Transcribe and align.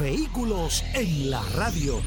Vehículos 0.00 0.84
en 0.94 1.28
la 1.28 1.42
radio. 1.56 2.00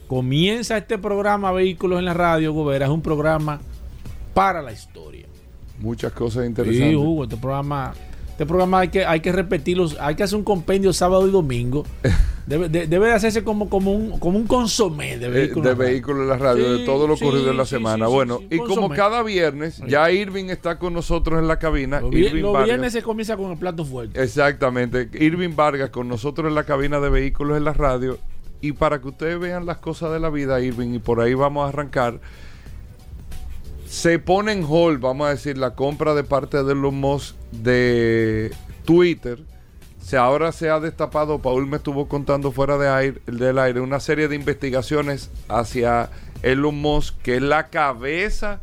Comienza 0.07 0.77
este 0.77 0.97
programa 0.97 1.51
Vehículos 1.51 1.99
en 1.99 2.05
la 2.05 2.13
Radio, 2.13 2.53
Gobera. 2.53 2.85
Es 2.85 2.91
un 2.91 3.01
programa 3.01 3.59
para 4.33 4.61
la 4.61 4.71
historia. 4.71 5.25
Muchas 5.79 6.11
cosas 6.11 6.45
interesantes. 6.45 6.89
Sí, 6.89 6.95
Hugo, 6.95 7.23
este 7.23 7.37
programa 7.37 7.93
este 8.31 8.45
programa 8.45 8.79
hay 8.79 8.87
que, 8.87 9.05
hay 9.05 9.19
que 9.19 9.31
repetirlo, 9.31 9.87
hay 9.99 10.15
que 10.15 10.23
hacer 10.23 10.37
un 10.37 10.43
compendio 10.43 10.93
sábado 10.93 11.27
y 11.27 11.31
domingo. 11.31 11.85
Debe, 12.47 12.67
de, 12.69 13.11
hacerse 13.13 13.43
como, 13.43 13.69
como, 13.69 13.93
un, 13.93 14.19
como 14.19 14.37
un 14.37 14.47
consomé 14.47 15.17
de 15.17 15.29
vehículos. 15.29 15.63
De, 15.63 15.73
vehículos 15.75 16.23
en 16.23 16.27
la 16.27 16.37
radio, 16.37 16.73
de 16.73 16.85
todo 16.85 17.07
lo 17.07 17.13
ocurrido 17.13 17.51
en 17.51 17.55
la 17.55 17.65
semana. 17.65 18.07
bueno, 18.07 18.41
y 18.49 18.57
como 18.57 18.89
cada 18.89 19.21
viernes, 19.23 19.81
ya 19.87 20.11
Irving 20.11 20.45
está 20.45 20.79
con 20.79 20.93
nosotros 20.93 21.39
en 21.39 21.47
la 21.47 21.59
cabina. 21.59 22.01
Los, 22.01 22.09
viernes 22.65 22.93
se 22.93 23.03
comienza 23.03 23.37
con 23.37 23.51
el 23.51 23.57
plato 23.57 23.85
fuerte. 23.85 24.21
Exactamente. 24.21 25.07
Irving 25.13 25.55
Vargas 25.55 25.91
con 25.91 26.07
nosotros 26.07 26.49
en 26.49 26.55
la 26.55 26.63
cabina 26.63 26.99
de 26.99 27.09
vehículos 27.09 27.57
en 27.57 27.63
la 27.63 27.73
radio. 27.73 28.17
Y 28.59 28.73
para 28.73 28.99
que 28.99 29.07
ustedes 29.07 29.39
vean 29.39 29.65
las 29.65 29.77
cosas 29.77 30.11
de 30.11 30.19
la 30.19 30.29
vida, 30.29 30.59
Irving, 30.59 30.95
y 30.95 30.99
por 30.99 31.21
ahí 31.21 31.33
vamos 31.33 31.65
a 31.65 31.69
arrancar 31.69 32.19
se 33.91 34.19
pone 34.19 34.53
en 34.53 34.66
hold, 34.66 35.02
vamos 35.02 35.28
a 35.28 35.31
decir, 35.31 35.57
la 35.57 35.75
compra 35.75 36.13
de 36.13 36.24
parte 36.24 36.63
de 36.63 36.75
los 36.75 36.94
Musk 36.94 37.35
de 37.52 38.53
Twitter. 38.85 39.40
Se, 40.02 40.16
ahora 40.16 40.53
se 40.53 40.69
ha 40.69 40.79
destapado, 40.79 41.40
Paul 41.40 41.68
me 41.68 41.75
estuvo 41.75 42.07
contando 42.07 42.53
fuera 42.53 42.78
de 42.78 42.88
aire, 42.88 43.22
del 43.25 43.59
aire, 43.59 43.81
una 43.81 44.00
serie 44.00 44.29
de 44.29 44.38
investigaciones 44.38 45.29
hacia 45.50 46.09
Elon 46.41 46.79
Musk, 46.79 47.18
que 47.22 47.35
es 47.35 47.41
la 47.41 47.68
cabeza 47.68 48.62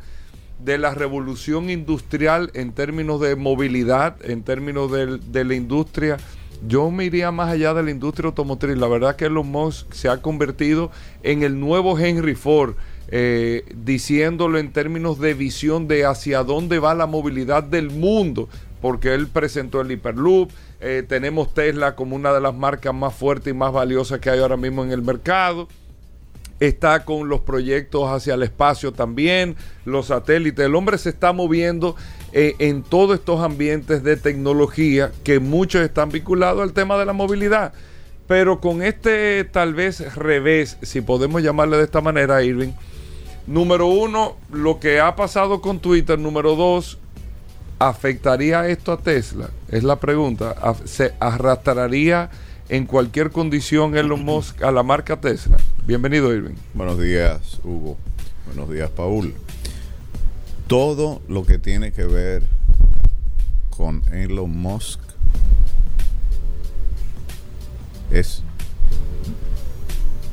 de 0.61 0.79
la 0.79 0.95
revolución 0.95 1.69
industrial 1.69 2.51
en 2.55 2.73
términos 2.73 3.21
de 3.21 3.37
movilidad, 3.37 4.17
en 4.25 4.43
términos 4.43 4.91
de, 4.91 5.19
de 5.19 5.45
la 5.45 5.55
industria. 5.55 6.17
Yo 6.67 6.91
me 6.91 7.05
iría 7.05 7.31
más 7.33 7.51
allá 7.51 7.75
de 7.75 7.83
la 7.83 7.91
industria 7.91 8.29
automotriz. 8.29 8.79
La 8.79 8.89
verdad 8.89 9.15
que 9.15 9.27
Elon 9.27 9.49
Musk 9.49 9.93
se 9.93 10.09
ha 10.09 10.23
convertido 10.23 10.91
en 11.23 11.43
el 11.43 11.61
nuevo 11.61 11.99
Henry 11.99 12.35
Ford 12.35 12.77
eh, 13.11 13.65
diciéndolo 13.75 14.59
en 14.59 14.73
términos 14.73 15.19
de 15.19 15.35
visión 15.35 15.89
de 15.89 16.05
hacia 16.05 16.43
dónde 16.43 16.79
va 16.79 16.95
la 16.95 17.07
movilidad 17.07 17.63
del 17.63 17.91
mundo, 17.91 18.49
porque 18.81 19.15
él 19.15 19.29
presentó 19.29 19.81
el 19.81 19.91
Hyperloop, 19.91 20.51
eh, 20.81 21.05
tenemos 21.09 21.55
Tesla 21.55 21.97
como 21.97 22.15
una 22.15 22.33
de 22.33 22.41
las 22.41 22.55
marcas 22.55 22.95
más 22.95 23.15
fuertes 23.15 23.53
y 23.53 23.57
más 23.57 23.73
valiosas 23.73 24.21
que 24.21 24.31
hay 24.31 24.41
ahora 24.41 24.57
mismo 24.57 24.85
en 24.85 24.93
el 24.93 25.03
mercado. 25.03 25.69
Está 26.61 27.05
con 27.05 27.29
los 27.29 27.41
proyectos 27.41 28.11
hacia 28.11 28.35
el 28.35 28.43
espacio 28.43 28.93
también, 28.93 29.57
los 29.85 30.07
satélites. 30.07 30.67
El 30.67 30.75
hombre 30.75 30.99
se 30.99 31.11
está 31.11 31.33
moviendo 31.33 31.95
eh, 32.33 32.57
en 32.59 32.83
todos 32.83 33.19
estos 33.19 33.41
ambientes 33.41 34.03
de 34.03 34.17
tecnología 34.17 35.13
que 35.23 35.39
muchos 35.39 35.83
están 35.83 36.11
vinculados 36.11 36.63
al 36.63 36.73
tema 36.73 36.99
de 36.99 37.07
la 37.07 37.13
movilidad. 37.13 37.73
Pero 38.27 38.61
con 38.61 38.83
este 38.83 39.45
tal 39.45 39.73
vez 39.73 40.15
revés, 40.17 40.79
si 40.83 41.01
podemos 41.01 41.43
llamarle 41.43 41.77
de 41.77 41.85
esta 41.85 42.01
manera, 42.01 42.43
Irving, 42.43 42.73
Número 43.49 43.87
uno, 43.87 44.37
lo 44.53 44.79
que 44.79 45.01
ha 45.01 45.17
pasado 45.17 45.63
con 45.63 45.81
Twitter. 45.81 46.19
Número 46.19 46.55
dos, 46.55 46.99
¿afectaría 47.79 48.69
esto 48.69 48.93
a 48.93 48.99
Tesla? 48.99 49.49
Es 49.71 49.85
la 49.85 49.99
pregunta. 49.99 50.55
¿Se 50.85 51.15
arrastraría 51.19 52.29
en 52.69 52.85
cualquier 52.85 53.31
condición 53.31 53.97
Elon 53.97 54.23
Musk 54.23 54.63
a 54.63 54.71
la 54.71 54.83
marca 54.83 55.19
Tesla? 55.19 55.57
Bienvenido, 55.87 56.31
Irving. 56.35 56.57
Buenos 56.75 57.01
días, 57.01 57.59
Hugo. 57.65 57.97
Buenos 58.45 58.71
días, 58.71 58.91
Paul. 58.91 59.35
Todo 60.67 61.23
lo 61.27 61.47
que 61.47 61.57
tiene 61.57 61.93
que 61.93 62.05
ver 62.05 62.43
con 63.71 64.03
Elon 64.13 64.51
Musk 64.51 65.01
es 68.11 68.43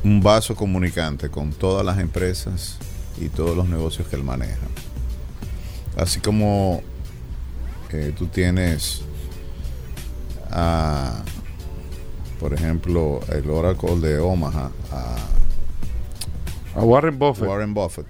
un 0.03 0.21
vaso 0.21 0.53
comunicante 0.53 1.29
con 1.29 1.53
todas 1.53 1.85
las 1.85 1.97
empresas 1.99 2.77
y 3.17 3.29
todos 3.29 3.55
los 3.55 3.67
negocios 3.67 4.07
que 4.07 4.15
él 4.15 4.23
maneja. 4.23 4.67
Así 5.97 6.19
como 6.19 6.81
eh, 7.91 8.13
tú 8.17 8.27
tienes, 8.27 9.01
a, 10.51 11.23
por 12.39 12.53
ejemplo, 12.53 13.21
el 13.29 13.49
Oracle 13.49 13.99
de 13.99 14.19
Omaha, 14.19 14.71
a, 14.91 15.15
Warren 16.83 17.17
Buffett. 17.17 17.47
Warren 17.47 17.73
Buffett, 17.73 18.05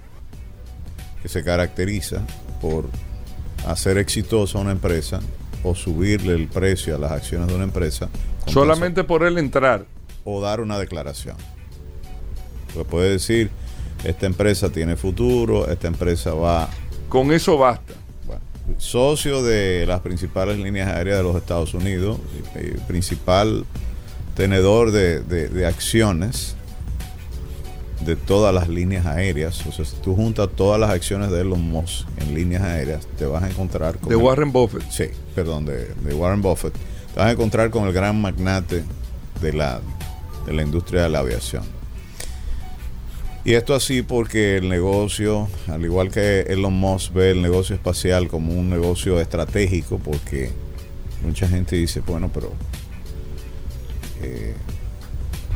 que 1.22 1.28
se 1.28 1.44
caracteriza 1.44 2.22
por 2.60 2.88
hacer 3.66 3.98
exitosa 3.98 4.58
una 4.58 4.72
empresa 4.72 5.20
o 5.62 5.74
subirle 5.74 6.34
el 6.34 6.48
precio 6.48 6.96
a 6.96 6.98
las 6.98 7.12
acciones 7.12 7.46
de 7.48 7.54
una 7.54 7.64
empresa. 7.64 8.08
Solamente 8.46 9.04
por 9.04 9.24
él 9.24 9.38
entrar. 9.38 9.86
O 10.24 10.40
dar 10.40 10.60
una 10.60 10.78
declaración. 10.78 11.36
Pues 12.74 12.86
puede 12.86 13.10
decir, 13.10 13.50
esta 14.04 14.26
empresa 14.26 14.70
tiene 14.70 14.96
futuro, 14.96 15.68
esta 15.68 15.88
empresa 15.88 16.34
va... 16.34 16.68
Con 17.08 17.32
eso 17.32 17.56
basta. 17.58 17.94
socio 18.78 19.42
de 19.42 19.84
las 19.86 20.00
principales 20.00 20.58
líneas 20.58 20.88
aéreas 20.88 21.18
de 21.18 21.22
los 21.22 21.36
Estados 21.36 21.72
Unidos, 21.74 22.18
principal 22.88 23.64
tenedor 24.34 24.90
de, 24.90 25.66
acciones 25.66 26.56
de 28.04 28.16
todas 28.16 28.52
las 28.54 28.68
líneas 28.68 29.06
aéreas. 29.06 29.64
O 29.66 29.72
sea, 29.72 29.84
si 29.84 29.96
tú 29.96 30.14
juntas 30.14 30.48
todas 30.54 30.78
las 30.78 30.90
acciones 30.90 31.30
de 31.30 31.40
Elon 31.40 31.62
Musk 31.62 32.06
en 32.18 32.34
líneas 32.34 32.62
aéreas, 32.62 33.06
te 33.18 33.24
vas 33.24 33.42
a 33.42 33.48
encontrar 33.48 33.98
con... 33.98 34.08
De 34.10 34.16
el- 34.16 34.22
Warren 34.22 34.52
Buffett. 34.52 34.82
Sí, 34.90 35.04
perdón, 35.34 35.64
de, 35.64 35.86
de 35.94 36.14
Warren 36.14 36.42
Buffett. 36.42 36.74
Te 37.14 37.20
vas 37.20 37.28
a 37.28 37.32
encontrar 37.32 37.70
con 37.70 37.86
el 37.86 37.92
gran 37.94 38.20
magnate 38.20 38.84
de 39.40 39.52
la, 39.52 39.80
de 40.44 40.52
la 40.52 40.62
industria 40.62 41.04
de 41.04 41.08
la 41.08 41.20
aviación. 41.20 41.64
Y 43.46 43.54
esto 43.54 43.76
así 43.76 44.02
porque 44.02 44.56
el 44.56 44.68
negocio, 44.68 45.46
al 45.68 45.84
igual 45.84 46.10
que 46.10 46.40
Elon 46.48 46.72
Musk 46.72 47.12
ve 47.12 47.30
el 47.30 47.42
negocio 47.42 47.76
espacial 47.76 48.26
como 48.26 48.52
un 48.52 48.68
negocio 48.68 49.20
estratégico, 49.20 50.00
porque 50.00 50.50
mucha 51.24 51.46
gente 51.46 51.76
dice, 51.76 52.00
bueno, 52.00 52.28
pero 52.34 52.50
eh, 54.20 54.52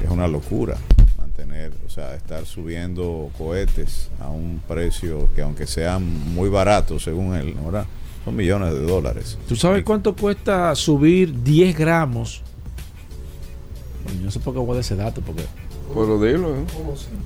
es 0.05 0.09
una 0.09 0.29
locura 0.29 0.77
mantener, 1.19 1.73
o 1.85 1.91
sea, 1.91 2.15
estar 2.15 2.47
subiendo 2.47 3.29
cohetes 3.37 4.09
a 4.21 4.29
un 4.29 4.63
precio 4.69 5.29
que 5.35 5.43
aunque 5.43 5.67
sean 5.67 6.05
muy 6.33 6.49
baratos 6.49 7.03
según 7.03 7.35
él, 7.35 7.55
¿verdad? 7.55 7.87
Son 8.25 8.37
millones 8.37 8.73
de 8.73 8.83
dólares. 8.83 9.37
¿Tú 9.49 9.57
sabes 9.57 9.83
cuánto 9.83 10.15
cuesta 10.15 10.73
subir 10.77 11.43
10 11.43 11.77
gramos? 11.77 12.43
Bueno, 14.05 14.21
yo 14.21 14.25
no 14.27 14.31
sé 14.31 14.39
por 14.39 14.55
qué 14.55 14.61
voy 14.61 14.71
a 14.71 14.75
dar 14.75 14.81
ese 14.81 14.95
dato, 14.95 15.23
porque 15.23 15.43
Pero 15.95 16.23
dilo, 16.23 16.57
¿eh? 16.57 16.65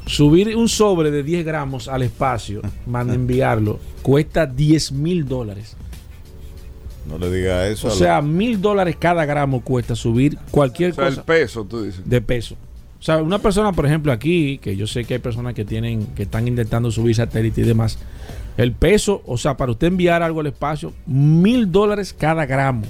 subir 0.06 0.56
un 0.56 0.69
sobre 0.69 1.11
de 1.11 1.22
10 1.22 1.44
gramos 1.44 1.88
al 1.88 2.02
espacio, 2.02 2.62
manda 2.87 3.14
enviarlo, 3.14 3.78
cuesta 4.02 4.46
10 4.46 4.93
mil 4.93 5.26
dólares. 5.26 5.76
No 7.06 7.19
le 7.19 7.31
diga 7.31 7.69
eso. 7.69 7.88
O 7.88 7.90
a 7.90 7.94
sea, 7.94 8.22
mil 8.22 8.61
dólares 8.61 8.96
cada 8.99 9.26
gramo 9.26 9.62
cuesta 9.62 9.94
subir 9.94 10.38
cualquier 10.50 10.93
O 10.93 10.94
sea, 10.94 11.08
el 11.08 11.14
cosa 11.16 11.26
peso, 11.26 11.64
tú 11.64 11.82
dices. 11.82 12.08
de 12.08 12.20
peso. 12.20 12.56
O 12.99 13.02
sea, 13.05 13.19
una 13.19 13.38
persona, 13.38 13.70
por 13.72 13.84
ejemplo, 13.84 14.11
aquí, 14.12 14.56
que 14.56 14.76
yo 14.76 14.87
sé 14.87 15.05
que 15.05 15.14
hay 15.14 15.20
personas 15.20 15.52
que 15.52 15.66
tienen, 15.66 16.06
que 16.14 16.22
están 16.22 16.49
intentando 16.49 16.90
subir 16.90 17.14
satélite 17.14 17.61
y 17.61 17.64
demás, 17.64 17.99
el 18.56 18.72
peso, 18.72 19.22
o 19.26 19.37
sea, 19.37 19.58
para 19.58 19.72
usted 19.72 19.88
enviar 19.88 20.22
algo 20.22 20.40
al 20.40 20.46
espacio, 20.46 20.94
mil 21.05 21.70
dólares 21.70 22.14
cada 22.19 22.46
gramo. 22.46 22.84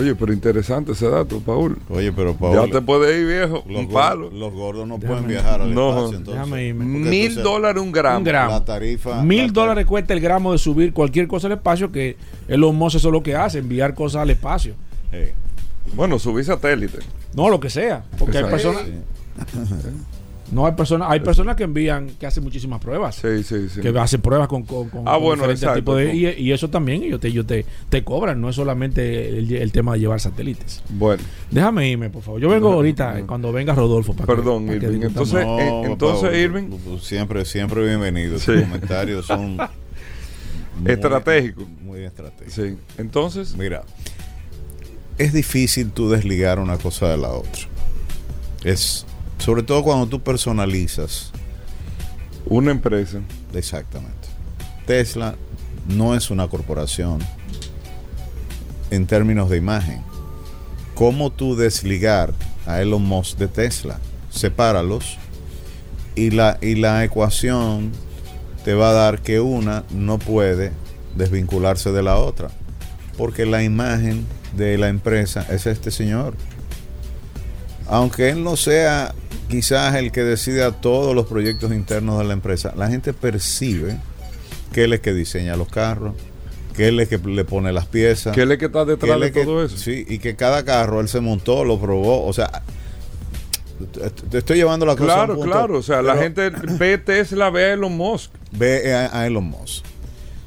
Oye, 0.00 0.14
pero 0.14 0.32
interesante 0.32 0.92
ese 0.92 1.08
dato, 1.08 1.40
Paul. 1.40 1.76
Oye, 1.90 2.12
pero 2.12 2.34
Paul, 2.34 2.54
ya 2.66 2.72
te 2.72 2.80
puedes 2.80 3.18
ir, 3.20 3.26
viejo. 3.26 3.62
los, 3.68 3.80
un 3.80 3.88
palo. 3.88 4.30
los 4.30 4.52
gordos 4.52 4.86
no 4.88 4.96
Déjame- 4.98 5.06
pueden 5.06 5.26
viajar 5.28 5.60
al 5.62 5.74
no, 5.74 5.88
espacio. 5.90 6.18
Entonces, 6.18 6.34
déjame 6.34 6.64
irme. 6.66 6.84
Mil 6.84 7.34
dólares 7.42 7.82
un 7.82 7.92
gramo. 7.92 8.18
Un 8.18 8.24
gramo. 8.24 8.50
La 8.52 8.64
tarifa. 8.64 9.22
Mil 9.22 9.46
la 9.48 9.52
dólares 9.52 9.86
cuesta 9.86 10.14
el 10.14 10.20
gramo 10.20 10.52
de 10.52 10.58
subir 10.58 10.92
cualquier 10.92 11.28
cosa 11.28 11.46
al 11.48 11.52
espacio, 11.52 11.92
que 11.92 12.16
Elon 12.48 12.74
Musk 12.76 12.96
eso 12.96 13.08
es 13.08 13.12
lo 13.12 13.22
que 13.22 13.36
hace, 13.36 13.58
enviar 13.58 13.94
cosas 13.94 14.22
al 14.22 14.30
espacio. 14.30 14.74
eh, 15.12 15.34
Bueno, 15.94 16.18
subí 16.18 16.42
satélite. 16.44 16.98
No, 17.34 17.48
lo 17.48 17.60
que 17.60 17.68
sea. 17.70 18.02
Porque 18.18 18.38
hay 18.38 18.44
Exacto. 18.44 18.72
personas, 18.72 18.86
sí. 18.86 19.60
no 20.52 20.66
hay 20.66 20.72
personas, 20.72 21.08
hay 21.10 21.20
personas 21.20 21.54
que 21.56 21.62
envían, 21.64 22.08
que 22.18 22.26
hacen 22.26 22.42
muchísimas 22.42 22.80
pruebas. 22.80 23.16
Sí, 23.16 23.42
sí, 23.44 23.68
sí. 23.68 23.80
que 23.80 23.88
hacen 23.98 24.20
pruebas 24.20 24.48
con, 24.48 24.64
con, 24.64 24.88
con- 24.88 25.02
Ah, 25.06 25.12
con 25.14 25.22
bueno, 25.22 25.42
diferentes 25.42 25.62
exacto, 25.62 25.80
tipos 25.80 25.96
de- 25.98 26.14
y, 26.14 26.26
y 26.48 26.52
eso 26.52 26.68
también 26.70 27.02
ellos 27.02 27.20
te, 27.20 27.28
ellos 27.28 27.46
te, 27.46 27.64
te 27.88 28.02
cobran, 28.04 28.40
no 28.40 28.48
es 28.48 28.56
solamente 28.56 29.28
el, 29.38 29.52
el 29.52 29.72
tema 29.72 29.92
de 29.94 30.00
llevar 30.00 30.20
satélites. 30.20 30.82
Bueno, 30.90 31.22
Déjame 31.50 31.88
irme, 31.88 32.10
por 32.10 32.22
favor. 32.22 32.40
Yo 32.40 32.48
vengo 32.48 32.68
No, 32.70 32.76
ahorita, 32.76 33.14
no. 33.20 33.26
cuando 33.26 33.52
venga 33.52 33.74
Rodolfo. 33.74 34.12
para 34.14 34.26
que- 34.26 34.34
Perdón, 34.36 34.66
para 34.66 34.78
que 34.78 34.86
Irving, 34.86 35.00
discutamos. 35.00 35.32
entonces- 35.34 35.46
eh, 35.62 35.82
entonces, 35.86 36.36
Irving. 36.36 36.98
Siempre, 37.00 37.44
siempre 37.44 37.84
bienvenido. 37.86 38.38
Sí. 38.38 38.46
Tus 38.52 38.62
comentarios 38.62 39.26
son. 39.26 39.56
muy- 40.80 40.90
Estratégico. 40.92 41.66
Muy 41.82 42.00
estratégicos. 42.04 42.54
sí. 42.54 42.76
Entonces, 42.98 43.56
Mira, 43.56 43.82
es 45.18 45.32
difícil 45.32 45.90
tú 45.90 46.08
desligar 46.10 46.58
una 46.58 46.76
cosa 46.78 47.08
de 47.08 47.18
la 47.18 47.28
otra. 47.28 47.62
Es. 48.64 49.06
Sobre 49.40 49.62
todo 49.62 49.82
cuando 49.82 50.06
tú 50.06 50.20
personalizas. 50.20 51.32
una 52.46 52.70
empresa. 52.70 53.20
Exactamente. 53.54 54.28
Tesla 54.86 55.34
no 55.88 56.14
es 56.14 56.30
una 56.30 56.46
corporación 56.46 57.20
en 58.90 59.06
términos 59.06 59.48
de 59.48 59.56
imagen. 59.56 60.02
¿Cómo 60.94 61.30
tú 61.30 61.56
desligar 61.56 62.34
a 62.66 62.82
Elon 62.82 63.02
Musk 63.02 63.38
de 63.38 63.48
Tesla? 63.48 63.98
Sepáralos 64.30 65.16
y 66.14 66.30
la, 66.30 66.58
y 66.60 66.74
la 66.74 67.02
ecuación 67.02 67.92
te 68.64 68.74
va 68.74 68.90
a 68.90 68.92
dar 68.92 69.22
que 69.22 69.40
una 69.40 69.84
no 69.90 70.18
puede 70.18 70.72
desvincularse 71.16 71.92
de 71.92 72.02
la 72.02 72.18
otra. 72.18 72.50
Porque 73.16 73.46
la 73.46 73.62
imagen 73.62 74.26
de 74.54 74.76
la 74.76 74.88
empresa 74.88 75.46
es 75.48 75.66
este 75.66 75.90
señor. 75.90 76.34
Aunque 77.92 78.30
él 78.30 78.44
no 78.44 78.56
sea 78.56 79.14
quizás 79.48 79.94
el 79.96 80.12
que 80.12 80.22
decida 80.22 80.70
todos 80.70 81.12
los 81.14 81.26
proyectos 81.26 81.72
internos 81.72 82.18
de 82.18 82.24
la 82.24 82.32
empresa, 82.34 82.72
la 82.76 82.88
gente 82.88 83.12
percibe 83.12 83.96
que 84.72 84.84
él 84.84 84.92
es 84.92 85.00
que 85.00 85.12
diseña 85.12 85.56
los 85.56 85.68
carros, 85.68 86.14
que 86.76 86.86
él 86.86 87.00
es 87.00 87.08
que 87.08 87.18
le 87.18 87.44
pone 87.44 87.72
las 87.72 87.86
piezas. 87.86 88.32
¿Qué 88.32 88.42
es 88.42 88.48
lo 88.48 88.56
que 88.56 88.66
está 88.66 88.84
que 88.84 88.92
detrás 88.92 89.10
él 89.16 89.20
de 89.20 89.26
es 89.26 89.32
que- 89.32 89.44
todo 89.44 89.64
eso? 89.64 89.76
Sí, 89.76 90.06
y 90.08 90.18
que 90.20 90.36
cada 90.36 90.64
carro 90.64 91.00
él 91.00 91.08
se 91.08 91.20
montó, 91.20 91.64
lo 91.64 91.80
probó, 91.80 92.24
o 92.26 92.32
sea, 92.32 92.62
te 94.30 94.38
estoy 94.38 94.58
llevando 94.58 94.86
la 94.86 94.94
cosa 94.94 95.12
a 95.12 95.20
un 95.22 95.26
Claro, 95.26 95.34
punto, 95.34 95.50
claro. 95.50 95.78
O 95.78 95.82
sea, 95.82 96.00
la 96.02 96.16
gente 96.16 96.50
ve 96.78 96.98
Tesla, 96.98 97.50
ve 97.50 97.64
a 97.64 97.72
Elon 97.72 97.96
Musk. 97.96 98.30
ve 98.52 98.94
a, 98.94 99.18
a 99.20 99.26
Elon 99.26 99.44
Musk. 99.44 99.84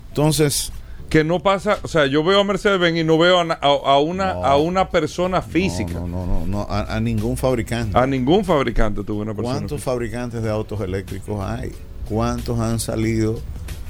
Entonces, 0.10 0.72
Que 1.10 1.24
no 1.24 1.40
pasa, 1.42 1.78
o 1.84 1.88
sea, 1.88 2.08
yo 2.08 2.24
veo 2.24 2.40
a 2.40 2.44
Mercedes-Benz 2.44 2.98
y 3.00 3.04
no 3.04 3.18
veo 3.20 3.40
a, 3.40 3.44
a- 3.44 3.58
a 3.62 4.00
una, 4.00 4.34
No. 4.34 4.46
a 4.46 4.58
una 4.58 4.90
persona 4.90 5.42
física. 5.44 5.94
no, 5.94 6.08
no, 6.08 6.26
no, 6.26 6.46
no, 6.48 6.62
a, 6.68 6.96
a 6.96 7.00
ningún 7.00 7.38
fabricante. 7.38 7.96
A 7.98 8.08
ningún 8.08 8.44
fabricante 8.44 9.04
tuvo 9.04 9.22
una 9.22 9.34
persona. 9.36 9.56
¿Cuántos 9.60 9.78
física. 9.78 9.92
fabricantes 9.92 10.42
de 10.42 10.50
autos 10.50 10.82
eléctricos 10.82 11.40
hay? 11.44 11.72
¿Cuántos 12.10 12.60
han 12.60 12.80
salido? 12.80 13.40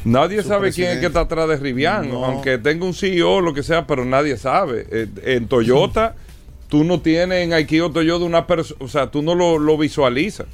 Nadie 0.04 0.44
sabe 0.44 0.74
quién 0.74 0.92
es 0.92 0.98
que 1.00 1.06
está 1.06 1.22
atrás 1.22 1.48
de 1.48 1.56
Rivian, 1.56 2.10
No. 2.10 2.26
aunque 2.26 2.58
tenga 2.58 2.86
un 2.86 2.94
CEO 2.94 3.36
o 3.36 3.42
lo 3.42 3.54
que 3.54 3.64
sea, 3.64 3.88
pero 3.88 4.04
nadie 4.04 4.36
sabe. 4.38 4.86
Eh, 4.92 5.08
en 5.24 5.48
Toyota, 5.48 6.16
tú 6.68 6.84
no 6.84 7.00
tienes 7.00 7.42
en 7.46 7.54
Aikio 7.54 7.90
Toyota 7.90 8.26
una 8.26 8.46
persona, 8.46 8.80
o 8.84 8.90
sea, 8.90 9.10
tú 9.12 9.22
no 9.22 9.34
lo, 9.34 9.58
lo 9.60 9.78
visualizas. 9.78 10.48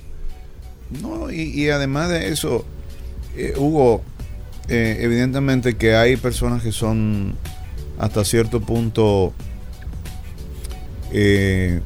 No, 1.01 1.31
y, 1.31 1.41
y 1.63 1.69
además 1.71 2.09
de 2.09 2.29
eso, 2.29 2.63
eh, 3.35 3.53
Hugo, 3.57 4.03
eh, 4.69 4.98
evidentemente 5.01 5.77
que 5.77 5.95
hay 5.95 6.16
personas 6.16 6.62
que 6.62 6.71
son 6.71 7.36
hasta 7.98 8.24
cierto 8.24 8.62
punto 8.62 9.33
eh, 11.12 11.81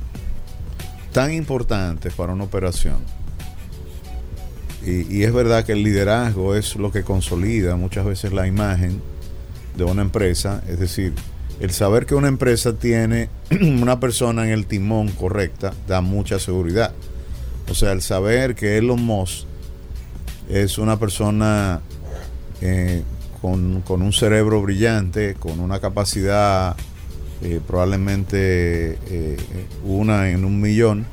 tan 1.12 1.34
importantes 1.34 2.14
para 2.14 2.34
una 2.34 2.44
operación. 2.44 2.98
Y, 4.86 5.16
y 5.16 5.24
es 5.24 5.34
verdad 5.34 5.66
que 5.66 5.72
el 5.72 5.84
liderazgo 5.84 6.56
es 6.56 6.76
lo 6.76 6.92
que 6.92 7.04
consolida 7.04 7.76
muchas 7.78 8.06
veces 8.06 8.34
la 8.34 8.48
imagen 8.48 9.02
de 9.78 9.84
una 9.86 10.02
empresa. 10.02 10.62
Es 10.68 10.80
decir, 10.80 11.14
el 11.60 11.72
saber 11.72 12.06
que 12.06 12.16
una 12.16 12.28
empresa 12.28 12.74
tiene 12.74 13.30
una 13.62 14.00
persona 14.00 14.46
en 14.46 14.52
el 14.52 14.66
timón 14.66 15.10
correcta 15.10 15.74
da 15.88 16.02
mucha 16.02 16.40
seguridad. 16.40 16.94
O 17.70 17.76
sea, 17.76 17.94
el 17.94 18.02
saber 18.02 18.56
que 18.56 18.78
Elon 18.78 19.02
Musk 19.02 19.46
es 20.50 20.78
una 20.78 21.00
persona 21.00 21.82
eh, 22.66 23.04
con, 23.42 23.82
con 23.82 24.02
un 24.02 24.14
cerebro 24.14 24.62
brillante, 24.62 25.36
con 25.36 25.60
una 25.60 25.80
capacidad 25.82 26.78
eh, 27.42 27.60
probablemente 27.68 28.98
eh, 29.10 29.38
una 29.84 30.30
en 30.30 30.46
un 30.46 30.62
millón, 30.62 31.06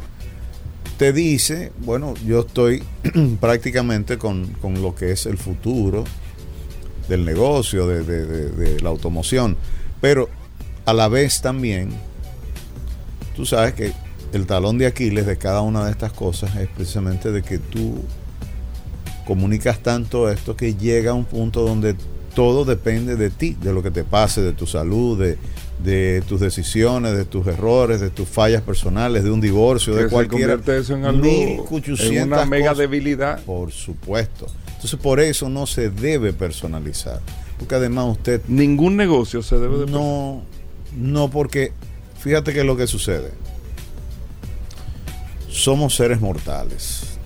te 0.97 1.13
dice, 1.13 1.73
bueno, 1.79 2.15
yo 2.25 2.41
estoy 2.41 2.85
prácticamente 3.41 4.17
con, 4.17 4.47
con 4.61 4.81
lo 4.81 4.95
que 4.95 5.11
es 5.11 5.27
el 5.27 5.39
futuro 5.39 6.05
del 7.09 7.25
negocio, 7.25 7.89
de, 7.89 8.05
de- 8.05 8.81
la 8.81 8.91
automoción. 8.91 9.57
Pero 10.01 10.29
a 10.87 10.93
la 10.93 11.09
vez 11.09 11.41
también, 11.43 11.91
tú 13.35 13.45
sabes 13.45 13.75
que 13.75 13.93
el 14.33 14.47
talón 14.47 14.79
de 14.79 14.87
Aquiles 14.87 15.27
de 15.27 15.37
cada 15.37 15.63
una 15.63 15.85
de 15.85 15.91
estas 15.91 16.13
cosas 16.13 16.55
es 16.57 16.69
precisamente 16.69 17.33
de 17.33 17.43
que 17.43 17.59
tú 17.59 18.05
comunicas 19.27 19.79
tanto 19.81 20.29
esto 20.31 20.57
que 20.57 20.75
llega 20.75 21.13
a 21.13 21.15
un 21.15 21.25
punto 21.25 21.63
donde 21.63 21.95
todo 22.35 22.65
depende 22.65 23.17
de 23.17 23.31
ti, 23.31 23.57
de 23.61 23.73
lo 23.73 23.83
que 23.83 23.91
te 23.91 24.05
pase, 24.05 24.41
de 24.41 24.53
tu 24.53 24.67
salud, 24.67 25.19
de, 25.19 25.37
de 25.83 26.23
tus 26.29 26.41
decisiones, 26.41 27.17
de 27.17 27.25
tus 27.25 27.47
errores, 27.47 28.01
de 28.01 28.11
tus 28.11 28.29
fallas 28.29 28.63
personales, 28.63 29.25
de 29.25 29.31
un 29.31 29.41
divorcio, 29.41 29.95
Que 29.95 30.05
de 30.05 30.09
convierte 30.09 30.79
eso 30.79 30.95
en 30.95 31.05
algo, 31.05 31.25
en 31.25 31.57
1800 31.57 32.27
una 32.27 32.47
mega 32.47 32.71
cosas. 32.71 32.79
debilidad. 32.79 33.43
Por 33.45 33.73
supuesto. 33.73 34.47
Entonces 34.69 34.99
por 34.99 35.21
eso 35.21 35.49
no 35.49 35.67
se 35.67 35.91
debe 35.91 36.33
personalizar. 36.33 37.21
Porque 37.59 37.75
además 37.75 38.07
usted 38.13 38.41
Ningún 38.49 38.97
negocio 38.97 39.43
se 39.43 39.59
debe 39.59 39.79
de 39.81 39.87
no, 39.87 40.43
no 40.97 41.31
porque 41.31 41.73
fíjate 42.21 42.53
que 42.55 42.61
es 42.61 42.67
lo 42.67 42.77
que 42.77 42.87
sucede. 42.87 43.33
Somos 45.49 45.97
seres 45.97 46.21
mortales. 46.21 47.19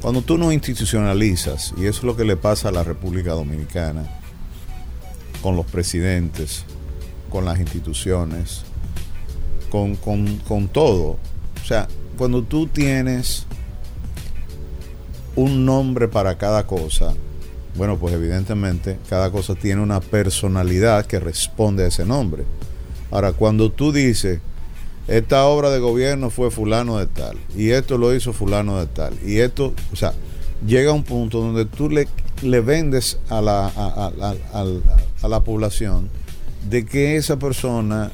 Cuando 0.00 0.22
tú 0.22 0.38
no 0.38 0.52
institucionalizas, 0.52 1.72
y 1.76 1.86
eso 1.86 1.98
es 2.00 2.04
lo 2.04 2.16
que 2.16 2.24
le 2.24 2.36
pasa 2.36 2.68
a 2.68 2.72
la 2.72 2.84
República 2.84 3.32
Dominicana, 3.32 4.06
con 5.42 5.56
los 5.56 5.66
presidentes, 5.66 6.64
con 7.30 7.44
las 7.44 7.58
instituciones, 7.58 8.62
con, 9.70 9.96
con- 9.96 10.36
con 10.38 10.68
todo. 10.68 11.18
O 11.62 11.66
sea, 11.66 11.88
cuando 12.16 12.42
tú 12.42 12.66
tienes 12.66 13.46
un 15.34 15.64
nombre 15.66 16.08
para 16.08 16.38
cada 16.38 16.66
cosa, 16.66 17.12
bueno, 17.76 17.98
pues 17.98 18.14
evidentemente 18.14 18.98
cada 19.08 19.30
cosa 19.30 19.54
tiene 19.54 19.82
una 19.82 20.00
personalidad 20.00 21.04
que 21.06 21.20
responde 21.20 21.84
a 21.84 21.88
ese 21.88 22.04
nombre. 22.06 22.44
Ahora, 23.10 23.32
cuando 23.32 23.70
tú 23.70 23.92
dices, 23.92 24.40
esta 25.08 25.44
obra 25.46 25.70
de 25.70 25.78
gobierno 25.78 26.30
fue 26.30 26.50
fulano 26.50 26.98
de 26.98 27.06
tal, 27.06 27.36
y 27.56 27.70
esto 27.70 27.96
lo 27.98 28.14
hizo 28.14 28.32
fulano 28.32 28.78
de 28.80 28.86
tal, 28.86 29.14
y 29.24 29.38
esto, 29.38 29.72
o 29.92 29.96
sea, 29.96 30.12
llega 30.66 30.90
a 30.90 30.94
un 30.94 31.04
punto 31.04 31.40
donde 31.40 31.64
tú 31.64 31.88
le, 31.90 32.08
vendes 32.60 33.18
a 33.28 33.40
la, 33.40 33.66
a- 33.66 34.12
a- 34.52 34.64
a 35.22 35.28
la 35.28 35.40
población 35.44 36.08
de 36.68 36.84
que 36.84 37.16
esa 37.16 37.38
persona 37.38 38.10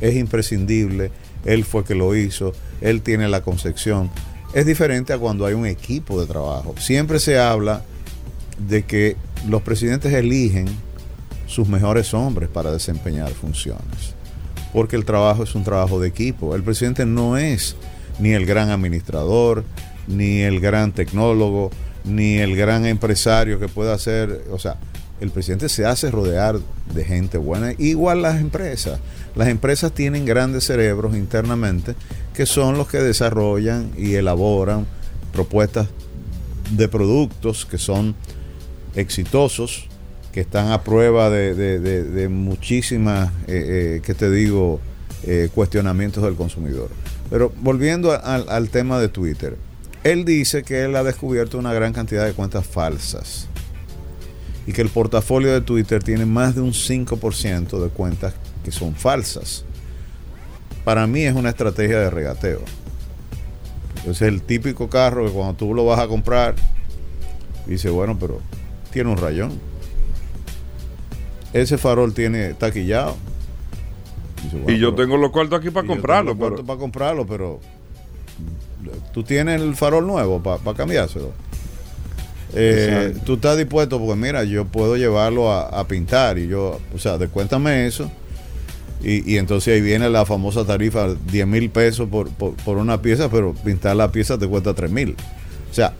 es 0.00 0.14
imprescindible, 0.16 1.10
él 1.44 1.64
fue 1.64 1.84
que 1.84 1.94
lo 1.94 2.14
hizo, 2.16 2.52
él 2.80 3.00
tiene 3.02 3.28
la 3.28 3.42
concepción. 3.42 4.10
Es 4.54 4.66
diferente 4.66 5.12
a 5.12 5.18
cuando 5.18 5.46
hay 5.46 5.54
un 5.54 5.66
equipo 5.66 6.20
de 6.20 6.26
trabajo. 6.26 6.74
Siempre 6.78 7.18
se 7.18 7.38
habla 7.38 7.82
de 8.68 8.84
que 8.84 9.16
los 9.48 9.62
presidentes 9.62 10.12
eligen 10.12 10.66
sus 11.46 11.68
mejores 11.68 12.14
hombres 12.14 12.48
para 12.48 12.70
desempeñar 12.70 13.30
funciones, 13.32 14.13
porque 14.74 14.96
el 14.96 15.04
trabajo 15.04 15.44
es 15.44 15.54
un 15.54 15.62
trabajo 15.62 16.00
de 16.00 16.08
equipo. 16.08 16.54
El 16.54 16.64
presidente 16.64 17.06
no 17.06 17.38
es 17.38 17.76
ni 18.18 18.32
el 18.32 18.44
gran 18.44 18.70
administrador, 18.70 19.64
ni 20.08 20.40
el 20.40 20.60
gran 20.60 20.92
tecnólogo, 20.92 21.70
ni 22.04 22.38
el 22.38 22.56
gran 22.56 22.84
empresario 22.84 23.58
que 23.60 23.68
pueda 23.68 23.94
hacer, 23.94 24.44
o 24.50 24.58
sea, 24.58 24.76
el 25.20 25.30
presidente 25.30 25.68
se 25.68 25.86
hace 25.86 26.10
rodear 26.10 26.58
de 26.92 27.04
gente 27.04 27.38
buena, 27.38 27.72
igual 27.78 28.22
las 28.22 28.40
empresas. 28.40 28.98
Las 29.36 29.48
empresas 29.48 29.92
tienen 29.92 30.26
grandes 30.26 30.64
cerebros 30.64 31.16
internamente 31.16 31.94
que 32.34 32.44
son 32.44 32.76
los 32.76 32.88
que 32.88 32.98
desarrollan 32.98 33.92
y 33.96 34.14
elaboran 34.14 34.86
propuestas 35.32 35.86
de 36.72 36.88
productos 36.88 37.64
que 37.64 37.78
son 37.78 38.16
exitosos, 38.96 39.88
que 40.34 40.40
están 40.40 40.72
a 40.72 40.82
prueba 40.82 41.30
de, 41.30 41.54
de- 41.54 41.78
de- 41.78 42.28
muchísimas, 42.28 43.28
eh, 43.46 43.98
eh, 43.98 44.00
¿qué 44.04 44.14
te 44.14 44.28
digo?, 44.28 44.80
eh, 45.22 45.48
cuestionamientos 45.54 46.24
del 46.24 46.34
consumidor. 46.34 46.90
Pero 47.30 47.52
volviendo 47.62 48.10
al 48.12 48.68
tema 48.68 48.98
de 48.98 49.08
Twitter, 49.08 49.56
él 50.02 50.24
dice 50.24 50.64
que 50.64 50.82
él 50.82 50.96
ha 50.96 51.04
descubierto 51.04 51.56
una 51.56 51.72
gran 51.72 51.92
cantidad 51.92 52.26
de 52.26 52.32
cuentas 52.32 52.66
falsas 52.66 53.46
y 54.66 54.72
que 54.72 54.82
el 54.82 54.88
portafolio 54.88 55.52
de 55.52 55.60
Twitter 55.60 56.02
tiene 56.02 56.26
más 56.26 56.56
de 56.56 56.60
un 56.62 56.72
5% 56.72 57.80
de 57.82 57.88
cuentas 57.90 58.34
que 58.64 58.72
son 58.72 58.94
falsas. 58.96 59.64
Para 60.84 61.06
mí 61.06 61.22
es 61.22 61.34
una 61.34 61.50
estrategia 61.50 62.00
de 62.00 62.10
regateo. 62.10 62.60
Es 64.06 64.20
el 64.20 64.42
típico 64.42 64.88
carro 64.90 65.24
que 65.26 65.32
cuando 65.32 65.54
tú 65.54 65.72
lo 65.74 65.86
vas 65.86 66.00
a 66.00 66.08
comprar, 66.08 66.54
dice, 67.66 67.88
bueno, 67.88 68.18
pero 68.18 68.40
tiene 68.92 69.10
un 69.10 69.16
rayón. 69.16 69.52
Ese 71.54 71.78
farol 71.78 72.12
tiene 72.12 72.52
taquillado. 72.52 73.16
Dice, 74.42 74.56
bueno, 74.58 74.70
Y 74.76 74.78
yo 74.80 74.94
pero- 74.94 75.06
tengo 75.06 75.16
los 75.16 75.30
cuartos 75.30 75.58
aquí 75.60 75.70
para 75.70 75.86
comprarlo. 75.86 76.36
pero- 76.36 76.62
para 76.66 76.78
comprarlo, 76.78 77.26
pero 77.26 77.60
tú 79.14 79.22
tienes 79.22 79.60
el 79.62 79.74
farol 79.74 80.06
nuevo 80.06 80.42
para 80.42 80.76
cambiárselo. 80.76 81.32
Eh, 82.56 83.16
tú 83.24 83.34
estás 83.34 83.56
dispuesto, 83.56 83.98
porque 83.98 84.14
mira, 84.14 84.44
yo 84.44 84.64
puedo 84.64 84.96
llevarlo 84.96 85.50
a, 85.50 85.62
a 85.68 85.88
pintar 85.88 86.38
y 86.38 86.46
yo, 86.46 86.78
o 86.94 86.98
sea, 86.98 87.18
descuéntame 87.18 87.86
eso. 87.86 88.10
Y, 89.02 89.32
y 89.34 89.38
entonces 89.38 89.74
ahí 89.74 89.80
viene 89.80 90.08
la 90.08 90.24
famosa 90.24 90.64
tarifa, 90.64 91.14
10 91.30 91.46
mil 91.46 91.68
pesos 91.70 92.08
por, 92.08 92.28
por- 92.30 92.54
por 92.54 92.76
una 92.78 93.02
pieza, 93.02 93.28
pero 93.28 93.52
pintar 93.54 93.96
la 93.96 94.10
pieza 94.12 94.38
te 94.38 94.46
cuesta 94.46 94.72
3 94.72 94.90
mil. 94.90 95.16
O 95.70 95.74
sea, 95.74 95.94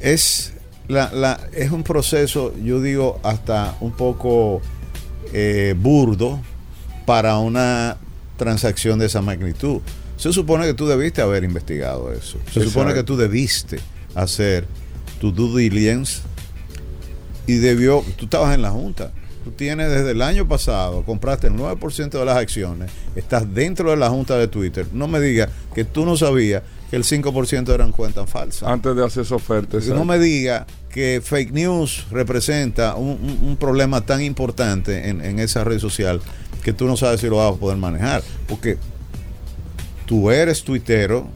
es, 0.00 0.52
la, 0.90 1.10
la- 1.12 1.40
es 1.54 1.70
un 1.70 1.82
proceso, 1.82 2.52
yo 2.62 2.80
digo, 2.80 3.20
hasta 3.22 3.76
un 3.80 3.92
poco 3.92 4.60
eh, 5.32 5.74
burdo 5.78 6.40
para 7.06 7.38
una 7.38 7.96
transacción 8.36 8.98
de 8.98 9.06
esa 9.06 9.22
magnitud. 9.22 9.80
Se 10.16 10.32
supone 10.32 10.66
que 10.66 10.74
tú 10.74 10.86
debiste 10.86 11.22
haber 11.22 11.44
investigado 11.44 12.12
eso. 12.12 12.38
Se 12.52 12.62
supone 12.62 12.92
que 12.94 13.02
tú 13.02 13.16
debiste 13.16 13.80
hacer 14.14 14.66
tu 15.20 15.32
due 15.32 15.62
diligence 15.62 16.20
y 17.46 17.54
debió, 17.54 18.04
tú 18.16 18.26
estabas 18.26 18.54
en 18.54 18.62
la 18.62 18.70
junta. 18.70 19.12
Tú 19.44 19.52
tienes 19.52 19.88
desde 19.90 20.10
el 20.10 20.20
año 20.20 20.46
pasado, 20.46 21.02
compraste 21.04 21.46
el 21.46 21.54
9% 21.54 22.10
de 22.10 22.24
las 22.26 22.36
acciones, 22.36 22.90
estás 23.16 23.52
dentro 23.54 23.90
de 23.90 23.96
la 23.96 24.10
junta 24.10 24.36
de 24.36 24.48
Twitter. 24.48 24.86
No 24.92 25.08
me 25.08 25.18
digas 25.20 25.48
que 25.74 25.84
tú 25.84 26.04
no 26.04 26.16
sabías 26.18 26.62
que 26.90 26.96
el 26.96 27.04
5% 27.04 27.72
eran 27.72 27.92
cuentas 27.92 28.28
falsas. 28.28 28.68
Antes 28.68 28.96
de 28.96 29.04
hacer 29.04 29.22
esa 29.22 29.36
oferta. 29.36 29.78
Que 29.78 29.86
no 29.94 30.04
me 30.04 30.18
diga 30.18 30.66
que 30.90 31.22
fake 31.24 31.52
news 31.52 32.06
representa 32.10 32.96
un, 32.96 33.10
un- 33.10 33.48
un 33.48 33.56
problema 33.56 34.00
tan 34.00 34.20
importante 34.22 35.08
en, 35.08 35.24
en 35.24 35.38
esa 35.38 35.62
red 35.62 35.78
social 35.78 36.20
que 36.64 36.72
tú 36.72 36.86
no 36.86 36.96
sabes 36.96 37.20
si 37.20 37.28
lo 37.28 37.36
vas 37.36 37.54
a 37.54 37.56
poder 37.56 37.76
manejar. 37.78 38.22
Porque 38.48 38.76
tú 40.06 40.30
eres 40.30 40.64
tuitero, 40.64 41.28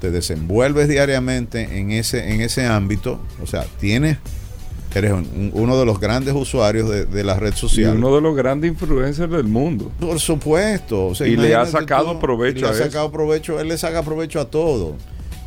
te 0.00 0.10
desenvuelves 0.10 0.88
diariamente 0.88 1.78
en 1.78 1.90
ese, 1.90 2.32
en 2.32 2.40
ese 2.40 2.66
ámbito, 2.66 3.20
o 3.42 3.46
sea, 3.46 3.66
tienes, 3.80 4.18
eres 4.98 5.12
un- 5.12 5.50
uno 5.54 5.78
de 5.78 5.84
los 5.86 5.98
grandes 6.00 6.34
usuarios 6.34 6.88
de, 6.90 7.06
de 7.06 7.24
la 7.24 7.38
red 7.38 7.52
Y 7.54 7.56
social. 7.56 7.96
uno 7.96 8.14
de 8.14 8.20
los 8.20 8.36
grandes 8.36 8.70
influencers 8.70 9.30
del 9.30 9.44
mundo. 9.44 9.90
Por 10.00 10.18
supuesto. 10.20 11.06
o 11.06 11.14
sea, 11.14 11.26
Y 11.26 11.36
le 11.36 11.54
ha 11.54 11.64
sacado 11.66 12.12
tú, 12.12 12.20
provecho 12.20 12.60
le 12.60 12.66
a 12.66 12.70
ha 12.70 12.74
eso. 12.74 12.84
sacado 12.84 13.10
provecho, 13.12 13.58
él 13.60 13.68
le 13.68 13.78
saca 13.78 14.02
provecho 14.02 14.40
a 14.40 14.44
todo. 14.46 14.96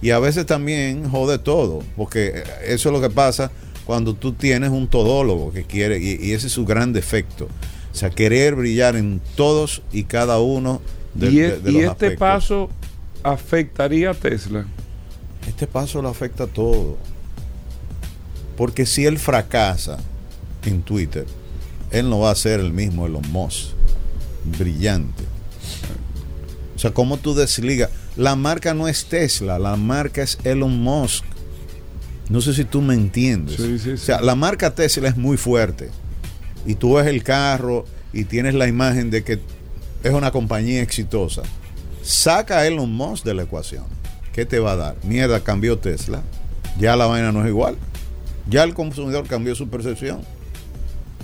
Y 0.02 0.10
a 0.12 0.20
veces 0.20 0.46
también 0.46 1.10
jode 1.10 1.40
todo, 1.40 1.80
porque 1.96 2.44
eso 2.66 2.90
es 2.90 2.94
lo 2.94 3.02
que 3.02 3.10
pasa 3.10 3.52
cuando 3.86 4.14
tú 4.14 4.34
tienes 4.34 4.70
un 4.72 4.88
todólogo 4.88 5.52
que 5.52 5.64
quiere, 5.64 6.00
y, 6.00 6.18
y 6.22 6.32
ese 6.34 6.48
es 6.48 6.54
su 6.54 6.66
gran 6.66 6.92
defecto. 6.94 7.46
O 7.92 7.96
sea, 7.98 8.10
querer 8.10 8.56
brillar 8.56 8.96
en 8.98 9.22
todos 9.36 9.82
y 9.94 10.04
cada 10.04 10.40
uno 10.40 10.82
de, 11.14 11.28
y 11.32 11.36
de- 11.38 11.48
e- 11.48 11.60
de 11.60 11.70
y 11.72 11.74
los 11.74 11.82
este 11.84 11.90
aspectos. 11.92 12.20
paso 12.20 12.70
afectaría 13.24 14.12
a 14.12 14.14
Tesla. 14.14 14.66
Este 15.48 15.68
paso 15.68 16.02
lo 16.02 16.10
afecta 16.10 16.44
a 16.44 16.48
todo. 16.48 16.98
Porque 18.58 18.86
si 18.86 19.06
él 19.06 19.18
fracasa 19.20 19.98
en 20.66 20.82
Twitter, 20.82 21.26
él 21.92 22.10
no 22.10 22.20
va 22.20 22.32
a 22.32 22.36
ser 22.36 22.60
el 22.60 22.72
mismo 22.72 23.06
Elon 23.06 23.30
Musk. 23.32 23.70
Brillante. 24.58 25.24
O 26.76 26.80
sea, 26.80 26.92
¿cómo 26.92 27.18
tú 27.18 27.34
desligas? 27.34 27.90
La 28.16 28.36
marca 28.36 28.74
no 28.74 28.88
es 28.88 29.06
Tesla, 29.06 29.60
la 29.60 29.76
marca 29.76 30.22
es 30.22 30.38
Elon 30.44 30.78
Musk. 30.82 31.24
No 32.30 32.42
sé 32.42 32.54
si 32.54 32.64
tú 32.66 32.82
me 32.82 32.94
entiendes. 32.94 33.58
Sí, 33.58 33.78
sí, 33.80 33.92
O 33.92 33.98
sí. 33.98 34.06
sea, 34.06 34.22
la 34.22 34.36
marca 34.36 34.74
Tesla 34.74 35.10
es 35.10 35.18
muy 35.18 35.38
fuerte. 35.38 35.90
Y 36.66 36.76
tú 36.76 36.96
ves 36.96 37.08
el 37.08 37.24
carro 37.24 37.86
y 38.14 38.24
tienes 38.26 38.56
la 38.56 38.68
imagen 38.68 39.10
de 39.12 39.24
que 39.24 39.40
es 40.04 40.12
una 40.14 40.32
compañía 40.32 40.82
exitosa. 40.82 41.44
Saca 42.02 42.60
a 42.60 42.68
Elon 42.68 42.92
Musk 42.92 43.24
de 43.26 43.34
la 43.34 43.44
ecuación. 43.44 43.84
¿Qué 44.34 44.46
te 44.46 44.60
va 44.60 44.74
a 44.74 44.76
dar? 44.76 44.96
Mierda, 45.04 45.40
cambió 45.42 45.78
Tesla. 45.78 46.22
Ya 46.80 46.96
la 46.96 47.06
vaina 47.06 47.32
no 47.32 47.42
es 47.44 47.48
igual. 47.50 47.78
Ya 48.50 48.64
el 48.64 48.74
consumidor 48.74 49.26
cambió 49.28 49.56
su 49.56 49.68
percepción. 49.70 50.22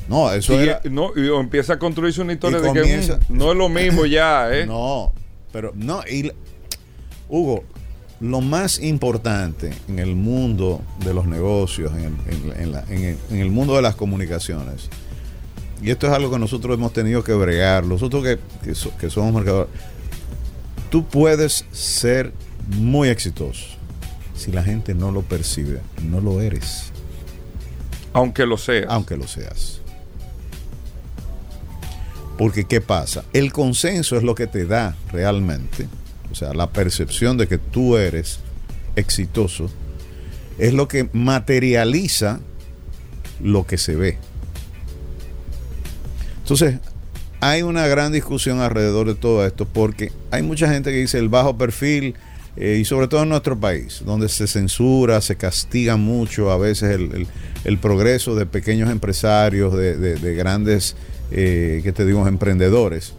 No, 0.08 0.32
eso 0.32 0.54
Y, 0.56 0.64
era. 0.68 0.82
no, 0.90 1.12
y 1.16 1.28
empieza 1.40 1.74
a 1.74 1.80
construirse 1.80 2.22
una 2.22 2.34
historia 2.34 2.60
de 2.60 2.68
comienza- 2.68 3.20
que 3.20 3.34
no 3.34 3.52
es 3.52 3.58
lo 3.58 3.70
mismo 3.70 4.06
ya, 4.06 4.50
¿eh? 4.52 4.66
No, 4.66 5.14
pero 5.54 5.72
no. 5.76 6.02
Y, 6.10 6.32
Hugo, 7.30 7.64
lo 8.20 8.42
más 8.42 8.80
importante 8.80 9.72
en 9.88 10.00
el 10.00 10.16
mundo 10.16 10.82
de 11.06 11.14
los 11.14 11.26
negocios, 11.28 11.92
en 11.94 12.04
el, 12.04 12.14
en- 12.54 12.62
en 12.62 12.72
la- 12.72 12.84
en 12.90 13.04
el- 13.04 13.18
en 13.30 13.38
el 13.40 13.52
mundo 13.52 13.76
de 13.76 13.82
las 13.82 13.96
comunicaciones, 13.96 14.90
y 15.82 15.90
esto 15.92 16.08
es 16.08 16.14
algo 16.14 16.30
que 16.32 16.40
nosotros 16.40 16.76
hemos 16.78 16.92
tenido 16.94 17.24
que 17.24 17.34
bregar, 17.34 17.86
nosotros 17.86 18.24
que, 18.24 18.38
que 18.64 18.76
so- 18.76 18.92
que 19.00 19.10
somos 19.10 19.34
mercadores, 19.34 19.70
tú 20.90 21.06
puedes 21.06 21.66
ser 21.72 22.34
muy 22.78 23.10
exitoso. 23.10 23.66
Si 24.36 24.52
la 24.52 24.64
gente 24.64 24.94
no 24.94 25.12
lo 25.12 25.22
percibe, 25.22 25.80
no 26.04 26.20
lo 26.20 26.42
eres, 26.42 26.91
Aunque 28.14 28.46
lo 28.46 28.58
sea. 28.58 28.86
aunque 28.90 29.16
lo 29.18 29.28
seas. 29.28 29.82
Porque 32.38 32.66
¿qué 32.66 32.82
pasa? 32.82 33.24
El 33.34 33.54
consenso 33.54 34.18
es 34.18 34.24
lo 34.24 34.36
que 34.36 34.48
te 34.48 34.66
da 34.66 34.96
realmente, 35.12 35.88
o 36.32 36.36
sea, 36.36 36.54
la 36.54 36.70
percepción 36.70 37.38
de 37.38 37.48
que 37.48 37.58
tú 37.58 37.98
eres 37.98 38.40
exitoso, 38.96 39.70
es 40.58 40.74
lo 40.74 40.88
que 40.88 41.10
materializa 41.14 42.40
lo 43.40 43.66
que 43.66 43.78
se 43.78 43.96
ve. 43.96 44.18
Entonces, 46.40 46.80
hay 47.40 47.64
una 47.64 47.88
gran 47.88 48.12
discusión 48.12 48.60
alrededor 48.60 49.08
de 49.08 49.16
todo 49.16 49.46
esto 49.46 49.66
porque 49.66 50.12
hay 50.30 50.44
mucha 50.44 50.72
gente 50.72 50.92
que 50.92 50.98
dice 50.98 51.18
el 51.18 51.30
bajo 51.30 51.58
perfil 51.58 52.16
eh, 52.58 52.78
y 52.82 52.86
sobre 52.86 53.08
todo 53.08 53.24
en 53.24 53.30
nuestro 53.30 53.60
país, 53.60 54.02
donde 54.06 54.28
se 54.30 54.46
censura, 54.48 55.22
se 55.22 55.36
castiga 55.38 55.96
mucho 55.98 56.52
a 56.52 56.58
veces 56.58 56.92
el, 56.96 57.28
el- 57.64 57.78
progreso 57.78 58.36
de 58.36 58.46
pequeños 58.46 58.90
empresarios, 58.90 59.74
de, 59.76 59.96
de- 59.98 60.16
de 60.16 60.36
grandes, 60.36 60.96
eh, 61.32 61.80
¿qué 61.84 61.92
te 61.92 62.06
digo?, 62.06 62.28
emprendedores. 62.28 63.14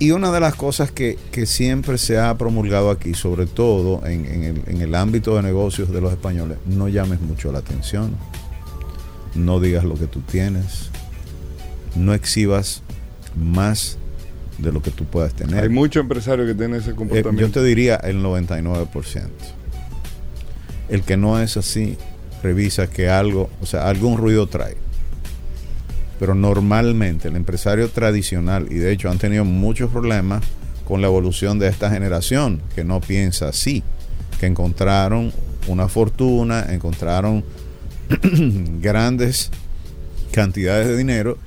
Y 0.00 0.12
una 0.12 0.30
de 0.30 0.38
las 0.40 0.54
cosas 0.54 0.92
que, 0.92 1.18
que 1.32 1.44
siempre 1.44 1.98
se 1.98 2.18
ha 2.18 2.32
promulgado 2.38 2.90
aquí, 2.90 3.14
sobre 3.14 3.46
todo 3.46 4.06
en, 4.06 4.26
en 4.26 4.42
el, 4.44 4.62
en 4.68 4.80
el 4.80 4.94
ámbito 4.94 5.34
de 5.36 5.42
negocios 5.42 5.90
de 5.90 6.00
los 6.00 6.12
españoles, 6.12 6.56
no 6.66 6.88
llames 6.88 7.20
mucho 7.20 7.50
la 7.50 7.58
atención, 7.58 8.16
no 9.34 9.58
digas 9.60 9.82
lo 9.84 9.94
que 9.96 10.06
tú 10.06 10.20
tienes, 10.20 10.90
no 11.96 12.14
exhibas 12.14 12.82
más 13.36 13.97
de 14.58 14.72
lo 14.72 14.82
que 14.82 14.90
tú 14.90 15.04
puedas 15.04 15.32
tener. 15.34 15.62
Hay 15.62 15.68
muchos 15.68 16.02
empresarios 16.02 16.46
que 16.48 16.54
tienen 16.54 16.80
ese 16.80 16.90
Eh, 16.90 16.94
comportamiento. 16.94 17.40
yo 17.40 17.50
te 17.50 17.62
diría 17.64 17.96
el 17.96 18.22
99%. 18.22 19.28
El 20.88 21.02
que 21.02 21.16
no 21.16 21.40
es 21.40 21.56
así, 21.56 21.96
revisa 22.42 22.88
que 22.88 23.08
algo, 23.08 23.50
o 23.60 23.66
sea, 23.66 23.88
algún 23.88 24.16
ruido 24.16 24.46
trae. 24.46 24.76
Pero 26.18 26.34
normalmente 26.34 27.28
el 27.28 27.36
empresario 27.36 27.88
tradicional, 27.90 28.66
y 28.70 28.74
de 28.76 28.90
hecho 28.92 29.10
han 29.10 29.18
tenido 29.18 29.44
muchos 29.44 29.90
problemas 29.90 30.42
con 30.86 31.00
la 31.00 31.06
evolución 31.06 31.58
de 31.58 31.68
esta 31.68 31.90
generación, 31.90 32.60
que 32.74 32.82
no 32.84 33.00
piensa 33.00 33.48
así, 33.48 33.82
que 34.40 34.46
encontraron 34.46 35.32
una 35.68 35.86
fortuna, 35.88 36.64
encontraron 36.70 37.44
grandes 38.80 39.50
cantidades 40.32 40.88
de 40.88 40.96
dinero 40.96 41.38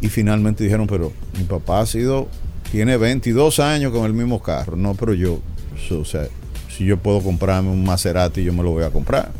y 0.00 0.08
finalmente 0.08 0.64
dijeron, 0.64 0.86
pero 0.86 1.12
mi 1.38 1.44
papá 1.44 1.80
ha 1.80 1.86
sido, 1.86 2.28
tiene 2.70 2.96
22 2.96 3.58
años 3.60 3.92
con 3.92 4.04
el 4.06 4.12
mismo 4.14 4.42
carro. 4.42 4.76
No, 4.76 4.94
pero 4.94 5.12
yo, 5.14 5.40
o 5.90 6.04
sea, 6.04 6.26
si 6.74 6.84
yo 6.84 6.96
puedo 6.96 7.20
comprarme 7.20 7.70
un 7.70 7.84
Maserati, 7.84 8.42
yo 8.44 8.52
me 8.52 8.62
lo 8.62 8.70
voy 8.70 8.84
a 8.84 8.90
comprar. 8.90 9.30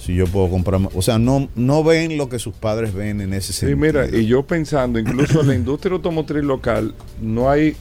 Si 0.00 0.14
yo 0.14 0.26
puedo 0.26 0.48
comprarme, 0.48 0.88
o 0.94 1.02
sea, 1.02 1.18
no, 1.18 1.48
no 1.54 1.84
ven 1.84 2.16
lo 2.16 2.28
que 2.28 2.38
sus 2.38 2.54
padres 2.54 2.94
ven 2.94 3.20
en 3.20 3.34
ese 3.34 3.52
Sí, 3.52 3.60
sentido. 3.60 3.76
mira, 3.78 4.06
y 4.08 4.26
yo 4.26 4.42
pensando, 4.44 4.98
incluso 4.98 5.42
en 5.42 5.48
la 5.48 5.54
industria 5.54 5.92
automotriz 5.94 6.42
local, 6.42 6.94
no 7.20 7.50
hay, 7.50 7.76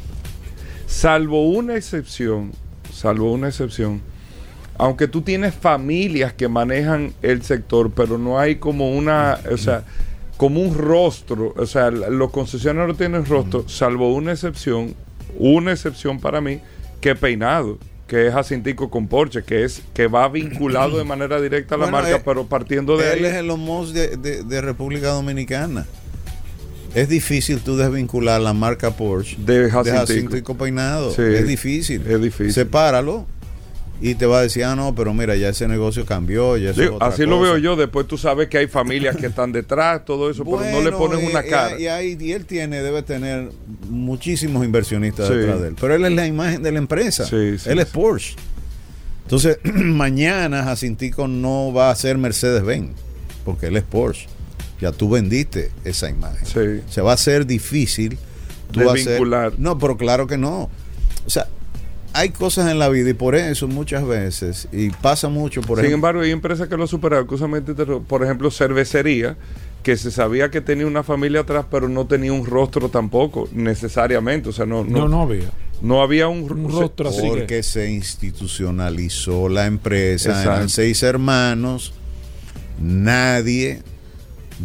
salvo 0.86 1.50
una 1.50 1.76
excepción, 1.76 2.52
salvo 2.94 3.32
una 3.32 3.48
excepción, 3.48 4.02
aunque 4.78 5.08
tú 5.08 5.22
tienes 5.22 5.54
familias 5.56 6.34
que 6.34 6.48
manejan 6.48 7.14
el 7.22 7.42
sector, 7.42 7.92
pero 7.92 8.18
no 8.18 8.40
hay 8.40 8.56
como 8.56 8.92
una, 8.96 9.40
o 9.52 9.58
sea, 9.58 9.84
como 10.40 10.62
un 10.62 10.74
rostro, 10.74 11.54
o 11.58 11.66
sea, 11.66 11.92
los 11.92 12.32
concesionarios 12.32 12.98
tienen 12.98 13.26
rostro, 13.26 13.68
salvo 13.68 14.16
una 14.16 14.32
excepción, 14.32 14.96
una 15.38 15.74
excepción 15.74 16.20
para 16.22 16.40
mí, 16.40 16.62
que 17.02 17.14
Peinado, 17.14 17.78
que 18.08 18.28
es 18.28 18.34
Jacintico 18.34 18.90
con 18.90 19.08
Porsche, 19.10 19.44
que 19.44 19.66
es 19.66 19.82
que 19.94 20.08
va 20.08 20.28
vinculado 20.30 20.98
de 20.98 21.04
manera 21.04 21.42
directa 21.42 21.76
a 21.76 21.78
la 21.78 21.88
Bueno, 21.90 22.08
marca, 22.08 22.22
pero 22.24 22.46
partiendo 22.46 22.96
de 22.96 23.12
Él 23.12 23.26
ahí. 23.26 23.32
es 23.32 23.36
el 23.38 23.50
Omos 23.50 23.94
de, 23.94 24.16
de- 24.16 24.44
de 24.44 24.62
República 24.62 25.10
Dominicana. 25.10 25.86
Es 26.96 27.10
difícil 27.10 27.60
tú 27.60 27.76
desvincular 27.76 28.40
la 28.42 28.54
marca 28.54 28.92
Porsche 28.92 29.36
De 29.38 29.70
Jacintico. 29.70 29.98
Jacintico 30.08 30.56
Peinado. 30.58 31.12
Sí, 31.12 31.22
es 31.22 31.48
difícil. 31.48 32.02
es 32.08 32.22
difícil. 32.22 32.54
Sepáralo 32.54 33.28
y 34.02 34.16
te 34.16 34.26
va 34.26 34.40
a 34.40 34.42
decir, 34.44 34.64
ah, 34.64 34.76
no, 34.76 34.96
pero 34.96 35.14
mira, 35.14 35.36
ya 35.36 35.50
ese 35.50 35.68
negocio 35.68 36.06
cambió. 36.06 36.56
Ya 36.58 36.70
es 36.72 36.78
así 37.02 37.24
lo 37.26 37.38
cosa". 37.38 37.42
veo 37.52 37.58
yo. 37.58 37.76
Después 37.76 38.08
tú 38.08 38.18
sabes 38.18 38.48
que 38.48 38.58
hay 38.58 38.68
familias 38.68 39.18
que 39.18 39.26
están 39.28 39.52
detrás, 39.52 40.06
todo 40.06 40.30
eso, 40.30 40.44
pero 40.46 40.60
no 40.72 40.82
le 40.82 40.92
ponen 40.92 41.24
y- 41.26 41.28
una 41.30 41.44
cara. 41.44 41.78
Y, 42.04 42.16
y 42.24 42.32
él 42.32 42.46
tiene, 42.46 42.82
debe 42.82 43.02
tener 43.04 43.52
muchísimos 43.90 44.64
inversionistas 44.64 45.28
Sí. 45.28 45.34
detrás 45.36 45.62
de 45.62 45.68
él. 45.70 45.76
Pero 45.80 45.96
él 45.96 46.06
es 46.06 46.12
la 46.14 46.26
imagen 46.28 46.64
de 46.64 46.72
la 46.72 46.78
empresa. 46.80 47.26
Sí, 47.26 47.58
sí, 47.58 47.70
él 47.70 47.80
es. 47.80 47.88
Porsche. 47.88 48.36
Entonces, 49.24 49.60
mañana 49.74 50.64
Jacintico 50.64 51.28
no 51.28 51.72
va 51.74 51.92
a 51.92 51.96
ser 51.96 52.18
Mercedes-Benz, 52.18 52.92
porque 53.46 53.68
él 53.68 53.78
es 53.78 53.84
Porsche. 53.84 54.28
Ya 54.82 54.92
tú 54.94 55.10
vendiste 55.10 55.72
esa 55.84 56.10
imagen. 56.10 56.82
Se 56.90 57.02
va 57.02 57.12
a 57.14 57.18
ser 57.18 57.46
difícil 57.46 58.18
tú 58.72 58.80
hacer- 58.90 58.94
Desvincular. 59.06 59.54
No, 59.58 59.78
pero 59.78 59.98
claro 59.98 60.26
que 60.26 60.38
no. 60.38 60.70
O 61.26 61.30
sea, 61.30 61.48
hay 62.20 62.30
cosas 62.30 62.70
en 62.72 62.80
la 62.80 62.90
vida 62.90 63.10
y 63.10 63.14
por 63.14 63.36
eso 63.36 63.68
muchas 63.68 64.06
veces, 64.06 64.68
y 64.72 64.90
pasa 64.90 65.30
mucho, 65.30 65.62
por 65.62 65.78
Sin 65.78 65.86
ejemplo. 65.86 65.96
embargo, 65.96 66.22
hay 66.22 66.32
empresas 66.32 66.68
que 66.68 66.76
lo 66.78 66.86
superaron. 66.88 67.28
Justamente, 67.28 67.74
por 67.74 68.24
ejemplo, 68.24 68.52
cervecería, 68.52 69.38
que 69.84 69.96
se 69.96 70.12
sabía 70.12 70.52
que 70.52 70.60
tenía 70.60 70.86
una 70.86 71.04
familia 71.04 71.42
atrás, 71.42 71.66
pero 71.72 71.88
no 71.88 72.06
tenía 72.08 72.34
un 72.34 72.46
rostro 72.46 72.90
tampoco, 72.90 73.48
necesariamente. 73.54 74.50
O 74.50 74.52
sea, 74.52 74.66
no, 74.66 74.84
No, 74.84 75.00
no, 75.00 75.08
no 75.08 75.22
había. 75.22 75.50
no 75.82 76.02
había 76.02 76.28
un, 76.28 76.52
Un 76.52 76.72
se- 76.72 76.80
rostro 76.82 77.10
así. 77.10 77.22
que- 77.22 77.28
Porque 77.30 77.64
se 77.64 77.90
institucionalizó 77.90 79.48
la 79.48 79.66
empresa, 79.68 80.30
Exacto. 80.32 80.52
eran 80.52 80.70
seis 80.70 81.02
hermanos, 81.04 81.94
nadie 82.82 83.82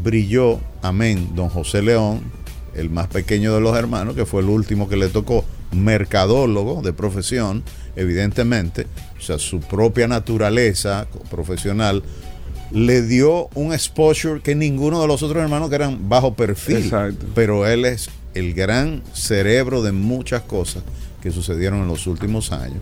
brilló, 0.03 0.61
amén, 0.83 1.31
don 1.35 1.49
José 1.49 1.83
León, 1.83 2.21
el 2.75 2.91
más 2.91 3.07
pequeño 3.09 3.55
de 3.55 3.61
los 3.61 3.77
hermanos, 3.77 4.15
que 4.17 4.27
fue 4.27 4.43
el 4.43 4.49
último 4.49 4.89
que 4.89 4.97
le 4.97 5.09
tocó, 5.09 5.45
mercadólogo 5.75 6.83
de 6.83 6.93
profesión, 6.93 7.63
evidentemente, 7.97 8.87
o 9.19 9.23
sea, 9.23 9.39
su 9.39 9.61
propia 9.61 10.07
naturaleza 10.09 11.07
profesional, 11.31 12.03
le 12.71 13.03
dio 13.03 13.49
un 13.55 13.73
exposure 13.73 14.41
que 14.41 14.55
ninguno 14.55 15.01
de 15.01 15.07
los 15.07 15.23
otros 15.23 15.43
hermanos 15.43 15.69
que 15.69 15.77
eran 15.77 16.09
bajo 16.09 16.35
perfil. 16.35 16.79
Exacto. 16.79 17.27
Pero 17.35 17.67
él 17.67 17.85
es 17.85 18.09
el 18.35 18.53
gran 18.55 19.03
cerebro 19.13 19.83
de 19.83 19.93
muchas 19.93 20.43
cosas 20.43 20.83
que 21.23 21.31
sucedieron 21.31 21.81
en 21.83 21.89
los 21.89 22.07
últimos 22.07 22.51
años. 22.53 22.79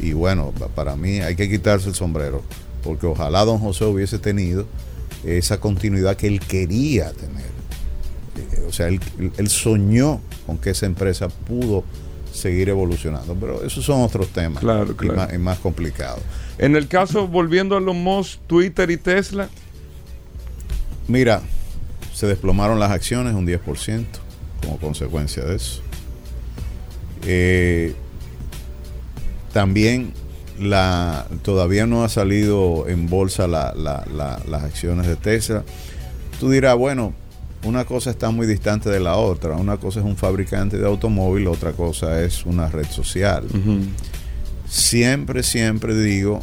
Y 0.00 0.12
bueno, 0.12 0.52
pa- 0.58 0.68
para 0.68 0.94
mí 0.96 1.20
hay 1.20 1.36
que 1.36 1.48
quitarse 1.48 1.88
el 1.88 1.94
sombrero, 1.94 2.42
porque 2.84 3.06
ojalá 3.06 3.44
don 3.44 3.58
José 3.58 3.84
hubiese 3.86 4.18
tenido 4.18 4.66
esa 5.24 5.58
continuidad 5.58 6.16
que 6.16 6.26
él 6.26 6.40
quería 6.40 7.12
tener. 7.12 7.46
Eh, 8.36 8.64
O 8.68 8.72
sea, 8.72 8.88
él, 8.88 9.00
él 9.38 9.48
soñó 9.48 10.20
con 10.46 10.58
que 10.58 10.70
esa 10.70 10.86
empresa 10.86 11.28
pudo 11.28 11.82
seguir 12.32 12.68
evolucionando, 12.68 13.34
pero 13.34 13.62
esos 13.64 13.84
son 13.84 14.02
otros 14.02 14.28
temas 14.28 14.60
Claro, 14.62 14.92
y 14.92 14.94
claro. 14.94 15.16
más- 15.16 15.32
y 15.34 15.38
más 15.38 15.58
complicados. 15.58 16.20
En 16.58 16.76
el 16.76 16.88
caso, 16.88 17.26
volviendo 17.26 17.76
a 17.76 17.80
los 17.80 17.94
Musk, 17.94 18.38
Twitter 18.46 18.90
y 18.90 18.96
Tesla, 18.96 19.48
Mira, 21.08 21.40
se 22.14 22.26
desplomaron 22.28 22.78
las 22.78 22.92
acciones 22.92 23.34
un 23.34 23.44
10% 23.44 24.20
como 24.62 24.78
consecuencia 24.78 25.44
de 25.44 25.56
eso. 25.56 25.80
Eh, 27.26 27.94
también 29.52 30.12
la, 30.58 31.26
todavía 31.42 31.86
no 31.86 32.04
ha 32.04 32.08
salido 32.08 32.86
en 32.88 33.08
bolsa 33.08 33.48
la- 33.48 33.72
la- 33.74 34.04
las 34.46 34.62
acciones 34.62 35.06
de 35.06 35.16
Tesla. 35.16 35.64
Tú 36.38 36.50
dirás, 36.50 36.76
bueno, 36.76 37.12
una 37.64 37.84
cosa 37.84 38.10
está 38.10 38.30
muy 38.30 38.46
distante 38.46 38.88
de 38.90 39.00
la 39.00 39.16
otra. 39.16 39.56
Una 39.56 39.76
cosa 39.76 40.00
es 40.00 40.06
un 40.06 40.16
fabricante 40.16 40.78
de 40.78 40.86
automóvil, 40.86 41.46
otra 41.46 41.72
cosa 41.72 42.22
es 42.22 42.46
una 42.46 42.68
red 42.68 42.86
social. 42.86 43.44
Siempre, 44.68 45.42
siempre 45.42 45.94
digo 46.00 46.40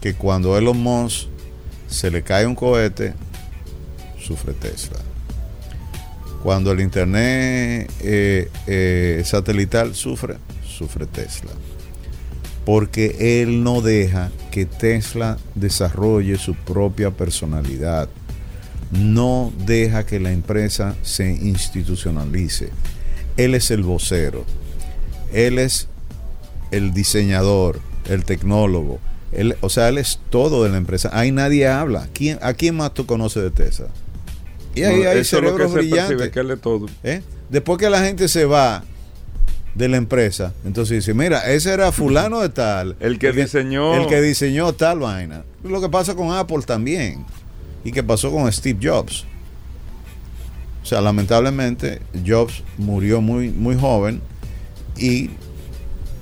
que 0.00 0.14
cuando 0.14 0.56
Elon 0.56 0.78
Musk 0.78 1.26
se 1.88 2.10
le 2.10 2.22
cae 2.22 2.46
un 2.46 2.54
cohete, 2.54 3.14
sufre 4.18 4.52
Tesla. 4.52 4.98
Cuando 6.42 6.72
el 6.72 6.80
internet 6.80 7.90
eh, 8.00 8.50
eh, 8.66 9.22
satelital 9.24 9.94
sufre, 9.94 10.36
sufre 10.64 11.06
Tesla. 11.06 11.50
Porque 12.64 13.42
él 13.42 13.64
no 13.64 13.80
deja 13.80 14.30
que 14.50 14.64
Tesla 14.64 15.38
desarrolle 15.54 16.38
su 16.38 16.54
propia 16.54 17.10
personalidad. 17.10 18.08
No 18.90 19.52
deja 19.66 20.04
que 20.04 20.18
la 20.20 20.32
empresa 20.32 20.96
se 21.02 21.30
institucionalice. 21.30 22.70
Él 23.36 23.54
es 23.54 23.70
el 23.70 23.82
vocero. 23.82 24.44
Él 25.32 25.58
es 25.58 25.88
el 26.72 26.92
diseñador, 26.92 27.80
el 28.08 28.24
tecnólogo. 28.24 28.98
Él, 29.32 29.56
o 29.60 29.68
sea, 29.68 29.88
él 29.88 29.98
es 29.98 30.18
todo 30.30 30.64
de 30.64 30.70
la 30.70 30.76
empresa. 30.76 31.10
Ahí 31.12 31.30
nadie 31.30 31.68
habla. 31.68 32.08
¿Quién, 32.12 32.38
¿A 32.42 32.52
quién 32.54 32.76
más 32.76 32.92
tú 32.94 33.06
conoces 33.06 33.42
de 33.44 33.50
Tesla? 33.50 33.86
Y 34.74 34.82
ahí 34.82 35.02
no, 35.02 35.08
hay 35.10 35.24
cerebros 35.24 35.72
brillantes. 35.72 36.30
que 36.30 36.56
todo. 36.56 36.86
¿eh? 37.04 37.22
Después 37.48 37.78
que 37.78 37.90
la 37.90 38.02
gente 38.04 38.28
se 38.28 38.44
va 38.44 38.82
de 39.74 39.88
la 39.88 39.96
empresa, 39.98 40.52
entonces 40.64 40.96
dice, 40.96 41.14
mira, 41.14 41.48
ese 41.52 41.72
era 41.72 41.92
fulano 41.92 42.40
de 42.40 42.48
tal. 42.48 42.96
El 42.98 43.18
que 43.20 43.32
diseñó- 43.32 44.00
El 44.02 44.08
que 44.08 44.20
diseñó 44.20 44.72
tal 44.72 44.98
vaina. 44.98 45.44
Lo 45.62 45.80
que 45.80 45.88
pasa 45.88 46.14
con 46.16 46.32
Apple 46.32 46.62
también. 46.66 47.24
Y 47.84 47.92
que 47.92 48.02
pasó 48.02 48.30
con 48.30 48.50
Steve 48.52 48.78
Jobs. 48.82 49.24
O 50.82 50.86
sea, 50.86 51.00
lamentablemente, 51.00 52.00
Jobs 52.26 52.62
murió 52.78 53.20
muy, 53.20 53.50
muy 53.50 53.76
joven 53.78 54.20
y 54.96 55.30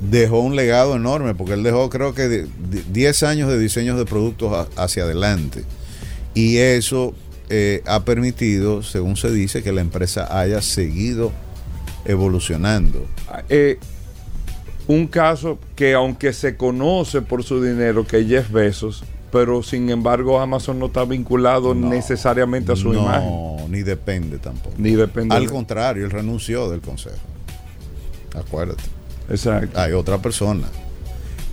dejó 0.00 0.40
un 0.40 0.54
legado 0.56 0.94
enorme, 0.96 1.34
porque 1.34 1.54
él 1.54 1.62
dejó 1.62 1.88
creo 1.90 2.14
que 2.14 2.28
de- 2.28 2.42
de- 2.70 2.84
10 2.90 3.22
años 3.24 3.48
de 3.50 3.58
diseños 3.58 3.98
de 3.98 4.04
productos 4.04 4.68
hacia 4.76 5.04
adelante. 5.04 5.64
Y 6.34 6.58
eso 6.58 7.14
eh, 7.50 7.82
ha 7.86 8.04
permitido, 8.04 8.82
según 8.82 9.16
se 9.16 9.30
dice, 9.32 9.62
que 9.62 9.72
la 9.72 9.80
empresa 9.80 10.38
haya 10.38 10.60
seguido 10.60 11.32
evolucionando. 12.04 13.06
Eh, 13.48 13.78
un 14.86 15.06
caso 15.06 15.58
que 15.74 15.94
aunque 15.94 16.32
se 16.32 16.56
conoce 16.56 17.22
por 17.22 17.42
su 17.44 17.62
dinero, 17.62 18.06
que 18.06 18.24
Jeff 18.24 18.50
Bezos, 18.50 19.02
pero 19.30 19.62
sin 19.62 19.90
embargo 19.90 20.40
Amazon 20.40 20.78
no 20.78 20.86
está 20.86 21.04
vinculado 21.04 21.74
No, 21.74 21.88
necesariamente 21.88 22.72
a 22.72 22.76
su 22.76 22.92
imagen. 22.94 23.28
No, 23.28 23.56
ni 23.68 23.82
depende 23.82 24.38
tampoco. 24.38 24.74
Ni 24.78 24.92
depende 24.92 25.34
Al 25.34 25.46
de- 25.46 25.52
contrario, 25.52 26.04
él 26.04 26.10
renunció 26.10 26.68
del 26.70 26.80
consejo. 26.80 27.16
Acuérdate. 28.34 28.82
Exacto. 29.30 29.78
Hay 29.78 29.92
otra 29.92 30.18
persona. 30.18 30.66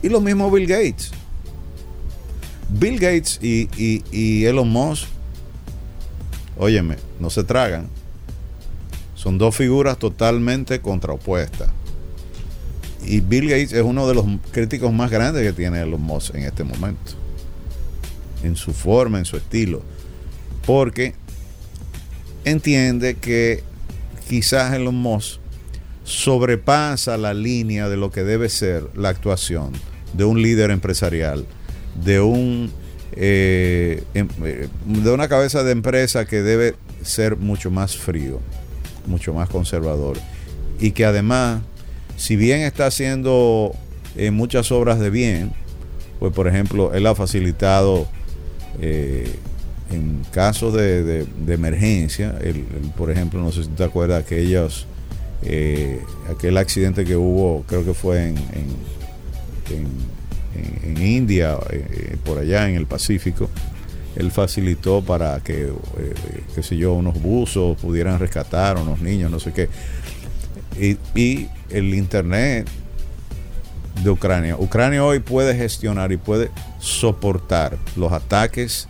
Y 0.01 0.09
lo 0.09 0.21
mismo 0.21 0.49
Bill 0.51 0.67
Gates. 0.67 1.11
Bill 2.69 2.95
Gates 2.99 3.39
y, 3.41 3.69
y, 3.77 4.03
y 4.11 4.45
Elon 4.45 4.69
Musk, 4.69 5.07
óyeme, 6.57 6.95
no 7.19 7.29
se 7.29 7.43
tragan. 7.43 7.87
Son 9.15 9.37
dos 9.37 9.55
figuras 9.55 9.97
totalmente 9.97 10.79
contraopuestas. 10.81 11.69
Y 13.05 13.19
Bill 13.21 13.49
Gates 13.49 13.71
es 13.73 13.83
uno 13.83 14.07
de 14.07 14.15
los 14.15 14.25
críticos 14.51 14.91
más 14.91 15.11
grandes 15.11 15.43
que 15.43 15.53
tiene 15.53 15.81
Elon 15.81 16.01
Musk 16.01 16.33
en 16.35 16.43
este 16.43 16.63
momento. 16.63 17.13
En 18.45 18.55
su 18.55 18.73
forma, 18.73 19.19
en 19.19 19.25
su 19.25 19.37
estilo. 19.37 19.81
Porque 20.65 21.13
entiende 22.43 23.15
que 23.15 23.63
quizás 24.27 24.73
Elon 24.73 24.95
Musk 24.95 25.39
sobrepasa 26.03 27.17
la 27.17 27.33
línea 27.33 27.89
de 27.89 27.97
lo 27.97 28.11
que 28.11 28.23
debe 28.23 28.49
ser 28.49 28.87
la 28.95 29.09
actuación 29.09 29.71
de 30.13 30.23
un 30.23 30.41
líder 30.41 30.71
empresarial, 30.71 31.45
de 32.03 32.21
un 32.21 32.71
eh, 33.17 34.03
em- 34.13 34.27
eh, 34.43 34.67
de 34.85 35.11
una 35.11 35.27
cabeza 35.27 35.63
de 35.63 35.71
empresa 35.71 36.25
que 36.25 36.41
debe 36.41 36.75
ser 37.01 37.37
mucho 37.37 37.71
más 37.71 37.95
frío, 37.97 38.39
mucho 39.07 39.33
más 39.33 39.49
conservador 39.49 40.17
y 40.79 40.91
que 40.91 41.05
además, 41.05 41.61
si 42.17 42.35
bien 42.35 42.61
está 42.61 42.87
haciendo 42.87 43.73
eh, 44.17 44.31
muchas 44.31 44.71
obras 44.71 44.99
de 44.99 45.09
bien, 45.09 45.53
pues 46.19 46.33
por 46.33 46.47
ejemplo 46.47 46.93
él 46.93 47.07
ha 47.07 47.15
facilitado 47.15 48.07
eh, 48.81 49.29
en 49.91 50.21
casos 50.31 50.73
de, 50.73 51.03
de- 51.03 51.53
emergencia, 51.53 52.35
el- 52.41 52.65
por 52.97 53.11
ejemplo, 53.11 53.39
no 53.41 53.51
sé 53.51 53.63
si 53.63 53.69
te 53.69 53.83
acuerdas 53.83 54.23
aquellos, 54.23 54.87
eh, 55.43 55.99
aquel 56.29 56.57
accidente 56.57 57.05
que 57.05 57.15
hubo, 57.15 57.63
creo 57.67 57.85
que 57.85 57.93
fue 57.93 58.29
en, 58.29 58.37
en, 58.37 58.65
en- 59.71 61.01
India, 61.01 61.57
eh, 61.69 62.15
por 62.23 62.37
allá 62.39 62.67
en 62.69 62.75
el 62.75 62.85
Pacífico, 62.87 63.49
él 64.15 64.31
facilitó 64.31 65.03
para 65.03 65.39
que, 65.41 65.63
eh, 65.63 66.13
qué 66.55 66.63
sé 66.63 66.77
yo, 66.77 66.93
unos 66.93 67.21
buzos 67.21 67.77
pudieran 67.77 68.17
rescatar, 68.17 68.77
unos 68.77 69.01
niños, 69.01 69.29
no 69.29 69.39
sé 69.39 69.51
qué. 69.51 69.69
Y 71.15 71.47
el 71.69 71.93
Internet 71.93 72.67
de 74.03 74.09
Ucrania. 74.09 74.55
Ucrania 74.57 75.03
hoy 75.03 75.19
puede 75.19 75.55
gestionar 75.55 76.11
y 76.11 76.17
puede 76.17 76.51
soportar 76.79 77.77
los 77.95 78.11
ataques 78.11 78.87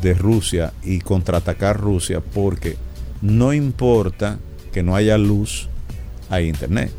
de 0.00 0.14
Rusia 0.14 0.72
y 0.82 1.00
contraatacar 1.00 1.78
Rusia 1.78 2.20
porque 2.20 2.76
no 3.22 3.52
importa 3.52 4.38
que 4.72 4.82
no 4.82 4.94
haya 4.96 5.18
luz, 5.18 5.68
hay 6.28 6.48
internet. 6.48 6.90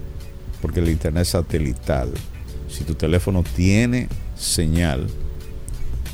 Porque 0.62 0.80
el 0.80 0.90
internet 0.90 1.24
es 1.24 1.30
satelital. 1.30 2.12
Si 2.70 2.84
tu 2.84 2.94
teléfono 2.94 3.44
tiene 3.56 4.08
señal, 4.36 5.08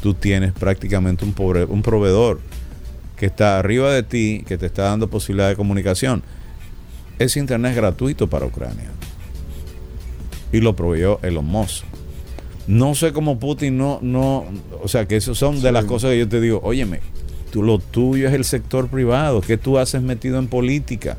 tú 0.02 0.14
tienes 0.14 0.54
prácticamente 0.54 1.26
un, 1.26 1.36
un 1.70 1.82
proveedor 1.82 2.40
que 3.18 3.26
está 3.26 3.60
arriba 3.60 3.92
de 3.92 4.04
ti, 4.04 4.44
que 4.48 4.58
te 4.58 4.68
está 4.68 4.84
dando 4.84 5.10
posibilidad 5.10 5.50
de 5.50 5.56
comunicación. 5.56 6.24
Ese 7.20 7.40
internet 7.40 7.72
es 7.72 7.78
gratuito 7.78 8.30
para 8.30 8.46
Ucrania. 8.46 8.92
Y 10.52 10.62
lo 10.62 10.76
proveyó 10.76 11.20
Elon 11.24 11.46
Musk. 11.46 11.84
No 12.68 12.96
sé 12.96 13.14
cómo 13.14 13.40
Putin 13.40 13.78
no, 13.78 14.00
no, 14.02 14.46
o 14.84 14.88
sea, 14.88 15.08
que 15.08 15.16
esas 15.16 15.38
son 15.38 15.62
de 15.62 15.72
las 15.72 15.86
cosas 15.86 16.12
que 16.12 16.20
yo 16.20 16.28
te 16.28 16.42
digo, 16.42 16.60
óyeme, 16.64 17.00
tú, 17.50 17.64
lo 17.64 17.80
tuyo 17.80 18.28
es 18.28 18.34
el 18.34 18.44
sector 18.44 18.90
privado, 18.90 19.40
que 19.40 19.58
tú 19.58 19.78
haces 19.78 20.02
metido 20.02 20.38
en 20.38 20.48
política. 20.48 21.18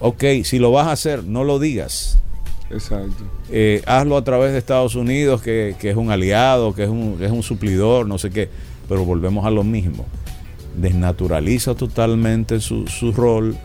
Ok, 0.00 0.24
si 0.42 0.58
lo 0.58 0.72
vas 0.72 0.88
a 0.88 0.92
hacer, 0.92 1.24
no 1.24 1.44
lo 1.44 1.60
digas. 1.60 2.18
Exacto. 2.70 3.24
Eh, 3.50 3.82
hazlo 3.86 4.16
a 4.16 4.24
través 4.24 4.52
de 4.52 4.58
Estados 4.58 4.94
Unidos, 4.94 5.42
que, 5.42 5.76
que 5.78 5.90
es 5.90 5.96
un 5.96 6.10
aliado, 6.10 6.74
que 6.74 6.84
es 6.84 6.88
un, 6.88 7.16
que 7.18 7.26
es 7.26 7.32
un 7.32 7.42
suplidor, 7.42 8.06
no 8.06 8.18
sé 8.18 8.30
qué. 8.30 8.48
Pero 8.88 9.04
volvemos 9.04 9.44
a 9.44 9.50
lo 9.50 9.62
mismo. 9.62 10.06
Desnaturaliza 10.76 11.74
totalmente 11.74 12.60
su, 12.60 12.86
su 12.86 13.12
rol. 13.12 13.56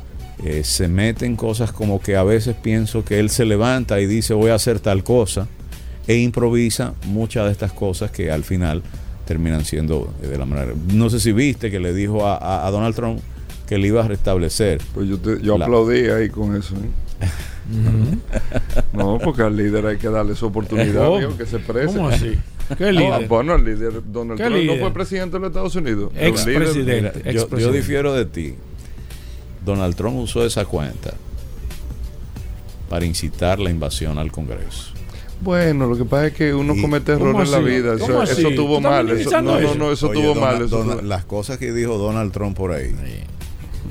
Eh, 0.43 0.63
se 0.63 0.88
mete 0.88 1.26
en 1.26 1.36
cosas 1.36 1.71
como 1.71 2.02
que 2.02 2.15
a 2.15 2.24
veces 2.24 2.56
pienso 2.62 3.06
que 3.06 3.19
él 3.19 3.30
se 3.30 3.45
levanta 3.45 4.00
y 4.02 4.06
dice 4.06 4.34
voy 4.34 4.52
a 4.52 4.56
hacer 4.56 4.80
tal 4.80 5.04
cosa. 5.04 5.48
E 6.08 6.17
improvisa 6.17 6.93
muchas 7.08 7.45
de 7.45 7.52
estas 7.52 7.71
cosas 7.71 8.12
que 8.12 8.30
al 8.32 8.43
final 8.43 8.84
terminan 9.26 9.65
siendo 9.65 10.13
de 10.21 10.38
la 10.38 10.45
manera. 10.45 10.74
No 10.93 11.10
sé 11.10 11.19
si 11.19 11.32
viste 11.32 11.71
que 11.71 11.80
le 11.80 11.93
dijo 11.93 12.28
a, 12.28 12.36
a- 12.38 12.67
a 12.67 12.71
Donald 12.71 12.93
Trump 12.95 13.19
que 13.67 13.78
le 13.80 13.88
iba 13.88 14.04
a 14.06 14.08
restablecer. 14.08 14.80
Pues 14.93 15.08
yo, 15.10 15.17
te- 15.17 15.41
yo 15.41 15.58
La- 15.58 15.65
aplaudí 15.65 16.08
ahí 16.10 16.30
con 16.30 16.56
eso. 16.56 16.76
¿eh? 16.76 17.26
No, 18.93 19.17
porque 19.24 19.41
al 19.41 19.56
líder 19.58 19.86
hay 19.88 19.98
que 19.98 20.10
darle 20.10 20.36
su 20.36 20.45
oportunidad, 20.45 21.06
amigo, 21.15 21.36
que 21.38 21.45
se 21.45 21.58
exprese. 21.58 21.88
¿Cómo 21.95 22.10
así? 22.10 22.34
¿Qué 22.78 22.86
Ah, 22.89 22.91
líder? 22.91 23.28
bueno, 23.28 23.56
el 23.56 23.65
líder 23.65 23.93
Donald 24.12 24.39
¿Qué 24.39 24.45
Trump 24.45 24.60
líder? 24.62 24.78
no 24.78 24.84
fue 24.84 24.93
presidente 24.93 25.34
de 25.38 25.39
los 25.39 25.50
Estados 25.50 25.76
Unidos. 25.76 26.12
Era 26.15 26.28
un 26.30 26.34
Expresidente. 26.36 26.82
líder. 27.02 27.13
Mira, 27.26 27.32
yo, 27.32 27.58
yo 27.58 27.71
difiero 27.71 28.13
de 28.13 28.26
ti. 28.26 28.56
Donald 29.65 29.95
Trump 29.95 30.17
usó 30.17 30.45
esa 30.45 30.65
cuenta 30.65 31.13
para 32.89 33.06
incitar 33.06 33.60
la 33.60 33.69
invasión 33.71 34.17
al 34.19 34.32
Congreso. 34.32 34.91
Bueno, 35.41 35.88
lo 35.88 35.97
que 35.97 36.06
pasa 36.06 36.28
es 36.28 36.34
que 36.34 36.54
uno 36.54 36.73
comete 36.80 37.13
¿Cómo 37.13 37.30
errores 37.32 37.47
en 37.49 37.51
la 37.51 37.60
vida. 37.60 37.93
Eso, 37.95 38.49
tuvo 38.56 38.75
¿Tú 38.78 38.82
mal. 38.82 39.10
Eso, 39.10 39.30
no, 39.41 39.41
no, 39.41 39.60
eso? 39.60 39.75
no, 39.75 39.91
eso 39.91 40.08
Oye, 40.10 40.21
tuvo 40.21 40.34
Donald- 40.34 40.41
mal. 40.60 40.62
Eso 40.65 40.78
Donald- 40.78 40.99
tuvo- 41.01 41.08
las 41.10 41.25
cosas 41.25 41.58
que 41.58 41.73
dijo 41.73 41.97
Donald 41.97 42.32
Trump 42.32 42.56
por 42.56 42.71
ahí 42.71 42.95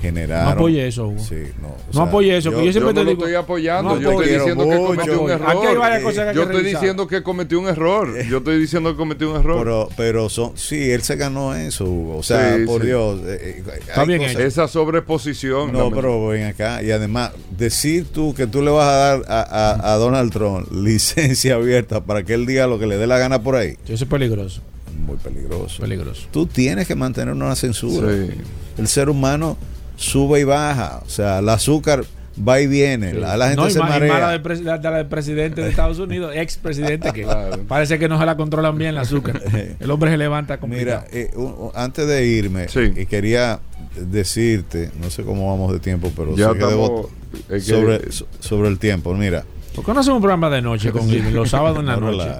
generaron. 0.01 0.45
No 0.47 0.51
apoye 0.53 0.87
eso, 0.87 1.09
Hugo. 1.09 1.19
Sí, 1.19 1.37
no, 1.61 1.69
o 1.69 1.77
No 1.93 2.03
apoye 2.03 2.37
eso, 2.37 2.51
que 2.51 2.57
yo 2.57 2.63
Yo 2.65 2.73
siempre 2.73 2.95
no 2.95 3.05
lo 3.05 3.11
estoy 3.13 3.35
apoyando. 3.35 3.95
no 3.95 4.01
yo 4.01 4.11
estoy 4.13 4.29
diciendo 4.39 4.65
que 4.69 4.77
cometió 4.77 5.23
un 5.23 5.31
error. 5.31 5.51
Aquí 5.51 5.67
hay 5.67 5.77
varias 5.77 6.03
cosas 6.03 6.25
que 6.25 6.29
hay 6.31 6.35
Yo 6.37 6.43
estoy 6.43 6.57
revisar. 6.57 6.81
diciendo 6.81 7.07
que 7.07 7.23
cometió 7.23 7.61
un 7.61 7.69
error. 7.69 8.23
Yo 8.29 8.39
estoy 8.39 8.59
diciendo 8.59 8.91
que 8.91 8.97
cometió 8.97 9.31
un 9.31 9.37
error. 9.41 9.59
Pero, 9.59 9.89
pero 9.97 10.29
son, 10.29 10.53
sí, 10.57 10.91
él 10.91 11.03
se 11.03 11.17
ganó 11.17 11.55
eso, 11.55 11.85
Hugo. 11.85 12.17
O 12.19 12.23
sea, 12.23 12.57
Sí, 12.57 12.65
por 12.67 12.81
sí. 12.83 12.87
Dios. 12.89 13.21
eh, 13.27 13.63
eh, 13.67 13.73
Está 13.81 14.05
bien 14.05 14.21
cosas-. 14.23 14.41
Esa 14.41 14.69
sobreposición. 14.69 15.73
No, 15.73 15.91
pero 15.91 16.29
ven 16.29 16.45
acá. 16.45 16.83
Y 16.83 16.91
además, 16.91 17.33
decir 17.57 18.07
tú 18.13 18.35
que 18.35 18.47
tú 18.47 18.63
le 18.63 18.71
vas 18.71 18.87
a 18.89 18.93
dar 18.97 19.23
a, 19.29 19.41
a- 19.43 19.93
a 19.95 19.97
Donald 19.97 20.33
Trump 20.33 20.69
licencia 20.73 21.55
abierta 21.57 22.03
para 22.05 22.23
que 22.23 22.35
él 22.35 22.47
diga 22.47 22.67
lo 22.67 22.79
que 22.79 22.87
le 22.87 22.97
dé 22.99 23.07
la 23.07 23.19
gana 23.19 23.43
por 23.43 23.57
ahí, 23.57 23.77
Eso 23.85 24.05
es 24.05 24.05
peligroso. 24.05 24.61
muy 25.07 25.17
peligroso. 25.17 25.81
Peligroso. 25.83 26.27
Tú 26.31 26.47
tienes 26.47 26.87
que 26.87 26.95
mantener 26.95 27.35
una 27.35 27.55
censura. 27.57 28.09
Sí. 28.13 28.31
El 28.79 28.89
ser 28.89 29.09
humano 29.09 29.57
sube 29.97 30.41
y 30.41 30.45
baja. 30.45 31.01
O 31.05 31.09
sea, 31.09 31.39
el 31.39 31.49
azúcar 31.49 32.05
va 32.37 32.61
y 32.61 32.67
viene. 32.67 33.15
La, 33.15 33.37
la 33.37 33.47
gente 33.49 33.63
no, 33.63 33.69
y 33.69 33.71
se 33.71 33.79
y 33.79 33.83
marea. 33.83 34.13
mala 34.13 34.31
del, 34.31 34.65
la, 34.65 34.79
de 34.79 34.91
la 34.91 34.97
del 34.99 35.07
presidente 35.07 35.63
de 35.63 35.71
Estados 35.71 35.99
Unidos, 36.01 36.33
expresidente, 36.35 37.13
que 37.13 37.23
Claro. 37.23 37.61
parece 37.69 37.99
que 37.99 38.09
no 38.09 38.19
se 38.19 38.27
la 38.27 38.37
controlan 38.37 38.77
bien 38.77 38.91
el 38.91 38.99
azúcar. 38.99 39.41
El 39.81 39.91
hombre 39.91 40.11
se 40.11 40.17
levanta 40.17 40.59
complicado. 40.59 41.05
Mira, 41.13 41.21
eh, 41.27 41.31
un- 41.37 41.45
un- 41.59 41.71
antes 41.75 42.07
de 42.07 42.27
irme, 42.27 42.69
Sí. 42.69 42.93
y 42.97 43.07
quería 43.07 43.61
decirte, 43.97 44.91
no 45.01 45.11
sé 45.11 45.23
cómo 45.23 45.49
vamos 45.51 45.73
de 45.73 45.79
tiempo, 45.81 46.11
pero 46.17 46.35
Ya 46.37 46.49
sé 46.53 46.59
que 46.59 46.65
debo- 46.65 46.85
estamos. 46.85 47.07
es 47.51 47.65
que- 47.67 47.71
sobre, 47.73 48.13
so- 48.13 48.27
sobre 48.41 48.69
el 48.69 48.79
tiempo. 48.79 49.15
Mira, 49.15 49.45
¿Por 49.75 49.85
qué 49.85 49.93
no 49.93 50.01
hacemos 50.01 50.19
un 50.19 50.23
programa 50.23 50.49
de 50.51 50.63
noche 50.63 50.93
con 50.93 51.03
los 51.35 51.51
sábados 51.51 51.81
en 51.81 51.87
la 51.87 51.97
no 51.97 52.13
noche? 52.13 52.31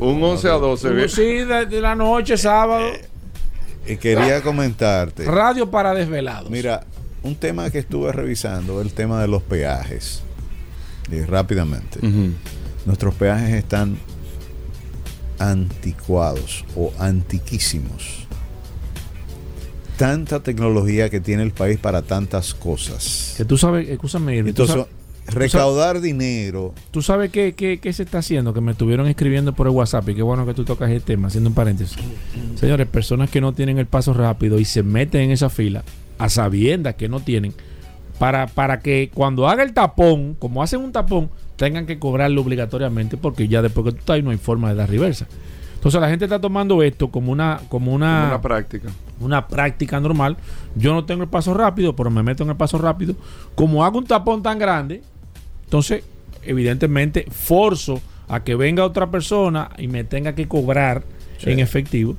un 0.00 0.22
11 0.22 0.48
a 0.48 0.52
12. 0.52 0.88
Uh, 0.88 0.94
bien. 0.94 1.08
Sí, 1.10 1.22
de, 1.22 1.66
de 1.66 1.80
la 1.80 1.94
noche, 1.94 2.38
sábado. 2.38 2.86
Y 3.86 3.96
quería 3.96 4.42
comentarte. 4.42 5.24
Radio 5.24 5.70
para 5.70 5.94
desvelados. 5.94 6.50
Mira, 6.50 6.86
un 7.22 7.36
tema 7.36 7.70
que 7.70 7.78
estuve 7.78 8.12
revisando, 8.12 8.80
el 8.80 8.92
tema 8.92 9.20
de 9.20 9.28
los 9.28 9.42
peajes. 9.42 10.22
Y 11.10 11.20
rápidamente. 11.20 12.00
Nuestros 12.86 13.14
peajes 13.14 13.54
están 13.54 13.96
anticuados 15.38 16.64
o 16.76 16.92
antiquísimos. 16.98 18.26
Tanta 19.96 20.40
tecnología 20.42 21.08
que 21.08 21.20
tiene 21.20 21.42
el 21.42 21.52
país 21.52 21.78
para 21.78 22.02
tantas 22.02 22.54
cosas. 22.54 23.34
Que 23.36 23.44
tú 23.44 23.56
sabes, 23.56 23.88
escúchame, 23.88 24.42
tú 24.42 24.48
Entonces, 24.48 24.76
sabes, 24.76 24.88
recaudar 25.26 26.00
dinero. 26.00 26.74
tú 26.90 27.02
sabes 27.02 27.30
qué, 27.30 27.54
qué- 27.54 27.78
qué 27.80 27.92
se 27.92 28.02
está 28.02 28.18
haciendo, 28.18 28.52
que 28.54 28.60
me 28.60 28.72
estuvieron 28.72 29.06
escribiendo 29.06 29.54
por 29.54 29.66
el 29.66 29.72
WhatsApp 29.72 30.08
y 30.10 30.14
qué 30.14 30.22
bueno 30.22 30.44
que 30.46 30.54
tú 30.54 30.64
tocas 30.64 30.90
el 30.90 31.02
tema, 31.02 31.28
haciendo 31.28 31.48
un 31.50 31.54
paréntesis. 31.54 31.96
Señores, 32.56 32.86
personas 32.88 33.30
que 33.30 33.40
no 33.40 33.52
tienen 33.52 33.78
el 33.78 33.86
paso 33.86 34.12
rápido 34.12 34.58
y 34.58 34.64
se 34.64 34.82
meten 34.82 35.22
en 35.22 35.30
esa 35.30 35.48
fila 35.50 35.82
a 36.18 36.28
sabiendas 36.28 36.94
que 36.94 37.08
no 37.08 37.20
tienen, 37.20 37.52
para, 38.18 38.46
para 38.46 38.80
que 38.80 39.10
cuando 39.12 39.48
haga 39.48 39.62
el 39.62 39.72
tapón, 39.72 40.34
como 40.38 40.62
hacen 40.62 40.80
un 40.80 40.92
tapón, 40.92 41.30
tengan 41.56 41.86
que 41.86 41.98
cobrarlo 41.98 42.40
obligatoriamente 42.42 43.16
porque 43.16 43.48
ya 43.48 43.62
después 43.62 43.84
que 43.86 43.92
tú 43.92 43.98
estás 43.98 44.14
ahí 44.14 44.22
no 44.22 44.30
hay 44.30 44.36
forma 44.38 44.68
de 44.68 44.74
dar 44.76 44.88
reversa. 44.90 45.26
Entonces 45.74 46.00
la 46.00 46.08
gente 46.08 46.24
está 46.24 46.40
tomando 46.40 46.82
esto 46.82 47.10
como 47.10 47.30
una, 47.30 47.60
como 47.68 47.92
una, 47.92 48.20
Como 48.20 48.28
una 48.28 48.40
práctica. 48.40 48.88
una 49.20 49.46
práctica 49.48 50.00
normal. 50.00 50.36
Yo 50.76 50.94
no 50.94 51.04
tengo 51.04 51.22
el 51.24 51.28
paso 51.28 51.52
rápido, 51.52 51.94
pero 51.94 52.08
me 52.10 52.22
meto 52.22 52.42
en 52.42 52.50
el 52.50 52.56
paso 52.56 52.78
rápido. 52.78 53.14
Como 53.54 53.84
hago 53.84 53.98
un 53.98 54.06
tapón 54.06 54.42
tan 54.42 54.58
grande, 54.58 55.02
entonces, 55.64 56.04
evidentemente, 56.42 57.26
forzo 57.30 58.00
a 58.28 58.42
que 58.44 58.54
venga 58.54 58.84
otra 58.84 59.10
persona 59.10 59.70
y 59.78 59.88
me 59.88 60.04
tenga 60.04 60.34
que 60.34 60.46
cobrar 60.48 61.02
Sí. 61.38 61.50
en 61.50 61.58
efectivo. 61.60 62.16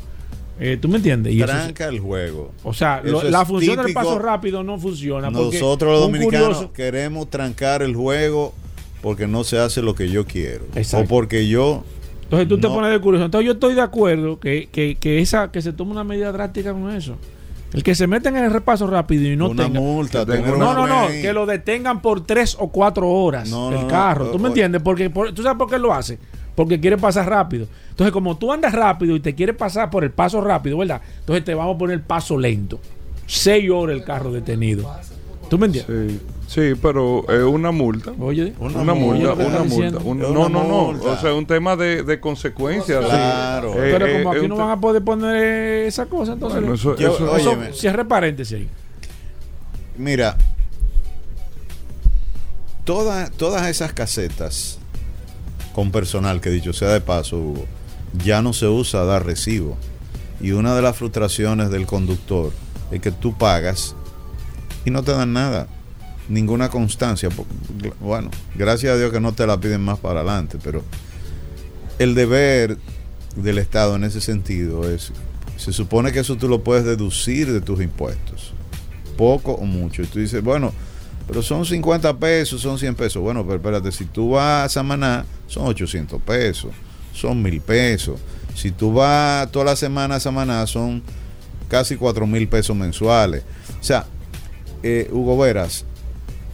Eh, 0.60 0.78
¿Tú 0.80 0.88
me 0.88 0.98
entiendes? 0.98 1.34
Y 1.34 1.38
eso 1.42 1.48
Tranca 1.48 1.88
el 1.88 2.00
juego. 2.00 2.52
o 2.64 2.74
sea, 2.74 3.02
lo- 3.04 3.24
la 3.24 3.46
función 3.46 3.84
del 3.84 3.94
paso 3.94 4.20
rápido 4.20 4.64
no 4.64 4.80
funciona. 4.80 5.30
Nosotros 5.30 5.92
los 5.92 6.02
dominicanos 6.02 6.48
curioso- 6.58 6.74
queremos 6.74 7.30
trancar 7.30 7.82
el 7.82 7.96
juego 7.96 8.54
porque 9.02 9.28
no 9.28 9.44
se 9.44 9.58
hace 9.60 9.82
lo 9.82 9.96
que 9.96 10.10
yo 10.10 10.26
quiero. 10.26 10.66
Exacto. 10.76 11.06
O 11.06 11.08
porque 11.10 11.48
yo 11.48 11.84
Entonces 12.24 12.48
tú 12.48 12.58
te 12.60 12.68
pones 12.68 12.90
de 12.92 13.00
curioso. 13.00 13.26
Entonces 13.26 13.46
yo 13.46 13.52
estoy 13.54 13.74
de 13.76 13.82
acuerdo 13.82 14.40
que, 14.40 14.68
que, 14.72 14.96
que 14.96 15.20
esa, 15.20 15.52
que 15.52 15.62
se 15.62 15.74
tome 15.74 15.92
una 15.92 16.04
medida 16.04 16.32
drástica 16.32 16.72
con 16.74 16.90
eso. 16.90 17.18
El 17.76 17.84
que 17.84 17.94
se 17.94 18.08
meta 18.08 18.30
en 18.30 18.38
el 18.38 18.52
repaso 18.52 18.88
rápido 18.88 19.28
y 19.32 19.36
no 19.36 19.50
una 19.50 19.66
tenga. 19.66 19.80
multa, 19.80 20.20
que 20.26 20.32
tenga 20.32 20.44
tener 20.44 20.56
una 20.56 20.66
No, 20.66 20.88
no, 20.88 20.88
no, 21.04 21.08
que 21.10 21.34
lo 21.34 21.46
detengan 21.46 22.02
por 22.02 22.26
tres 22.26 22.56
o 22.60 22.70
cuatro 22.70 23.10
horas 23.10 23.50
No, 23.50 23.70
el 23.70 23.76
no, 23.76 23.82
no, 23.84 23.88
carro. 23.88 24.32
¿Tú 24.32 24.40
me 24.40 24.46
o- 24.46 24.48
entiendes? 24.48 24.82
Porque 24.82 25.10
por- 25.10 25.34
tú 25.34 25.44
sabes 25.44 25.58
por 25.58 25.70
qué 25.70 25.78
lo 25.78 25.94
hace. 25.94 26.18
Porque 26.56 26.80
quiere 26.80 26.98
pasar 26.98 27.28
rápido. 27.30 27.68
Entonces, 27.90 28.14
como 28.14 28.38
tú 28.38 28.54
andas 28.54 28.72
rápido 28.74 29.16
y 29.16 29.20
te 29.20 29.36
quieres 29.36 29.58
pasar 29.58 29.90
por 29.90 30.04
el 30.06 30.12
paso 30.12 30.40
rápido, 30.40 30.78
¿verdad? 30.78 31.02
Entonces 31.20 31.44
te 31.44 31.54
vamos 31.54 31.76
a 31.76 31.78
poner 31.78 32.02
paso 32.02 32.38
lento. 32.38 32.80
Seis 33.26 33.70
horas 33.70 33.98
el 33.98 34.04
carro 34.06 34.32
detenido. 34.32 34.90
¿Tú 35.50 35.58
me 35.60 35.68
entiendes? 35.68 36.10
Sí, 36.10 36.20
sí, 36.74 36.80
pero 36.82 37.24
es 37.30 37.44
una 37.44 37.72
multa. 37.72 38.12
Oye, 38.20 38.54
Una 38.60 38.80
Una, 38.82 38.94
multa, 38.94 39.34
una 39.34 39.64
multa. 39.64 39.98
un- 40.00 40.22
Es 40.22 40.30
no, 40.30 40.40
una 40.42 40.50
no, 40.50 40.64
no. 40.68 40.84
multa. 40.94 41.08
O 41.10 41.18
sea, 41.20 41.34
un 41.34 41.46
tema 41.46 41.76
de, 41.76 42.04
de 42.04 42.20
consecuencias. 42.20 43.06
Claro. 43.06 43.74
Eh, 43.74 43.90
Pero 43.92 44.06
eh, 44.08 44.18
como 44.24 44.34
es 44.34 44.40
aquí 44.40 44.48
no 44.48 44.56
van 44.58 44.70
a 44.72 44.80
poder 44.82 45.04
poner 45.04 45.36
eh, 45.36 45.88
esa 45.88 46.06
cosa, 46.08 46.34
entonces. 46.34 46.60
Bueno, 46.60 46.76
eso- 46.76 46.96
Yo- 46.98 47.14
eso- 47.16 47.32
oye, 47.32 47.70
eso- 47.70 47.74
cierre 47.80 48.06
paréntesis 48.06 48.58
ahí. 48.58 48.70
Mira, 49.98 50.36
toda- 52.84 53.30
todas 53.32 53.68
esas 53.68 53.94
casetas 53.94 54.80
con 55.74 55.92
personal, 55.92 56.42
que 56.42 56.50
dicho 56.50 56.74
sea 56.74 56.90
de 56.90 57.02
paso, 57.02 57.38
Hugo, 57.38 57.66
ya 58.24 58.42
no 58.42 58.54
se 58.54 58.68
usa 58.68 59.04
dar 59.04 59.26
recibo. 59.26 59.78
Y 60.42 60.52
una 60.52 60.76
de 60.76 60.82
las 60.82 60.96
frustraciones 60.98 61.70
del 61.70 61.86
conductor 61.86 62.52
es 62.92 63.02
que 63.02 63.12
tú 63.12 63.38
pagas 63.38 63.96
y 64.86 64.92
no 64.92 65.04
te 65.04 65.12
dan 65.12 65.34
nada, 65.34 65.68
ninguna 66.30 66.70
constancia. 66.70 67.30
Bueno, 68.00 68.30
gracias 68.56 68.94
a 68.94 68.98
Dios 68.98 69.12
que 69.12 69.20
no 69.20 69.34
te 69.34 69.46
la 69.46 69.60
piden 69.60 69.82
más 69.82 70.00
para 70.00 70.22
adelante, 70.22 70.58
pero 70.64 70.84
el 72.00 72.16
deber 72.16 72.78
del 73.36 73.58
Estado 73.58 73.96
en 73.96 74.04
ese 74.04 74.22
sentido 74.22 74.90
es, 74.90 75.12
se 75.58 75.74
supone 75.74 76.12
que 76.12 76.20
eso 76.20 76.36
tú 76.36 76.48
lo 76.48 76.64
puedes 76.64 76.86
deducir 76.86 77.52
de 77.52 77.62
tus 77.62 77.82
impuestos 77.82 78.54
poco 79.16 79.54
o 79.54 79.66
mucho. 79.66 80.02
Y 80.02 80.06
tú 80.06 80.20
dices, 80.20 80.44
bueno, 80.44 80.74
pero 81.28 81.42
son 81.42 81.66
50 81.66 82.18
pesos, 82.18 82.62
son 82.62 82.78
100 82.78 82.96
pesos. 82.96 83.22
Bueno, 83.22 83.44
pero 83.44 83.56
espérate, 83.56 83.92
si 83.92 84.06
tú 84.06 84.32
vas 84.32 84.66
a 84.66 84.70
Samaná, 84.70 85.26
son 85.48 85.66
800 85.68 86.22
pesos, 86.22 86.72
son 87.14 87.42
1000 87.42 87.62
pesos. 87.62 88.20
Si 88.54 88.72
tú 88.72 88.94
vas 88.94 89.52
toda 89.52 89.66
la 89.66 89.76
semana 89.76 90.16
a 90.16 90.20
Samaná, 90.20 90.66
son 90.68 91.04
casi 91.68 91.96
4 91.96 92.26
mil 92.28 92.48
pesos 92.48 92.76
mensuales. 92.76 93.44
O 93.80 93.84
sea, 93.84 94.06
eh, 94.88 95.10
Hugo 95.12 95.36
Veras, 95.36 95.84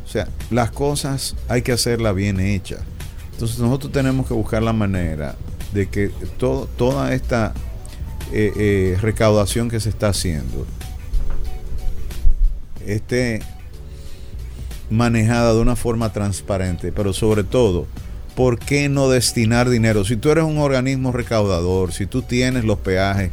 o 0.05 0.07
sea, 0.07 0.29
las 0.51 0.71
cosas 0.71 1.35
hay 1.49 1.63
que 1.63 1.73
hacerlas 1.73 2.15
bien 2.15 2.39
hechas. 2.39 2.79
Entonces 3.33 3.59
nosotros 3.59 3.91
tenemos 3.91 4.25
que 4.25 4.33
buscar 4.33 4.63
la 4.63 4.71
manera 4.71 5.35
de 5.73 5.89
que 5.89 6.11
toda 6.37 7.13
esta 7.13 7.53
eh, 8.31 8.53
eh, 8.55 8.97
recaudación 9.01 9.69
que 9.69 9.81
se 9.81 9.89
está 9.89 10.07
haciendo 10.07 10.65
esté 12.85 13.41
manejada 14.89 15.53
de 15.53 15.59
una 15.59 15.75
forma 15.75 16.13
transparente, 16.13 16.93
pero 16.93 17.11
sobre 17.11 17.43
todo, 17.43 17.85
¿por 18.33 18.59
qué 18.59 18.87
no 18.87 19.09
destinar 19.09 19.69
dinero? 19.69 20.05
Si 20.05 20.15
tú 20.15 20.29
eres 20.29 20.45
un 20.45 20.57
organismo 20.57 21.11
recaudador, 21.11 21.91
si 21.91 22.05
tú 22.05 22.21
tienes 22.21 22.63
los 22.63 22.77
peajes, 22.77 23.31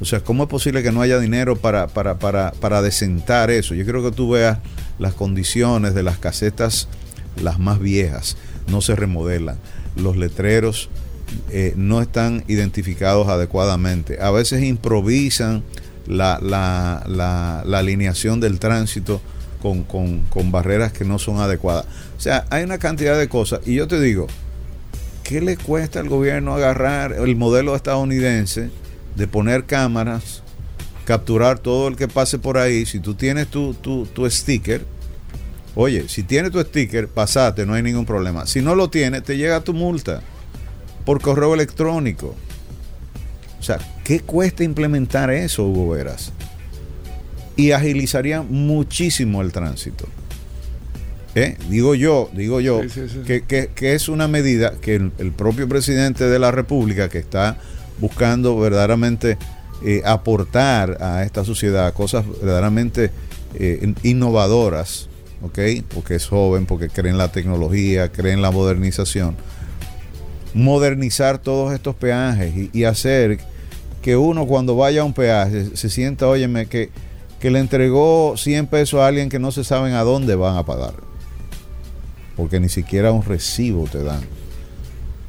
o 0.00 0.04
sea, 0.04 0.20
¿cómo 0.20 0.44
es 0.44 0.48
posible 0.48 0.82
que 0.82 0.92
no 0.92 1.02
haya 1.02 1.18
dinero 1.18 1.56
para, 1.56 1.86
para, 1.88 2.18
para, 2.18 2.52
para 2.52 2.82
desentar 2.82 3.50
eso? 3.50 3.74
Yo 3.74 3.84
quiero 3.84 4.02
que 4.02 4.10
tú 4.10 4.30
veas 4.30 4.58
las 4.98 5.14
condiciones 5.14 5.94
de 5.94 6.02
las 6.02 6.18
casetas, 6.18 6.88
las 7.42 7.58
más 7.58 7.78
viejas, 7.78 8.36
no 8.68 8.80
se 8.80 8.96
remodelan, 8.96 9.56
los 9.96 10.16
letreros 10.16 10.88
eh, 11.50 11.74
no 11.76 12.00
están 12.00 12.44
identificados 12.48 13.28
adecuadamente, 13.28 14.20
a 14.20 14.30
veces 14.30 14.62
improvisan 14.62 15.62
la, 16.06 16.38
la, 16.42 17.04
la, 17.06 17.62
la 17.66 17.78
alineación 17.78 18.40
del 18.40 18.58
tránsito 18.58 19.20
con, 19.60 19.84
con, 19.84 20.20
con 20.22 20.50
barreras 20.50 20.92
que 20.92 21.04
no 21.04 21.18
son 21.18 21.38
adecuadas. 21.38 21.84
O 22.16 22.20
sea, 22.20 22.46
hay 22.50 22.64
una 22.64 22.78
cantidad 22.78 23.18
de 23.18 23.28
cosas. 23.28 23.60
Y 23.66 23.74
yo 23.74 23.86
te 23.86 24.00
digo, 24.00 24.26
¿qué 25.22 25.40
le 25.40 25.56
cuesta 25.56 26.00
al 26.00 26.08
gobierno 26.08 26.54
agarrar 26.54 27.12
el 27.12 27.36
modelo 27.36 27.76
estadounidense 27.76 28.70
de 29.16 29.26
poner 29.26 29.64
cámaras, 29.64 30.42
capturar 31.04 31.58
todo 31.58 31.88
el 31.88 31.96
que 31.96 32.08
pase 32.08 32.38
por 32.38 32.58
ahí? 32.58 32.86
Si 32.86 33.00
tú 33.00 33.14
tienes 33.14 33.48
tu, 33.48 33.74
tu, 33.74 34.06
tu 34.06 34.28
sticker, 34.30 34.84
oye, 35.74 36.08
si 36.08 36.22
tienes 36.22 36.50
tu 36.52 36.60
sticker, 36.60 37.08
pasate, 37.08 37.66
no 37.66 37.74
hay 37.74 37.82
ningún 37.82 38.06
problema. 38.06 38.46
Si 38.46 38.60
no 38.60 38.74
lo 38.74 38.90
tienes, 38.90 39.22
te 39.22 39.36
llega 39.36 39.60
tu 39.60 39.72
multa 39.74 40.22
por 41.04 41.20
correo 41.20 41.54
electrónico. 41.54 42.34
O 43.58 43.62
sea, 43.62 43.78
¿qué 44.04 44.20
cuesta 44.20 44.64
implementar 44.64 45.30
eso, 45.30 45.64
Hugo 45.66 45.90
Veras? 45.90 46.32
Y 47.56 47.72
agilizaría 47.72 48.40
muchísimo 48.42 49.42
el 49.42 49.52
tránsito. 49.52 50.06
¿Eh? 51.34 51.56
Digo 51.68 51.94
yo, 51.94 52.28
digo 52.32 52.60
yo, 52.60 52.82
Sí, 52.82 52.88
sí, 52.88 53.00
sí. 53.08 53.18
Que, 53.26 53.42
que- 53.42 53.70
que 53.74 53.94
es 53.94 54.08
una 54.08 54.26
medida 54.28 54.72
que 54.80 54.96
el, 54.96 55.12
el 55.18 55.30
propio 55.30 55.68
presidente 55.68 56.24
de 56.24 56.38
la 56.40 56.50
República, 56.50 57.08
que 57.08 57.18
está 57.18 57.58
buscando 58.00 58.58
verdaderamente 58.58 59.38
eh, 59.84 60.02
aportar 60.04 61.02
a 61.02 61.22
esta 61.22 61.44
sociedad 61.44 61.92
cosas 61.94 62.26
verdaderamente 62.26 63.10
eh, 63.54 63.94
innovadoras, 64.02 65.08
¿ok? 65.42 65.58
Porque 65.94 66.16
es 66.16 66.26
joven, 66.26 66.66
porque 66.66 66.88
cree 66.88 67.10
en 67.10 67.18
la 67.18 67.32
tecnología, 67.32 68.10
cree 68.10 68.32
en 68.32 68.42
la 68.42 68.50
modernización 68.50 69.36
modernizar 70.54 71.38
todos 71.38 71.72
estos 71.72 71.94
peajes 71.94 72.70
y, 72.72 72.84
hacer 72.84 73.38
que 74.02 74.16
uno 74.16 74.46
cuando 74.46 74.76
vaya 74.76 75.02
a 75.02 75.04
un 75.04 75.12
peaje 75.12 75.76
se 75.76 75.90
sienta, 75.90 76.26
óyeme, 76.26 76.66
que, 76.66 76.90
que 77.38 77.50
le 77.50 77.58
entregó 77.58 78.34
100 78.36 78.66
pesos 78.66 79.00
a 79.00 79.06
alguien 79.06 79.28
que 79.28 79.38
no 79.38 79.52
se 79.52 79.64
saben 79.64 79.94
a 79.94 80.02
dónde 80.02 80.34
van 80.34 80.56
a 80.56 80.64
pagar. 80.64 80.94
Porque 82.36 82.58
ni 82.58 82.68
siquiera 82.68 83.12
un 83.12 83.22
recibo 83.22 83.84
te 83.84 84.02
dan. 84.02 84.20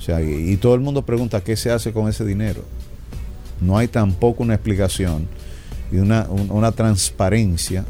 O 0.01 0.03
sea, 0.03 0.19
y, 0.19 0.51
y 0.51 0.57
todo 0.57 0.73
el 0.73 0.81
mundo 0.81 1.03
pregunta 1.03 1.41
qué 1.41 1.55
se 1.55 1.69
hace 1.69 1.93
con 1.93 2.09
ese 2.09 2.25
dinero. 2.25 2.63
No 3.61 3.77
hay 3.77 3.87
tampoco 3.87 4.41
una 4.41 4.55
explicación 4.55 5.27
y 5.91 5.97
una, 5.97 6.25
un- 6.27 6.49
una 6.49 6.71
transparencia 6.71 7.85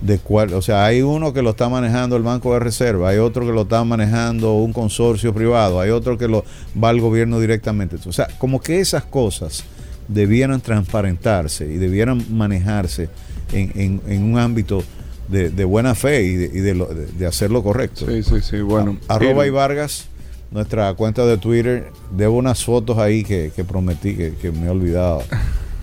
de 0.00 0.18
cuál, 0.18 0.54
o 0.54 0.62
sea, 0.62 0.84
hay 0.86 1.02
uno 1.02 1.32
que 1.34 1.42
lo 1.42 1.50
está 1.50 1.68
manejando 1.68 2.16
el 2.16 2.22
Banco 2.22 2.54
de 2.54 2.60
Reserva, 2.60 3.10
hay 3.10 3.18
otro 3.18 3.44
que 3.46 3.52
lo 3.52 3.62
está 3.62 3.84
manejando 3.84 4.54
un 4.54 4.72
consorcio 4.72 5.32
privado, 5.34 5.78
hay 5.80 5.90
otro 5.90 6.16
que 6.18 6.26
lo 6.26 6.44
va 6.82 6.88
al 6.88 7.00
gobierno 7.00 7.38
directamente. 7.38 7.96
O 8.06 8.12
sea, 8.12 8.26
como 8.38 8.60
que 8.60 8.80
esas 8.80 9.04
cosas 9.04 9.62
debieran 10.08 10.60
transparentarse 10.60 11.66
y 11.66 11.76
debieran 11.76 12.24
manejarse 12.36 13.10
en, 13.52 13.70
en- 13.76 14.00
en 14.08 14.22
un 14.24 14.38
ámbito 14.38 14.82
de, 15.28 15.50
de 15.50 15.64
buena 15.64 15.94
fe 15.94 16.22
y 16.24 16.34
de, 16.36 16.46
y 16.46 16.60
de 16.60 16.74
lo- 16.74 16.86
de- 16.86 17.26
hacer 17.26 17.50
lo 17.50 17.62
correcto. 17.62 18.06
Sí, 18.08 18.22
sí, 18.22 18.40
sí. 18.40 18.60
Bueno. 18.60 18.96
Arroba 19.08 19.46
y 19.46 19.50
Vargas, 19.50 20.06
nuestra 20.52 20.92
cuenta 20.94 21.24
de 21.26 21.38
Twitter. 21.38 21.90
Debo 22.10 22.36
unas 22.36 22.62
fotos 22.64 22.98
ahí 22.98 23.24
que, 23.24 23.50
que 23.54 23.64
prometí 23.64 24.14
que, 24.14 24.34
que 24.34 24.50
me 24.52 24.66
he 24.66 24.70
olvidado. 24.70 25.22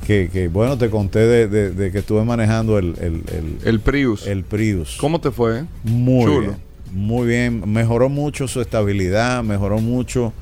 Que, 0.08 0.28
que, 0.34 0.48
bueno, 0.48 0.76
te 0.76 0.90
conté 0.90 1.20
de, 1.20 1.48
de- 1.48 1.70
de 1.70 1.92
que 1.92 2.00
estuve 2.00 2.24
manejando 2.26 2.80
el, 2.80 2.96
el, 3.00 3.22
el, 3.32 3.58
El 3.64 3.80
Prius. 3.80 4.26
el 4.26 4.44
Prius. 4.44 4.98
¿Cómo 5.00 5.22
te 5.22 5.30
fue? 5.30 5.66
Muy 5.84 6.26
Chulo. 6.26 6.40
bien. 6.42 6.56
Muy 6.92 7.28
bien. 7.28 7.72
Mejoró 7.72 8.10
mucho 8.10 8.48
su 8.48 8.60
estabilidad, 8.60 9.44
mejoró 9.44 9.78
mucho. 9.78 10.34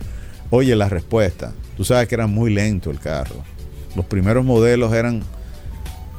Oye, 0.51 0.73
la 0.77 0.87
respuesta. 0.87 1.51
Tú 1.75 1.83
sabes 1.83 2.07
que 2.07 2.15
era 2.15 2.27
muy 2.27 2.53
lento 2.53 2.91
el 2.91 2.99
carro. 3.01 3.43
Los 3.93 4.05
primeros 4.05 4.45
modelos 4.45 4.93
eran, 4.93 5.21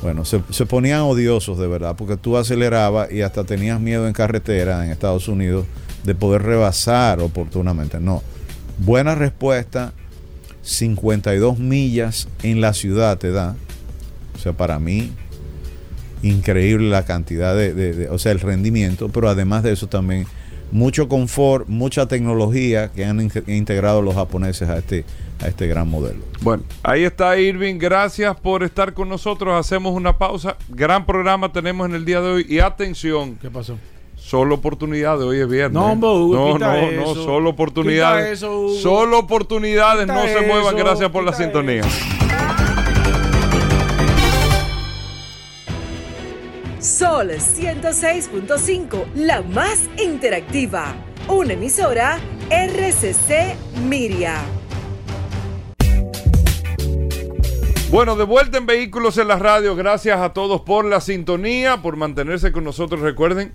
bueno, 0.02 0.26
se, 0.26 0.42
se 0.50 0.66
ponían 0.66 1.00
odiosos 1.00 1.58
de 1.58 1.68
verdad, 1.68 1.96
porque 1.96 2.18
tú 2.18 2.36
acelerabas 2.36 3.10
y 3.10 3.22
hasta 3.22 3.44
tenías 3.44 3.80
miedo 3.80 4.06
en 4.06 4.12
carretera 4.12 4.84
en 4.84 4.90
Estados 4.90 5.26
Unidos 5.26 5.64
de 6.08 6.14
poder 6.16 6.42
rebasar 6.42 7.20
oportunamente. 7.20 8.00
No. 8.00 8.22
Buena 8.78 9.14
respuesta. 9.14 9.92
52 10.62 11.58
millas 11.58 12.28
en 12.42 12.60
la 12.60 12.72
ciudad 12.74 13.16
te 13.18 13.30
da. 13.30 13.54
O 14.34 14.38
sea, 14.38 14.52
para 14.54 14.78
mí, 14.78 15.12
increíble 16.22 16.90
la 16.90 17.04
cantidad 17.04 17.54
de, 17.56 17.72
de- 17.74 17.92
de- 17.94 18.08
o 18.08 18.18
sea, 18.18 18.32
el 18.32 18.40
rendimiento, 18.40 19.08
pero 19.08 19.28
además 19.28 19.62
de 19.62 19.72
eso 19.72 19.86
también 19.86 20.26
mucho 20.70 21.08
confort, 21.08 21.66
mucha 21.68 22.06
tecnología 22.06 22.88
que 22.88 23.04
han 23.04 23.20
in- 23.20 23.32
integrado 23.46 24.02
los 24.02 24.14
japoneses 24.14 24.68
a 24.68 24.78
este, 24.78 25.04
a 25.40 25.48
este 25.48 25.66
gran 25.66 25.88
modelo. 25.88 26.20
Bueno, 26.42 26.62
ahí 26.82 27.04
está 27.04 27.38
Irving. 27.38 27.76
Gracias 27.78 28.36
por 28.38 28.62
estar 28.62 28.92
con 28.92 29.08
nosotros. 29.08 29.54
Hacemos 29.58 29.94
una 29.94 30.18
pausa. 30.18 30.56
Gran 30.68 31.06
programa 31.06 31.50
tenemos 31.52 31.88
en 31.88 31.94
el 31.94 32.04
día 32.04 32.20
de 32.20 32.28
hoy. 32.28 32.46
Y 32.48 32.58
atención, 32.58 33.36
¿Qué 33.36 33.50
pasó? 33.50 33.78
Solo 34.28 34.56
oportunidades, 34.56 35.24
hoy 35.24 35.40
es 35.40 35.48
viernes. 35.48 35.72
No, 35.72 35.96
no, 35.96 36.58
no, 36.58 37.14
solo 37.14 37.48
oportunidades. 37.48 38.40
Solo 38.40 39.20
oportunidades, 39.20 40.06
no 40.06 40.22
se 40.24 40.42
muevan. 40.42 40.76
Gracias 40.76 41.10
por 41.10 41.24
la 41.24 41.32
sintonía. 41.32 41.82
Sol 46.78 47.30
106.5, 47.30 49.06
la 49.14 49.40
más 49.40 49.88
interactiva. 49.96 50.94
Una 51.28 51.54
emisora 51.54 52.18
RCC 52.50 53.56
Miria. 53.88 54.42
Bueno, 57.90 58.14
de 58.16 58.24
vuelta 58.24 58.58
en 58.58 58.66
Vehículos 58.66 59.16
en 59.16 59.28
la 59.28 59.38
Radio. 59.38 59.74
Gracias 59.74 60.20
a 60.20 60.34
todos 60.34 60.60
por 60.60 60.84
la 60.84 61.00
sintonía, 61.00 61.80
por 61.80 61.96
mantenerse 61.96 62.52
con 62.52 62.64
nosotros. 62.64 63.00
Recuerden, 63.00 63.54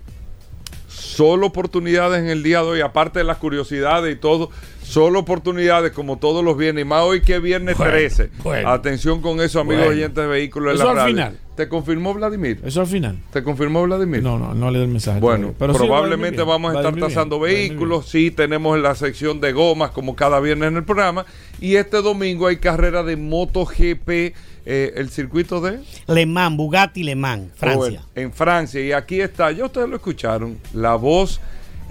solo 0.94 1.46
oportunidades 1.48 2.20
en 2.22 2.28
el 2.28 2.42
día 2.42 2.60
de 2.62 2.66
hoy, 2.68 2.80
aparte 2.80 3.18
de 3.18 3.24
las 3.24 3.38
curiosidades 3.38 4.14
y 4.14 4.18
todo, 4.18 4.50
solo 4.82 5.20
oportunidades 5.20 5.92
como 5.92 6.18
todos 6.18 6.44
los 6.44 6.56
viernes, 6.56 6.82
y 6.82 6.84
más 6.88 7.02
hoy 7.02 7.20
que 7.22 7.36
es 7.36 7.42
viernes 7.42 7.76
Bueno, 7.76 7.92
13. 7.92 8.30
bueno. 8.42 8.68
Atención 8.70 9.20
con 9.20 9.40
eso, 9.40 9.60
amigos 9.60 9.84
Bueno. 9.86 9.96
oyentes 9.98 10.16
de 10.22 10.26
Vehículos 10.28 10.74
Eso 10.74 10.84
la 10.84 10.90
al 10.90 10.96
Radio. 10.96 11.14
final. 11.14 11.38
¿Te 11.56 11.68
confirmó 11.68 12.12
Vladimir? 12.14 12.60
Eso 12.64 12.80
al 12.80 12.86
final. 12.88 13.18
¿Te 13.32 13.42
confirmó 13.44 13.82
Vladimir? 13.84 14.22
No, 14.22 14.38
no, 14.38 14.54
no 14.54 14.70
le 14.72 14.78
doy 14.78 14.86
el 14.86 14.92
mensaje. 14.92 15.20
Bueno. 15.20 15.54
Pero 15.56 15.72
probablemente 15.72 16.42
vamos 16.42 16.70
a 16.74 16.78
estar 16.78 16.92
Vladimir 16.92 17.08
tasando 17.14 17.38
vehículos. 17.38 18.06
Sí, 18.08 18.30
tenemos 18.32 18.76
la 18.80 18.94
sección 18.96 19.40
de 19.40 19.52
gomas 19.52 19.90
como 19.92 20.16
cada 20.16 20.40
viernes 20.40 20.68
en 20.68 20.76
el 20.78 20.84
programa. 20.84 21.24
Y 21.60 21.76
este 21.76 22.02
domingo 22.02 22.48
hay 22.48 22.56
carrera 22.56 23.04
de 23.04 23.16
MotoGP, 23.16 24.34
eh, 24.66 24.92
el 24.96 25.10
circuito 25.10 25.60
de 25.60 25.80
Le 26.06 26.26
Mans, 26.26 26.56
Bugatti 26.56 27.02
Le 27.02 27.14
Mans, 27.16 27.50
Francia. 27.54 27.78
Bueno, 27.78 28.00
en 28.14 28.32
Francia. 28.32 28.80
Y 28.80 28.92
aquí 28.92 29.20
está, 29.20 29.50
ya 29.52 29.64
ustedes 29.66 29.88
lo 29.88 29.96
escucharon, 29.96 30.58
la 30.72 30.94
voz, 30.96 31.40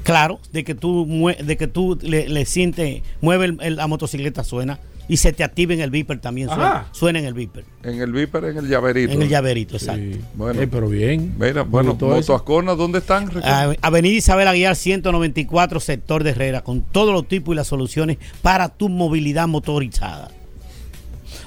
Claro, 0.03 0.39
de 0.51 0.63
que 0.63 0.73
tú 0.73 1.05
mue- 1.05 1.37
de 1.37 1.55
que 1.57 1.67
tú 1.67 1.99
le, 2.01 2.27
le 2.27 2.45
sientes, 2.45 3.03
mueve 3.21 3.45
el- 3.45 3.57
el- 3.61 3.75
la 3.75 3.85
motocicleta 3.85 4.43
suena 4.43 4.79
y 5.07 5.17
se 5.17 5.33
te 5.33 5.43
activa 5.43 5.73
en 5.75 5.81
el 5.81 5.91
beeper 5.91 6.19
también 6.19 6.49
suena, 6.93 7.19
en 7.19 7.25
el 7.25 7.35
beeper, 7.35 7.63
En 7.83 8.01
el 8.01 8.11
viper, 8.11 8.45
en 8.45 8.57
el 8.57 8.67
llaverito. 8.67 9.13
en 9.13 9.21
el 9.21 9.29
llaverito, 9.29 9.75
exacto. 9.75 10.01
Sí. 10.01 10.19
Bueno. 10.33 10.59
Eh, 10.59 10.67
pero 10.67 10.87
bien. 10.89 11.35
Mira, 11.39 11.61
bueno, 11.61 11.91
gustó 11.91 12.07
eso. 12.17 12.33
Moto 12.33 12.35
Ascona, 12.35 12.73
¿dónde 12.73 12.97
están? 12.99 13.29
Ah, 13.43 13.73
Avenida 13.83 14.15
Isabel 14.15 14.47
Aguiar 14.47 14.75
194, 14.75 15.79
sector 15.79 16.23
de 16.23 16.31
Herrera, 16.31 16.61
con 16.63 16.81
todos 16.81 17.13
los 17.13 17.27
tipos 17.27 17.53
y 17.53 17.55
las 17.57 17.67
soluciones 17.67 18.17
para 18.41 18.69
tu 18.69 18.89
movilidad 18.89 19.47
motorizada. 19.47 20.31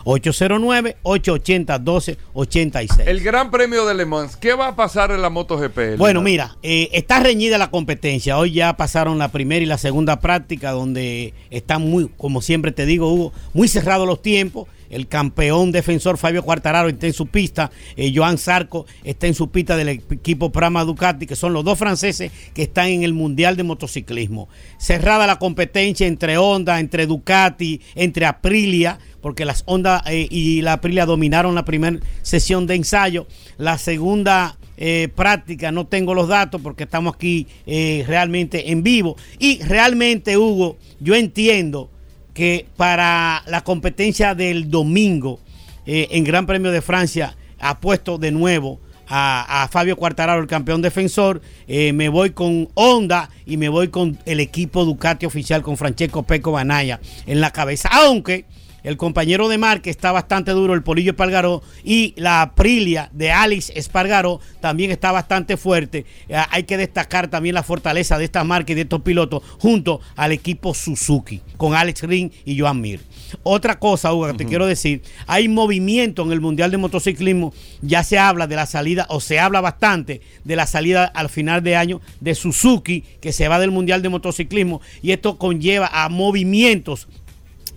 809-880-1286. 0.04 3.00
El 3.06 3.20
Gran 3.20 3.50
Premio 3.50 3.86
de 3.86 3.94
Le 3.94 4.04
Mans, 4.04 4.36
¿qué 4.36 4.52
va 4.54 4.68
a 4.68 4.76
pasar 4.76 5.10
en 5.10 5.22
la 5.22 5.30
MotoGP? 5.30 5.96
Bueno, 5.96 6.20
Linardo? 6.20 6.22
mira, 6.22 6.56
eh, 6.62 6.90
está 6.92 7.20
reñida 7.20 7.56
la 7.58 7.70
competencia. 7.70 8.38
Hoy 8.38 8.52
ya 8.52 8.76
pasaron 8.76 9.18
la 9.18 9.32
primera 9.32 9.62
y 9.62 9.66
la 9.66 9.78
segunda 9.78 10.20
práctica, 10.20 10.72
donde 10.72 11.32
están 11.50 11.82
muy, 11.82 12.08
como 12.16 12.42
siempre 12.42 12.72
te 12.72 12.86
digo, 12.86 13.12
Hugo, 13.12 13.32
muy 13.52 13.68
cerrados 13.68 14.06
los 14.06 14.22
tiempos. 14.22 14.68
El 14.90 15.08
campeón 15.08 15.72
defensor 15.72 16.18
Fabio 16.18 16.42
Quartararo 16.42 16.88
está 16.88 17.06
en 17.06 17.12
su 17.12 17.26
pista, 17.26 17.70
eh, 17.96 18.12
Joan 18.14 18.38
Zarco 18.38 18.86
está 19.02 19.26
en 19.26 19.34
su 19.34 19.50
pista 19.50 19.76
del 19.76 19.88
equipo 19.88 20.52
Prama 20.52 20.84
Ducati, 20.84 21.26
que 21.26 21.36
son 21.36 21.52
los 21.52 21.64
dos 21.64 21.78
franceses 21.78 22.30
que 22.54 22.62
están 22.62 22.88
en 22.88 23.02
el 23.02 23.14
Mundial 23.14 23.56
de 23.56 23.62
Motociclismo. 23.62 24.48
Cerrada 24.78 25.26
la 25.26 25.38
competencia 25.38 26.06
entre 26.06 26.38
Honda, 26.38 26.80
entre 26.80 27.06
Ducati, 27.06 27.80
entre 27.94 28.26
Aprilia, 28.26 28.98
porque 29.20 29.44
las 29.44 29.62
Honda 29.66 30.02
eh, 30.06 30.26
y 30.30 30.60
la 30.62 30.74
Aprilia 30.74 31.06
dominaron 31.06 31.54
la 31.54 31.64
primera 31.64 31.98
sesión 32.22 32.66
de 32.66 32.74
ensayo. 32.74 33.26
La 33.56 33.78
segunda 33.78 34.58
eh, 34.76 35.08
práctica, 35.14 35.70
no 35.70 35.86
tengo 35.86 36.14
los 36.14 36.28
datos 36.28 36.60
porque 36.60 36.84
estamos 36.84 37.14
aquí 37.14 37.46
eh, 37.66 38.04
realmente 38.06 38.70
en 38.72 38.82
vivo. 38.82 39.16
Y 39.38 39.62
realmente, 39.62 40.36
Hugo, 40.36 40.76
yo 41.00 41.14
entiendo 41.14 41.90
que 42.34 42.66
para 42.76 43.42
la 43.46 43.62
competencia 43.62 44.34
del 44.34 44.70
domingo 44.70 45.40
eh, 45.86 46.08
en 46.10 46.24
Gran 46.24 46.46
Premio 46.46 46.72
de 46.72 46.82
Francia 46.82 47.36
ha 47.60 47.80
puesto 47.80 48.18
de 48.18 48.32
nuevo 48.32 48.80
a, 49.08 49.68
Fabio 49.70 49.96
Quartararo, 49.96 50.40
el 50.40 50.46
campeón 50.46 50.82
defensor. 50.82 51.40
Eh, 51.68 51.92
me 51.92 52.08
voy 52.08 52.30
con 52.30 52.68
Honda 52.74 53.30
y 53.46 53.56
me 53.56 53.68
voy 53.68 53.88
con 53.88 54.18
el 54.26 54.40
equipo 54.40 54.84
Ducati 54.84 55.26
oficial 55.26 55.62
con 55.62 55.76
Francesco 55.76 56.22
Peco 56.22 56.52
Banaya 56.52 57.00
en 57.26 57.40
la 57.40 57.50
cabeza. 57.50 57.88
Aunque 57.92 58.44
el 58.84 58.98
compañero 58.98 59.48
de 59.48 59.58
Marque 59.58 59.90
está 59.90 60.12
bastante 60.12 60.52
duro, 60.52 60.74
el 60.74 60.82
Polillo 60.82 61.12
Espargaró, 61.12 61.62
y 61.82 62.12
la 62.16 62.42
Aprilia 62.42 63.10
de 63.12 63.32
Alex 63.32 63.72
Espargaró 63.74 64.40
también 64.60 64.90
está 64.90 65.10
bastante 65.10 65.56
fuerte. 65.56 66.04
Eh, 66.28 66.36
hay 66.50 66.64
que 66.64 66.76
destacar 66.76 67.28
también 67.28 67.54
la 67.54 67.62
fortaleza 67.62 68.18
de 68.18 68.26
estas 68.26 68.44
marcas 68.44 68.72
y 68.72 68.74
de 68.74 68.82
estos 68.82 69.00
pilotos 69.00 69.42
junto 69.58 70.00
al 70.16 70.32
equipo 70.32 70.74
Suzuki, 70.74 71.40
con 71.56 71.74
Alex 71.74 72.02
Ring 72.02 72.30
y 72.44 72.58
Joan 72.58 72.80
Mir. 72.80 73.00
Otra 73.42 73.78
cosa, 73.78 74.12
Hugo, 74.12 74.28
que 74.28 74.34
te 74.34 74.44
quiero 74.44 74.66
decir, 74.66 75.02
hay 75.26 75.48
movimiento 75.48 76.22
en 76.22 76.32
el 76.32 76.40
Mundial 76.40 76.70
de 76.70 76.76
Motociclismo, 76.76 77.52
ya 77.80 78.04
se 78.04 78.18
habla 78.18 78.46
de 78.46 78.56
la 78.56 78.66
salida, 78.66 79.06
o 79.08 79.20
se 79.20 79.40
habla 79.40 79.62
bastante 79.62 80.20
de 80.44 80.56
la 80.56 80.66
salida 80.66 81.06
al 81.06 81.30
final 81.30 81.62
de 81.62 81.74
año 81.74 82.00
de 82.20 82.34
Suzuki, 82.34 83.02
que 83.22 83.32
se 83.32 83.48
va 83.48 83.58
del 83.58 83.70
Mundial 83.70 84.02
de 84.02 84.10
Motociclismo, 84.10 84.82
y 85.02 85.12
esto 85.12 85.38
conlleva 85.38 85.90
a 85.92 86.08
movimientos 86.10 87.08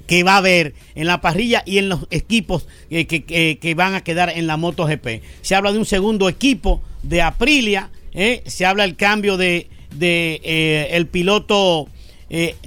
que 0.08 0.24
va 0.24 0.34
a 0.36 0.38
haber 0.38 0.74
en 0.96 1.06
la 1.08 1.22
parrilla 1.22 1.62
y 1.66 1.78
en 1.78 1.90
los 1.90 2.08
equipos 2.10 2.68
eh, 2.90 3.06
que, 3.06 3.24
que- 3.26 3.76
van 3.76 3.94
a 3.94 4.04
quedar 4.04 4.30
en 4.30 4.48
la 4.48 4.58
MotoGP. 4.58 5.22
Se 5.42 5.54
habla 5.56 5.72
de 5.72 5.78
un 5.80 5.86
segundo 5.86 6.30
equipo 6.30 6.82
de 7.04 7.22
Aprilia, 7.22 7.90
eh, 8.14 8.42
se 8.46 8.66
habla 8.66 8.86
el 8.86 8.96
cambio 8.96 9.38
de, 9.38 9.68
de, 9.96 10.42
eh, 10.44 10.88
el 10.92 11.06
piloto 11.08 11.88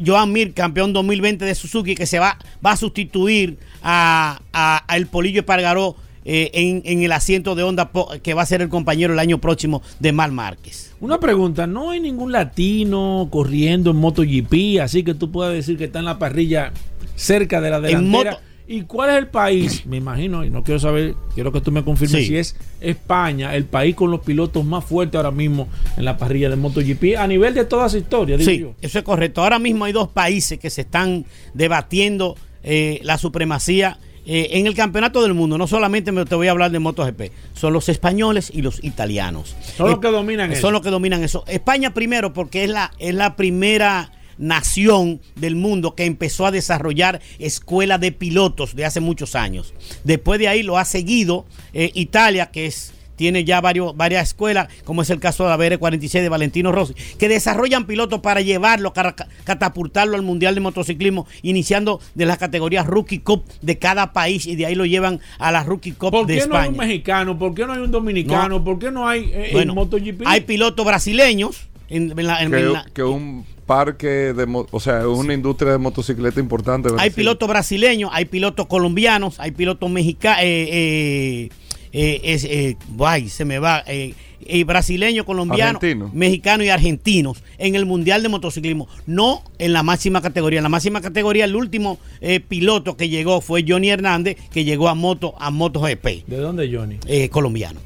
Joan 0.07 0.33
Mir, 0.33 0.55
campeón 0.55 0.93
2020 0.95 1.45
de 1.45 1.55
Suzuki, 1.55 1.95
que 1.95 2.07
se 2.07 2.19
va, 2.19 2.39
va 2.65 2.73
a 2.73 2.77
sustituir 2.77 3.59
a, 3.83 4.41
a- 4.53 4.85
el 4.97 5.07
Polillo 5.07 5.41
Espargaró 5.41 5.97
eh, 6.25 6.51
en, 6.55 6.83
en 6.85 7.03
el 7.03 7.13
asiento 7.13 7.55
de 7.55 7.63
Honda, 7.63 7.91
que 8.23 8.35
va 8.35 8.43
a 8.43 8.47
ser 8.47 8.61
el 8.63 8.69
compañero 8.69 9.13
el 9.15 9.19
año 9.19 9.39
próximo 9.39 9.83
de 9.99 10.13
Mar 10.13 10.31
Márquez. 10.33 10.95
Una 11.01 11.19
pregunta, 11.21 11.67
¿no 11.67 11.91
hay 11.91 12.01
ningún 12.01 12.31
latino 12.33 13.29
corriendo 13.31 13.91
en 13.91 13.97
MotoGP, 13.97 14.81
así 14.83 15.03
que 15.03 15.15
tú 15.15 15.31
puedes 15.31 15.55
decir 15.55 15.77
que 15.79 15.85
está 15.85 15.99
en 15.99 16.05
la 16.07 16.19
parrilla 16.19 16.73
cerca 17.21 17.61
de 17.61 17.71
la 17.71 17.81
delantera? 17.81 18.31
moto- 18.33 18.43
¿Y 18.73 18.83
cuál 18.83 19.11
es 19.11 19.17
el 19.17 19.27
país? 19.27 19.85
Me 19.85 19.97
imagino, 19.97 20.45
y 20.45 20.51
no 20.51 20.63
quiero 20.63 20.79
saber, 20.79 21.15
quiero 21.35 21.51
que 21.51 21.61
tú 21.61 21.73
me 21.73 21.83
confirmes 21.83 22.21
Sí. 22.21 22.27
si 22.29 22.37
es 22.37 22.55
España, 22.81 23.57
el 23.57 23.65
país 23.65 23.97
con 23.97 24.13
los 24.13 24.21
pilotos 24.21 24.65
más 24.65 24.85
fuertes 24.85 25.17
ahora 25.17 25.33
mismo 25.33 25.67
en 25.97 26.05
la 26.05 26.17
parrilla 26.17 26.49
de 26.49 26.55
MotoGP 26.55 27.17
a 27.19 27.27
nivel 27.27 27.53
de 27.53 27.65
toda 27.65 27.89
su 27.89 27.97
historia, 27.99 28.37
digo 28.37 28.49
Sí, 28.49 28.59
yo. 28.61 28.75
eso 28.81 28.99
es 29.01 29.05
correcto. 29.05 29.43
Ahora 29.43 29.59
mismo 29.59 29.87
hay 29.87 29.93
dos 29.93 30.07
países 30.09 30.61
que 30.61 30.71
se 30.71 30.83
están 30.83 31.25
debatiendo 31.53 32.37
eh, 32.63 33.01
la 33.03 33.19
supremacía 33.19 33.99
eh, 34.27 34.49
en 34.53 34.67
el 34.67 34.75
campeonato 34.75 35.23
del 35.23 35.35
mundo. 35.35 35.57
No 35.59 35.67
solamente 35.67 36.13
me 36.13 36.25
te 36.27 36.35
voy 36.35 36.47
a 36.47 36.51
hablar 36.53 36.71
de 36.71 36.79
MotoGP, 36.79 37.33
son 37.55 37.73
los 37.73 37.89
españoles 37.89 38.53
y 38.55 38.63
los 38.63 38.85
italianos. 38.85 39.57
Son 39.77 39.91
los 39.91 39.99
que 39.99 40.09
dominan 40.09 40.53
eso. 40.53 40.61
Son 40.61 40.73
los 40.75 40.83
que 40.83 40.91
dominan 40.91 41.25
eso. 41.25 41.43
España 41.49 41.93
primero 41.93 42.33
porque 42.33 42.63
es 42.65 42.71
la, 42.71 42.93
es 43.01 43.15
la 43.15 43.35
primera 43.35 44.13
nación 44.41 45.21
del 45.37 45.55
mundo 45.55 45.95
que 45.95 46.05
empezó 46.07 46.47
a 46.47 46.51
desarrollar 46.51 47.21
escuela 47.39 47.99
de 47.99 48.11
pilotos 48.11 48.75
de 48.75 48.85
hace 48.85 49.01
muchos 49.01 49.35
años. 49.37 49.75
Después 50.05 50.41
de 50.41 50.49
ahí 50.49 50.63
lo 50.63 50.79
ha 50.79 50.85
seguido 50.85 51.47
eh, 51.73 51.91
Italia, 51.95 52.47
que 52.51 52.67
es 52.67 52.93
tiene 53.17 53.45
ya 53.45 53.61
varios, 53.61 53.95
varias 53.95 54.29
escuelas, 54.29 54.69
como 54.85 55.03
es 55.03 55.11
el 55.11 55.21
caso 55.21 55.45
de 55.45 55.51
la 55.51 55.59
BR46 55.59 56.23
de 56.23 56.29
Valentino 56.31 56.73
Rossi, 56.73 56.95
que 57.19 57.29
desarrollan 57.29 57.85
pilotos 57.87 58.21
para 58.21 58.41
llevarlo, 58.41 58.95
para 58.95 59.15
ca- 59.15 59.29
catapultarlo 59.45 60.17
al 60.17 60.23
Mundial 60.23 60.55
de 60.55 60.63
Motociclismo, 60.63 61.27
iniciando 61.43 62.01
de 62.15 62.25
las 62.25 62.39
categorías 62.39 62.87
Rookie 62.87 63.19
Cup 63.19 63.45
de 63.61 63.79
cada 63.79 64.15
país 64.15 64.47
y 64.47 64.57
de 64.57 64.65
ahí 64.65 64.75
lo 64.75 64.87
llevan 64.87 65.21
a 65.39 65.53
la 65.53 65.63
Rookie 65.65 65.93
Cup 65.93 66.13
¿Por 66.13 66.27
de 66.27 66.39
qué 66.39 66.47
no 66.47 66.57
hay 66.57 66.71
un 66.71 66.79
mexicano? 66.79 67.39
¿Por 67.39 67.53
qué 67.55 67.67
no 67.67 67.75
hay 67.75 67.81
un 67.81 67.91
dominicano? 67.91 68.65
¿Por 68.65 68.79
qué 68.79 68.91
no 68.91 69.07
hay 69.07 69.31
eh, 69.35 69.51
Bueno, 69.53 69.73
en 69.73 69.77
MotoGP? 69.77 70.23
hay 70.25 70.41
pilotos 70.41 70.87
brasileños 70.87 71.69
en, 71.91 72.19
en 72.19 72.27
la- 72.27 72.39
en- 72.43 72.55
en 72.55 72.61
Que, 72.63 72.67
la- 72.73 72.87
que 72.95 73.03
un 73.03 73.45
parque 73.71 74.33
de, 74.35 74.65
o 74.73 74.81
sea, 74.81 75.07
una 75.07 75.33
industria 75.33 75.71
de 75.71 75.79
motocicleta 75.79 76.41
importante. 76.41 76.89
Hay 76.99 77.11
pilotos 77.11 77.49
brasileños, 77.49 78.11
hay 78.13 78.25
pilotos 78.25 78.67
colombianos, 78.67 79.39
hay 79.39 79.53
pilotos 79.53 79.89
mexicanos, 79.89 80.41
eh, 80.43 80.69
eh, 80.73 81.49
eh, 81.93 82.21
es, 82.25 82.43
eh, 82.45 82.77
guay, 82.97 83.29
se 83.29 83.45
me 83.45 83.61
va, 83.61 83.85
eh, 83.87 84.15
eh, 84.45 84.65
brasileños, 84.65 85.25
colombianos, 85.25 85.77
Argentino. 85.83 86.11
mexicanos 86.13 86.67
y 86.67 86.71
argentinos 86.71 87.45
en 87.59 87.77
el 87.77 87.87
Mundial 87.87 88.25
de 88.25 88.29
Motociclismo, 88.29 88.89
no 89.07 89.45
en 89.61 89.73
la 89.73 89.85
máxima 89.85 90.21
categoría. 90.21 90.59
En 90.59 90.65
la 90.65 90.69
máxima 90.69 91.01
categoría, 91.01 91.45
el 91.45 91.55
último 91.55 92.01
eh, 92.21 92.41
piloto 92.41 92.97
que 92.97 93.09
llegó 93.09 93.41
fue 93.41 93.65
Johnny 93.69 93.91
Hernández, 93.91 94.37
que 94.51 94.65
llegó 94.65 94.89
a 94.89 94.97
Moto, 94.97 95.35
a 95.39 95.53
MotoGP, 95.53 96.27
¿De 96.27 96.37
dónde, 96.39 96.69
Johnny? 96.75 96.97
eh, 97.07 97.29
colombiano. 97.29 97.79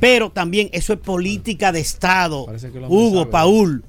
Pero 0.00 0.30
también 0.30 0.68
eso 0.72 0.92
es 0.92 0.98
política 0.98 1.70
de 1.72 1.80
Estado. 1.80 2.46
Hugo, 2.88 3.20
sabe. 3.20 3.30
Paul. 3.30 3.84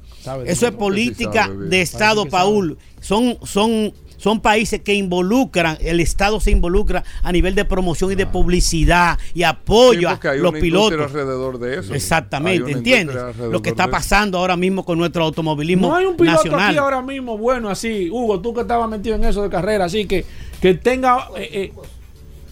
Eso 0.45 0.67
es 0.67 0.74
política 0.74 1.49
de 1.49 1.82
Estado, 1.82 2.26
Paul. 2.26 2.78
Son, 3.01 3.38
son, 3.43 3.93
son 4.17 4.39
países 4.39 4.80
que 4.82 4.93
involucran, 4.93 5.78
el 5.82 5.99
Estado 5.99 6.39
se 6.39 6.51
involucra 6.51 7.03
a 7.21 7.32
nivel 7.32 7.55
de 7.55 7.65
promoción 7.65 8.11
y 8.11 8.15
de 8.15 8.26
publicidad 8.26 9.19
y 9.34 9.43
apoyo 9.43 10.09
a 10.09 10.19
hay 10.24 10.39
los 10.39 10.53
pilotos. 10.53 10.99
alrededor 11.01 11.59
de 11.59 11.80
eso. 11.80 11.91
Hay 11.91 11.97
Exactamente, 11.97 12.71
¿entiendes? 12.71 13.17
Lo 13.38 13.61
que 13.61 13.69
está 13.69 13.89
pasando 13.89 14.38
ahora 14.38 14.55
mismo 14.55 14.86
con 14.86 14.97
nuestro 14.97 15.26
automovilismo 15.26 15.89
No 15.89 15.95
hay 15.95 16.05
un 16.05 16.15
piloto 16.15 16.38
nacional. 16.38 16.69
aquí 16.69 16.78
ahora 16.78 17.01
mismo 17.01 17.38
bueno 17.38 17.69
así, 17.69 18.09
Hugo, 18.09 18.39
tú 18.39 18.53
que 18.53 18.61
estabas 18.61 18.89
metido 18.89 19.15
en 19.15 19.26
eso 19.26 19.43
de 19.43 19.49
carrera, 19.49 19.86
así 19.86 20.05
que 20.05 20.26
que 20.61 20.76
tenga 20.76 21.28
eh, 21.36 21.49
eh, 21.51 21.74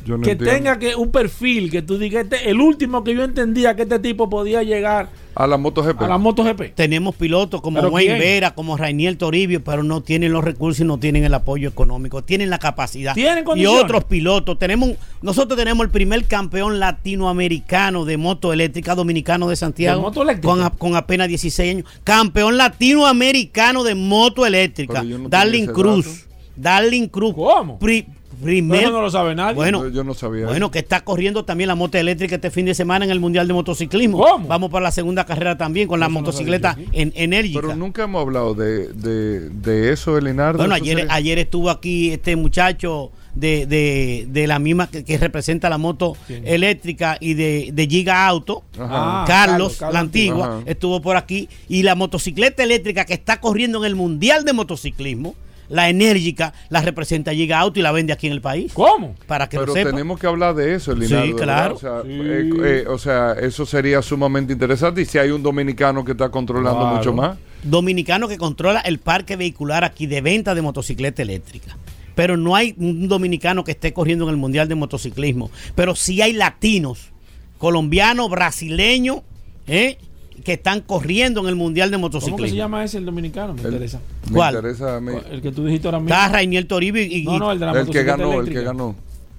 Yo 0.06 0.18
no 0.18 0.24
que 0.24 0.32
entiendo. 0.32 0.56
tenga 0.56 0.80
que 0.80 0.96
un 0.96 1.12
perfil 1.12 1.70
que 1.70 1.82
tú 1.82 1.98
digas 1.98 2.24
este, 2.24 2.50
el 2.50 2.60
último 2.60 3.04
que 3.04 3.14
yo 3.16 3.24
entendía 3.24 3.76
que 3.76 3.84
este 3.84 4.00
tipo 4.00 4.30
podía 4.30 4.64
llegar 4.64 5.10
A 5.36 5.46
la 5.48 5.58
MotoGP. 5.58 6.02
a 6.02 6.08
la 6.08 6.18
MotoGP. 6.18 6.74
Tenemos 6.76 7.16
pilotos 7.16 7.62
como 7.62 7.78
¿Pero 7.80 7.92
Wayne? 7.92 8.18
Vera, 8.20 8.56
como 8.56 8.78
Rainiel 8.78 9.18
Toribio, 9.18 9.64
pero 9.64 9.84
no 9.84 10.02
tienen 10.02 10.34
los 10.34 10.44
recursos 10.44 10.82
y 10.82 10.86
no 10.86 10.98
tienen 10.98 11.24
el 11.24 11.34
apoyo 11.34 11.70
económico. 11.70 12.24
Tienen 12.24 12.50
la 12.50 12.58
capacidad. 12.60 13.14
¿Tienen 13.14 13.46
y 13.56 13.66
otros 13.68 14.04
pilotos. 14.06 14.58
Tenemos, 14.60 14.92
nosotros 15.22 15.58
tenemos 15.58 15.84
el 15.86 15.92
primer 15.92 16.26
campeón 16.26 16.80
latinoamericano 16.80 18.04
de 18.06 18.18
moto 18.18 18.52
eléctrica 18.54 18.96
dominicano 18.96 19.48
de 19.50 19.56
Santiago. 19.56 19.98
¿De 20.00 20.04
moto 20.08 20.22
eléctrica? 20.24 20.48
Con, 20.48 20.70
con 20.78 20.96
apenas 20.96 21.28
16 21.28 21.72
años. 21.78 21.90
Campeón 22.04 22.58
latinoamericano 22.58 23.84
de 23.84 23.96
moto 23.96 24.46
eléctrica. 24.46 25.04
No 25.04 25.30
Darling 25.30 25.68
Cruz. 25.68 26.06
dato. 26.06 26.32
Darling 26.56 27.08
Cruz. 27.08 27.34
¿Cómo? 27.36 27.80
Pri- 27.80 28.06
Eso 28.44 28.92
no 28.92 29.02
lo 29.02 29.12
sabe 29.12 29.36
nadie. 29.36 29.56
Bueno, 29.56 29.84
Yo, 29.84 29.90
yo 29.90 30.04
no 30.04 30.14
sabía. 30.14 30.46
bueno, 30.48 30.72
que 30.72 30.80
está 30.80 31.02
corriendo 31.04 31.46
también 31.46 31.68
la 31.68 31.76
moto 31.76 31.98
eléctrica 31.98 32.36
este 32.36 32.50
fin 32.52 32.66
de 32.66 32.74
semana 32.74 33.06
en 33.06 33.12
el 33.12 33.20
Mundial 33.20 33.48
de 33.48 33.54
Motociclismo. 33.54 34.18
¿Cómo? 34.18 34.48
Vamos 34.48 34.70
para 34.72 34.84
la 34.84 34.92
segunda 34.92 35.26
carrera 35.26 35.58
también 35.58 35.88
con 35.88 36.00
la 36.00 36.08
Eso 36.08 36.14
no 36.14 36.20
motocicleta 36.22 36.74
sabía. 36.74 36.88
en, 36.94 37.14
enérgica. 37.16 37.62
Pero 37.62 37.76
nunca 37.76 38.04
hemos 38.04 38.22
hablado 38.22 38.54
de, 38.56 38.88
de, 38.94 39.50
de 39.50 39.92
eso, 39.94 40.18
Elinardo. 40.18 40.58
Bueno, 40.58 40.74
ayer, 40.76 40.98
sería- 41.00 41.14
ayer 41.14 41.40
estuvo 41.40 41.70
aquí 41.70 42.12
este 42.12 42.36
muchacho 42.36 43.12
de, 43.36 43.66
de, 43.66 44.26
de 44.30 44.46
la 44.48 44.60
misma 44.60 44.90
que, 44.90 45.06
que 45.06 45.18
representa 45.18 45.70
la 45.70 45.78
moto 45.78 46.18
¿Quién? 46.28 46.46
eléctrica 46.46 47.18
y 47.20 47.34
de, 47.36 47.70
de 47.74 47.88
Giga 47.88 48.28
Auto. 48.28 48.64
Ah, 48.78 49.24
Carlos, 49.28 49.28
Carlos, 49.28 49.78
Carlos 49.78 49.94
la 49.94 50.00
antigua, 50.00 50.48
Ajá. 50.48 50.60
estuvo 50.66 51.02
por 51.02 51.16
aquí. 51.16 51.48
Y 51.70 51.84
la 51.84 51.96
motocicleta 51.96 52.64
eléctrica 52.64 53.06
que 53.06 53.14
está 53.14 53.40
corriendo 53.40 53.78
en 53.80 53.86
el 53.86 53.96
Mundial 53.96 54.44
de 54.44 54.52
Motociclismo, 54.54 55.36
la 55.72 55.90
enérgica, 55.90 56.54
la 56.70 56.82
representa 56.82 57.34
Giga 57.34 57.60
Auto 57.60 57.80
y 57.80 57.82
la 57.82 57.92
vende 57.92 58.14
aquí 58.14 58.28
en 58.28 58.34
el 58.34 58.42
país. 58.42 58.72
¿Cómo? 58.74 59.16
Para 59.26 59.48
que 59.50 59.58
Pero 59.58 59.68
lo 59.68 59.74
sepa. 59.74 59.90
tenemos 59.90 60.20
que 60.20 60.28
hablar 60.28 60.54
de 60.54 60.76
eso, 60.76 60.92
Elinardo. 60.92 61.26
Sí, 61.26 61.34
claro. 61.34 61.76
O 61.76 61.80
sea, 61.80 62.02
Sí. 62.04 62.10
eh, 62.12 62.50
eh, 62.64 62.86
o 62.88 62.98
sea, 62.98 63.34
eso 63.34 63.66
sería 63.66 64.02
sumamente 64.02 64.54
interesante. 64.54 65.02
Y 65.02 65.06
si 65.06 65.18
hay 65.18 65.32
un 65.32 65.42
dominicano 65.42 66.04
que 66.06 66.12
está 66.12 66.30
controlando 66.30 66.80
Claro. 66.82 66.96
mucho 66.98 67.14
más. 67.14 67.38
dominicano 67.64 68.28
que 68.28 68.38
controla 68.40 68.80
el 68.80 68.98
parque 69.00 69.36
vehicular 69.36 69.84
aquí 69.84 70.08
de 70.08 70.20
venta 70.22 70.56
de 70.56 70.62
motocicleta 70.64 71.22
eléctrica. 71.22 71.78
Pero 72.16 72.36
no 72.36 72.56
hay 72.56 72.74
un 72.78 73.08
dominicano 73.08 73.64
que 73.64 73.72
esté 73.72 73.94
corriendo 73.94 74.26
en 74.26 74.32
el 74.32 74.38
Mundial 74.38 74.68
de 74.68 74.76
Motociclismo. 74.76 75.50
Pero 75.76 75.96
sí 75.96 76.22
hay 76.22 76.34
latinos, 76.34 77.12
colombianos, 77.60 78.30
brasileños, 78.30 79.20
¿eh? 79.68 79.98
Que 80.42 80.54
están 80.54 80.82
corriendo 80.82 81.42
en 81.42 81.48
el 81.48 81.56
Mundial 81.56 81.90
de 81.92 81.98
¿Cómo 81.98 82.10
que 82.10 82.16
Motociclismo. 82.18 82.48
se 82.48 82.56
llama 82.56 82.84
ese 82.84 82.98
el 82.98 83.06
dominicano? 83.06 83.54
Me 83.54 83.62
El- 83.62 83.68
interesa. 83.68 84.00
Me 84.30 84.36
¿Cuál? 84.36 84.56
interesa 84.56 84.98
a 84.98 85.00
mí. 85.02 85.14
El 85.32 85.42
que 85.42 85.52
tú 85.52 85.66
dijiste 85.66 85.88
ahora 85.88 86.00
mismo. 86.00 86.14
Está 86.14 86.28
Rainiel 86.30 86.68
Toribio 86.68 87.02
y, 87.04 87.14
y- 87.22 87.24
No, 87.24 87.40
no, 87.40 87.52
el 87.52 87.60
de 87.60 87.66
la 87.66 87.80
El 87.80 87.90
que 87.90 88.04
ganó, 88.04 88.40
el 88.42 88.50
que 88.50 88.62
ganó. 88.64 88.96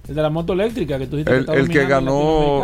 El 0.09 0.17
de 0.17 0.23
la 0.23 0.31
moto 0.31 0.53
eléctrica 0.53 0.99
que 0.99 1.07
tú 1.07 1.15
dijiste 1.17 1.33
El, 1.33 1.41
estaba 1.43 1.59
el 1.59 1.69
que 1.69 1.87
ganó 1.87 2.11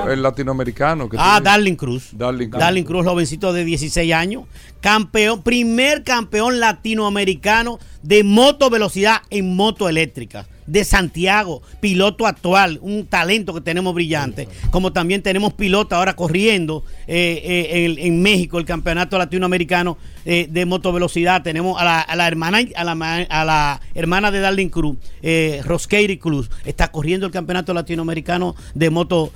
latinoamericano. 0.05 0.13
el 0.13 0.23
latinoamericano. 0.23 1.09
que 1.09 1.17
Ah. 1.21 1.41
Darling 1.41 1.77
Cruz. 1.77 2.09
Darling 2.13 2.49
Cruz. 2.49 2.61
Darling 2.61 2.83
Cruz, 2.83 3.07
jovencito 3.07 3.53
de 3.53 3.65
16 3.65 4.13
años. 4.13 4.43
Campeón, 4.81 5.43
primer 5.43 6.03
campeón 6.03 6.59
latinoamericano 6.59 7.79
de 8.03 8.25
moto 8.25 8.71
velocidad 8.71 9.19
en 9.31 9.55
moto 9.55 9.89
eléctrica. 9.89 10.47
De 10.69 10.85
Santiago, 10.85 11.63
piloto 11.81 12.27
actual, 12.27 12.79
un 12.83 13.07
talento 13.07 13.55
que 13.55 13.61
tenemos 13.63 13.95
brillante. 13.95 14.47
Como 14.71 14.93
también 14.93 15.23
tenemos 15.23 15.55
piloto 15.55 15.97
ahora 15.97 16.15
corriendo 16.15 16.85
eh, 17.07 17.41
eh, 17.43 17.85
en, 17.87 17.99
en 17.99 18.23
México, 18.23 18.59
el 18.59 18.67
campeonato 18.67 19.17
latinoamericano 19.19 19.97
eh, 20.27 20.47
de 20.51 20.67
moto 20.67 20.93
velocidad. 20.93 21.43
Tenemos 21.43 21.81
a 21.81 21.85
la, 21.85 22.01
a 22.01 22.15
la 22.17 22.29
hermana 22.29 22.59
a 22.77 22.85
la, 22.85 22.95
ma- 22.95 23.23
a 23.23 23.45
la 23.45 23.81
hermana 23.95 24.31
de 24.31 24.41
Darling 24.41 24.69
Cruz, 24.69 24.99
eh, 25.23 25.63
Roskeiri 25.65 26.19
Cruz, 26.19 26.51
está 26.67 26.89
corriendo 26.93 27.25
el 27.27 27.33
campeonato 27.33 27.73
latinoamericano 27.73 28.55
de 28.75 28.91
moto. 28.91 29.33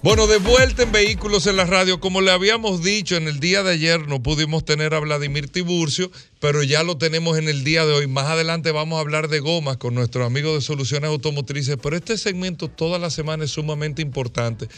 Bueno, 0.00 0.28
de 0.28 0.38
vuelta 0.38 0.84
en 0.84 0.92
Vehículos 0.92 1.48
en 1.48 1.56
la 1.56 1.64
Radio. 1.64 1.98
Como 1.98 2.20
le 2.20 2.30
habíamos 2.30 2.84
dicho 2.84 3.16
en 3.16 3.26
el 3.26 3.40
día 3.40 3.64
de 3.64 3.72
ayer, 3.72 4.06
no 4.06 4.22
pudimos 4.22 4.64
tener 4.64 4.94
a 4.94 5.00
Vladimir 5.00 5.48
Tiburcio, 5.48 6.12
pero 6.38 6.62
ya 6.62 6.84
lo 6.84 6.98
tenemos 6.98 7.36
en 7.36 7.48
el 7.48 7.64
día 7.64 7.84
de 7.84 7.94
hoy. 7.94 8.06
Más 8.06 8.26
adelante 8.26 8.70
vamos 8.70 8.98
a 8.98 9.00
hablar 9.00 9.26
de 9.26 9.40
gomas 9.40 9.76
con 9.76 9.96
nuestro 9.96 10.24
amigo 10.24 10.54
de 10.54 10.60
Soluciones 10.60 11.10
Automotrices, 11.10 11.78
pero 11.82 11.96
este 11.96 12.16
segmento 12.16 12.68
toda 12.68 13.00
la 13.00 13.10
semana 13.10 13.42
es 13.42 13.50
sumamente 13.50 14.00
importante. 14.00 14.68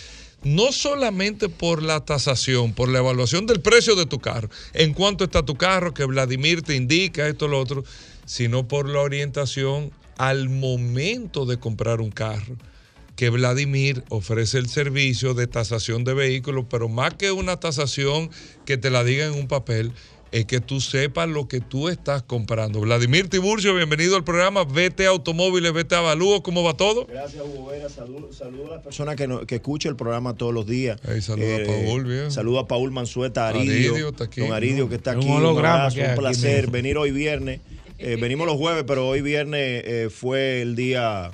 No 0.43 0.73
solamente 0.73 1.51
por 1.51 1.83
la 1.83 2.03
tasación, 2.03 2.73
por 2.73 2.89
la 2.89 3.01
evaluación 3.01 3.45
del 3.45 3.61
precio 3.61 3.97
de 3.97 4.07
tu 4.07 4.21
carro, 4.21 4.49
en 4.73 4.95
cuánto 4.95 5.25
está 5.25 5.45
tu 5.45 5.55
carro, 5.55 5.93
que 5.93 6.07
Vladimir 6.07 6.63
te 6.63 6.77
indica 6.77 7.29
esto, 7.29 7.47
lo 7.47 7.61
otro, 7.61 7.85
sino 8.25 8.67
por 8.67 8.89
la 8.89 9.01
orientación 9.01 9.91
al 10.17 10.49
momento 10.49 11.45
de 11.45 11.59
comprar 11.59 12.01
un 12.01 12.11
carro 12.11 12.57
que 13.21 13.29
Vladimir 13.29 14.03
ofrece 14.09 14.57
el 14.57 14.67
servicio 14.71 15.35
de 15.35 15.47
tasación 15.47 16.05
de 16.05 16.15
vehículos, 16.15 16.65
pero 16.71 16.89
más 16.89 17.13
que 17.13 17.33
una 17.33 17.61
tasación 17.61 18.31
que 18.65 18.79
te 18.79 18.89
la 18.89 19.05
diga 19.05 19.27
en 19.27 19.35
un 19.35 19.47
papel, 19.47 19.93
es 20.33 20.47
que 20.47 20.61
tú 20.61 20.81
sepas 20.81 21.29
lo 21.29 21.47
que 21.47 21.61
tú 21.61 21.91
estás 21.91 22.23
comprando. 22.23 22.81
Vladimir 22.81 23.29
Tiburcio, 23.29 23.75
bienvenido 23.75 24.17
al 24.17 24.25
programa 24.25 24.65
Vete 24.65 25.05
Automóviles, 25.05 25.71
Vete 25.75 25.97
Avalúo, 25.97 26.43
¿cómo 26.43 26.63
va 26.63 26.79
todo? 26.79 27.05
Gracias, 27.05 27.43
Hugo 27.45 27.67
Vera. 27.67 27.91
Saludo, 27.91 28.33
saludo 28.33 28.69
a 28.73 28.77
las 28.77 28.85
personas 28.85 29.17
que, 29.17 29.29
no- 29.29 29.45
que 29.45 29.57
escuchan 29.57 29.91
el 29.91 29.97
programa 29.97 30.35
todos 30.35 30.55
los 30.55 30.67
días. 30.67 30.99
Hey, 31.07 31.21
saluda 31.21 31.57
a 31.57 31.67
Paul, 31.67 32.05
bien. 32.05 32.31
Saludo 32.33 32.61
a 32.61 32.69
Paul 32.69 32.91
Manzueta, 32.91 33.49
Aridio, 33.49 33.91
Aridio 33.93 34.09
está 34.09 34.25
aquí, 34.25 34.41
don 34.41 34.53
Aridio 34.55 34.89
que 34.89 34.95
está 34.95 35.11
aquí. 35.11 35.27
Un, 35.27 35.33
holograma 35.33 35.91
que 35.91 36.03
un 36.03 36.15
placer 36.15 36.71
venir 36.71 36.97
hoy 36.97 37.11
viernes. 37.11 37.61
Eh, 37.99 38.17
venimos 38.19 38.47
los 38.47 38.57
jueves, 38.57 38.85
pero 38.87 39.07
hoy 39.07 39.21
viernes 39.21 39.83
eh, 39.85 40.09
fue 40.11 40.63
el 40.63 40.75
día 40.75 41.33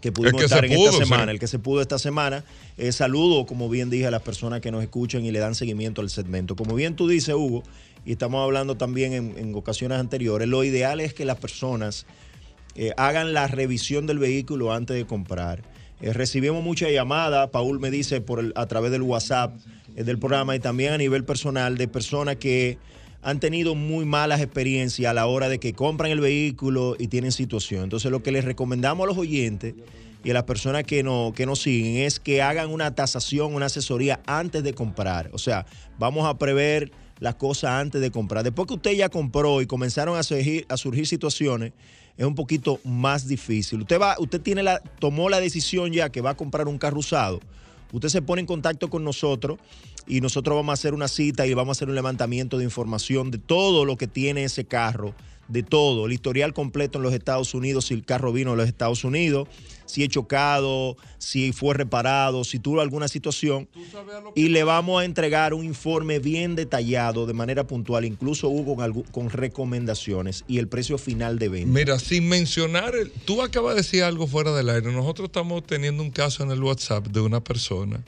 que 0.00 0.12
pudimos 0.12 0.40
que 0.40 0.44
estar 0.46 0.64
en 0.64 0.74
pudo, 0.74 0.90
esta 0.90 1.04
semana, 1.04 1.24
sí. 1.24 1.30
el 1.30 1.38
que 1.38 1.46
se 1.46 1.58
pudo 1.58 1.80
esta 1.80 1.98
semana. 1.98 2.44
Eh, 2.76 2.92
saludo, 2.92 3.46
como 3.46 3.68
bien 3.68 3.90
dije, 3.90 4.06
a 4.06 4.10
las 4.10 4.22
personas 4.22 4.60
que 4.60 4.70
nos 4.70 4.82
escuchan 4.82 5.24
y 5.24 5.30
le 5.30 5.38
dan 5.38 5.54
seguimiento 5.54 6.00
al 6.00 6.10
segmento. 6.10 6.56
Como 6.56 6.74
bien 6.74 6.94
tú 6.96 7.08
dices, 7.08 7.34
Hugo, 7.34 7.62
y 8.04 8.12
estamos 8.12 8.42
hablando 8.42 8.76
también 8.76 9.12
en, 9.12 9.34
en 9.38 9.54
ocasiones 9.54 9.98
anteriores, 9.98 10.48
lo 10.48 10.64
ideal 10.64 11.00
es 11.00 11.14
que 11.14 11.24
las 11.24 11.36
personas 11.38 12.06
eh, 12.74 12.92
hagan 12.96 13.32
la 13.32 13.46
revisión 13.48 14.06
del 14.06 14.18
vehículo 14.18 14.72
antes 14.72 14.96
de 14.96 15.04
comprar. 15.06 15.62
Eh, 16.00 16.12
recibimos 16.12 16.62
muchas 16.62 16.92
llamadas, 16.92 17.50
Paul 17.50 17.80
me 17.80 17.90
dice 17.90 18.20
por 18.20 18.38
el- 18.38 18.52
a 18.54 18.66
través 18.66 18.92
del 18.92 19.02
WhatsApp 19.02 19.56
del 19.96 20.18
programa 20.20 20.54
y 20.54 20.60
también 20.60 20.92
a 20.92 20.98
nivel 20.98 21.24
personal 21.24 21.76
de 21.76 21.88
personas 21.88 22.36
que 22.36 22.78
han 23.22 23.40
tenido 23.40 23.74
muy 23.74 24.04
malas 24.04 24.40
experiencias 24.40 25.10
a 25.10 25.14
la 25.14 25.26
hora 25.26 25.48
de 25.48 25.58
que 25.58 25.72
compran 25.72 26.10
el 26.10 26.20
vehículo 26.20 26.96
y 26.98 27.08
tienen 27.08 27.32
situación. 27.32 27.84
Entonces 27.84 28.10
lo 28.10 28.22
que 28.22 28.32
les 28.32 28.44
recomendamos 28.44 29.04
a 29.04 29.08
los 29.08 29.18
oyentes 29.18 29.74
y 30.24 30.30
a 30.30 30.34
las 30.34 30.44
personas 30.44 30.84
que, 30.84 31.02
no, 31.02 31.32
que 31.34 31.46
nos 31.46 31.60
siguen 31.60 32.02
es 32.02 32.20
que 32.20 32.42
hagan 32.42 32.70
una 32.70 32.94
tasación, 32.94 33.54
una 33.54 33.66
asesoría 33.66 34.20
antes 34.26 34.62
de 34.62 34.74
comprar. 34.74 35.30
O 35.32 35.38
sea, 35.38 35.66
vamos 35.98 36.26
a 36.26 36.38
prever 36.38 36.92
las 37.20 37.34
cosas 37.34 37.70
antes 37.70 38.00
de 38.00 38.10
comprar. 38.10 38.44
Después 38.44 38.68
que 38.68 38.74
usted 38.74 38.92
ya 38.92 39.08
compró 39.08 39.60
y 39.60 39.66
comenzaron 39.66 40.16
a 40.16 40.22
surgir, 40.22 40.66
a 40.68 40.76
surgir 40.76 41.06
situaciones, 41.06 41.72
es 42.16 42.26
un 42.26 42.34
poquito 42.34 42.80
más 42.84 43.28
difícil. 43.28 43.80
Usted 43.80 44.00
va, 44.00 44.16
usted 44.18 44.40
tiene 44.40 44.62
la, 44.62 44.80
tomó 44.98 45.28
la 45.28 45.40
decisión 45.40 45.92
ya 45.92 46.10
que 46.10 46.20
va 46.20 46.30
a 46.30 46.36
comprar 46.36 46.66
un 46.68 46.78
carro 46.78 46.98
usado. 46.98 47.40
Usted 47.92 48.08
se 48.08 48.22
pone 48.22 48.40
en 48.40 48.46
contacto 48.46 48.90
con 48.90 49.04
nosotros 49.04 49.58
y 50.06 50.20
nosotros 50.20 50.56
vamos 50.56 50.70
a 50.70 50.74
hacer 50.74 50.94
una 50.94 51.08
cita 51.08 51.46
y 51.46 51.54
vamos 51.54 51.76
a 51.76 51.78
hacer 51.78 51.88
un 51.88 51.94
levantamiento 51.94 52.58
de 52.58 52.64
información 52.64 53.30
de 53.30 53.38
todo 53.38 53.84
lo 53.84 53.96
que 53.96 54.06
tiene 54.06 54.44
ese 54.44 54.64
carro, 54.64 55.14
de 55.48 55.62
todo, 55.62 56.06
el 56.06 56.12
historial 56.12 56.52
completo 56.52 56.98
en 56.98 57.02
los 57.02 57.14
Estados 57.14 57.54
Unidos, 57.54 57.86
si 57.86 57.94
el 57.94 58.04
carro 58.04 58.32
vino 58.32 58.50
de 58.52 58.58
los 58.58 58.66
Estados 58.68 59.02
Unidos, 59.04 59.48
si 59.86 60.02
es 60.02 60.10
chocado, 60.10 60.96
si 61.16 61.52
fue 61.52 61.74
reparado, 61.74 62.44
si 62.44 62.58
tuvo 62.58 62.80
alguna 62.82 63.08
situación. 63.08 63.66
Y 64.34 64.48
le 64.48 64.62
vamos 64.64 65.00
a 65.00 65.06
entregar 65.06 65.54
un 65.54 65.64
informe 65.64 66.18
bien 66.18 66.54
detallado, 66.54 67.24
de 67.26 67.32
manera 67.32 67.66
puntual, 67.66 68.04
incluso 68.04 68.48
Hugo 68.50 68.76
con, 68.76 69.02
con 69.04 69.30
recomendaciones 69.30 70.44
y 70.46 70.58
el 70.58 70.68
precio 70.68 70.98
final 70.98 71.38
de 71.38 71.48
venta. 71.48 71.68
Mira, 71.72 71.98
sin 71.98 72.28
mencionar, 72.28 72.94
el, 72.94 73.10
tú 73.10 73.40
acabas 73.42 73.74
de 73.74 73.80
decir 73.82 74.02
algo 74.02 74.26
fuera 74.26 74.54
del 74.54 74.68
aire. 74.68 74.92
Nosotros 74.92 75.26
estamos 75.28 75.64
teniendo 75.66 76.02
un 76.02 76.10
caso 76.10 76.42
en 76.42 76.50
el 76.50 76.62
WhatsApp 76.62 77.06
de 77.08 77.20
una 77.20 77.42
persona 77.42 78.02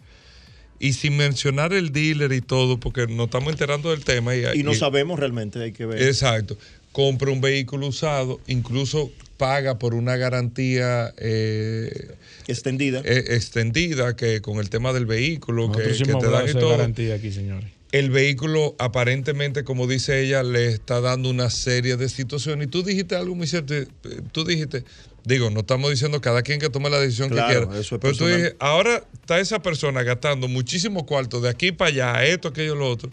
y 0.79 0.95
sin 0.95 1.17
mencionar 1.17 1.73
el 1.75 1.93
dealer 1.93 2.33
y 2.33 2.41
todo, 2.41 2.81
porque 2.81 3.07
nos 3.07 3.27
estamos 3.27 3.53
enterando 3.53 3.91
del 3.91 4.03
tema. 4.05 4.35
Y, 4.35 4.61
Y 4.61 4.63
no 4.63 4.73
y- 4.73 4.77
sabemos 4.77 5.19
realmente, 5.19 5.63
hay 5.63 5.73
que 5.73 5.85
ver. 5.87 6.03
Exacto. 6.03 6.57
Compra 6.93 7.31
un 7.31 7.41
vehículo 7.41 7.87
usado, 7.87 8.41
incluso 8.47 9.11
paga 9.37 9.79
por 9.79 9.95
una 9.95 10.17
garantía 10.17 11.15
eh, 11.19 12.15
Extendida. 12.49 13.01
eh, 13.05 13.25
extendida 13.29 14.17
que 14.17 14.41
con 14.43 14.59
el 14.59 14.69
tema 14.71 14.93
del 14.93 15.07
vehículo 15.07 15.65
que, 15.71 15.79
Nosotros 15.79 15.97
que 15.97 16.03
hicimos 16.03 16.23
te 16.25 16.31
dan 16.31 16.49
y 16.49 16.53
todo. 16.53 16.71
garantía 16.71 17.15
aquí, 17.15 17.31
señores. 17.33 17.71
El 17.93 18.11
vehículo 18.11 18.77
aparentemente, 18.79 19.65
como 19.65 19.87
dice 19.87 20.21
ella, 20.23 20.43
le 20.43 20.69
está 20.69 21.01
dando 21.01 21.29
una 21.31 21.51
serie 21.51 21.97
de 21.97 22.09
situaciones. 22.09 22.67
Y 22.69 22.71
tú 22.71 22.83
dijiste 22.85 23.17
algo 23.17 23.35
muy 23.35 23.47
cierto. 23.47 23.75
eh, 23.75 23.87
Tú 24.31 24.45
dijiste, 24.45 24.85
digo, 25.25 25.51
no 25.51 25.61
estamos 25.61 25.91
diciendo 25.91 26.21
cada 26.21 26.43
quien 26.43 26.61
que 26.61 26.69
tome 26.71 26.89
la 26.91 27.01
decisión 27.01 27.31
Claro, 27.31 27.49
que 27.49 27.67
quiera. 27.67 27.81
eso 27.81 27.95
es 27.97 28.01
pero 28.01 28.15
tú 28.17 28.27
dijiste, 28.27 28.57
ahora 28.61 29.03
está 29.15 29.41
esa 29.41 29.61
persona 29.63 30.03
gastando 30.05 30.47
muchísimos 30.49 31.03
cuartos 31.05 31.43
de 31.43 31.49
aquí 31.49 31.73
para 31.73 31.89
allá, 31.91 32.25
esto, 32.27 32.49
aquello, 32.49 32.75
lo 32.77 32.89
otro. 32.91 33.11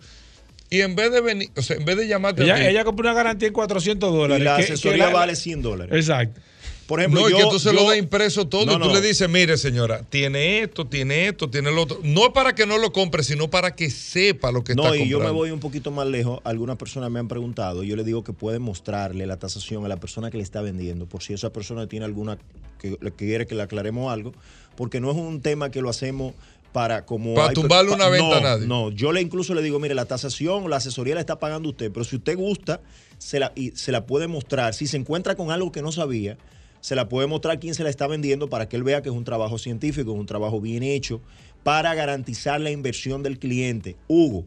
Y 0.69 0.81
en 0.81 0.95
vez 0.95 1.11
de 1.11 1.21
venir, 1.21 1.49
o 1.55 1.61
sea, 1.61 1.77
en 1.77 1.85
vez 1.85 1.95
de 1.97 2.07
llamarte 2.07 2.41
a 2.41 2.45
ti- 2.45 2.51
Ella, 2.61 2.69
ella 2.69 2.83
compró 2.83 3.05
una 3.07 3.13
garantía 3.13 3.47
en 3.47 3.53
400 3.53 4.11
y 4.11 4.15
dólares. 4.17 4.43
la 4.43 4.57
que- 4.57 4.63
asesoría 4.63 5.05
que 5.05 5.11
la- 5.13 5.17
vale 5.19 5.35
100 5.35 5.61
dólares. 5.61 5.95
Exacto. 5.95 6.41
Por 6.87 7.01
ejemplo, 7.01 7.19
no, 7.21 7.27
y 7.27 7.31
yo, 7.33 7.37
que 7.39 7.43
tú 7.49 7.59
se 7.59 7.73
lo 7.73 7.83
das 7.83 7.97
impreso 7.97 8.47
todo 8.47 8.65
No, 8.65 8.71
y 8.71 8.75
tú 8.79 8.85
no. 8.87 8.93
le 8.93 9.01
dices, 9.01 9.27
mire 9.27 9.57
señora, 9.57 10.03
tiene 10.09 10.61
esto, 10.61 10.87
tiene 10.87 11.27
esto, 11.27 11.49
tiene 11.49 11.69
lo 11.69 11.81
otro. 11.83 11.99
No 12.01 12.31
para 12.31 12.55
que 12.55 12.65
no 12.65 12.77
lo 12.77 12.93
compre, 12.93 13.23
sino 13.23 13.49
para 13.49 13.75
que 13.75 13.89
sepa 13.89 14.53
lo 14.53 14.63
que 14.63 14.73
No, 14.73 14.83
está 14.83 14.95
y 14.95 14.99
comprando. 14.99 15.25
yo 15.25 15.25
me 15.25 15.31
voy 15.37 15.51
un 15.51 15.59
poquito 15.59 15.91
más 15.91 16.07
lejos. 16.07 16.39
Algunas 16.45 16.77
personas 16.77 17.11
me 17.11 17.19
han 17.19 17.27
preguntado. 17.27 17.83
Yo 17.83 17.97
le 17.97 18.05
digo 18.05 18.23
que 18.23 18.31
puede 18.31 18.59
mostrarle 18.59 19.25
la 19.27 19.35
tasación 19.37 19.83
a 19.83 19.89
la 19.89 19.97
persona 19.99 20.31
que 20.31 20.37
le 20.37 20.43
está 20.43 20.61
vendiendo, 20.61 21.07
por 21.07 21.21
si 21.23 21.33
esa 21.33 21.51
persona 21.51 21.87
tiene 21.87 22.05
alguna 22.05 22.37
que, 22.79 22.95
que 22.95 23.11
quiere 23.11 23.47
que 23.47 23.55
le 23.55 23.63
aclaremos 23.63 24.09
algo, 24.11 24.33
porque 24.77 25.01
no 25.01 25.11
es 25.11 25.17
un 25.17 25.41
tema 25.41 25.69
que 25.71 25.81
lo 25.81 25.89
hacemos 25.89 26.35
para 26.77 27.05
como 27.07 27.33
Para 27.33 27.47
hay- 27.47 27.53
tumbarle 27.55 27.91
una 27.91 28.07
venta 28.07 28.27
no, 28.29 28.35
a 28.35 28.39
nadie. 28.39 28.67
No, 28.67 28.91
yo 28.91 29.11
le 29.11 29.19
incluso 29.19 29.55
le 29.55 29.63
digo, 29.63 29.79
mire, 29.79 29.95
la 29.95 30.05
tasación 30.05 30.69
la 30.69 30.75
asesoría 30.75 31.15
la 31.15 31.21
está 31.21 31.39
pagando 31.39 31.69
usted, 31.69 31.91
pero 31.91 32.03
si 32.05 32.17
usted 32.17 32.37
gusta, 32.37 32.81
se 33.17 33.39
la, 33.39 33.51
y 33.55 33.71
se 33.71 33.91
la 33.91 34.05
puede 34.05 34.27
mostrar. 34.27 34.75
Si 34.75 34.85
se 34.85 34.95
encuentra 34.95 35.33
con 35.33 35.49
algo 35.49 35.71
que 35.71 35.81
no 35.81 35.91
sabía, 35.91 36.37
se 36.79 36.93
la 36.93 37.09
puede 37.09 37.25
mostrar 37.25 37.59
quién 37.59 37.73
se 37.73 37.83
la 37.83 37.89
está 37.89 38.05
vendiendo 38.05 38.47
para 38.47 38.69
que 38.69 38.75
él 38.75 38.83
vea 38.83 39.01
que 39.01 39.09
es 39.09 39.15
un 39.15 39.23
trabajo 39.23 39.57
científico, 39.57 40.13
es 40.13 40.19
un 40.19 40.27
trabajo 40.27 40.61
bien 40.61 40.83
hecho, 40.83 41.19
para 41.63 41.95
garantizar 41.95 42.61
la 42.61 42.69
inversión 42.69 43.23
del 43.23 43.39
cliente. 43.39 43.95
Hugo, 44.07 44.45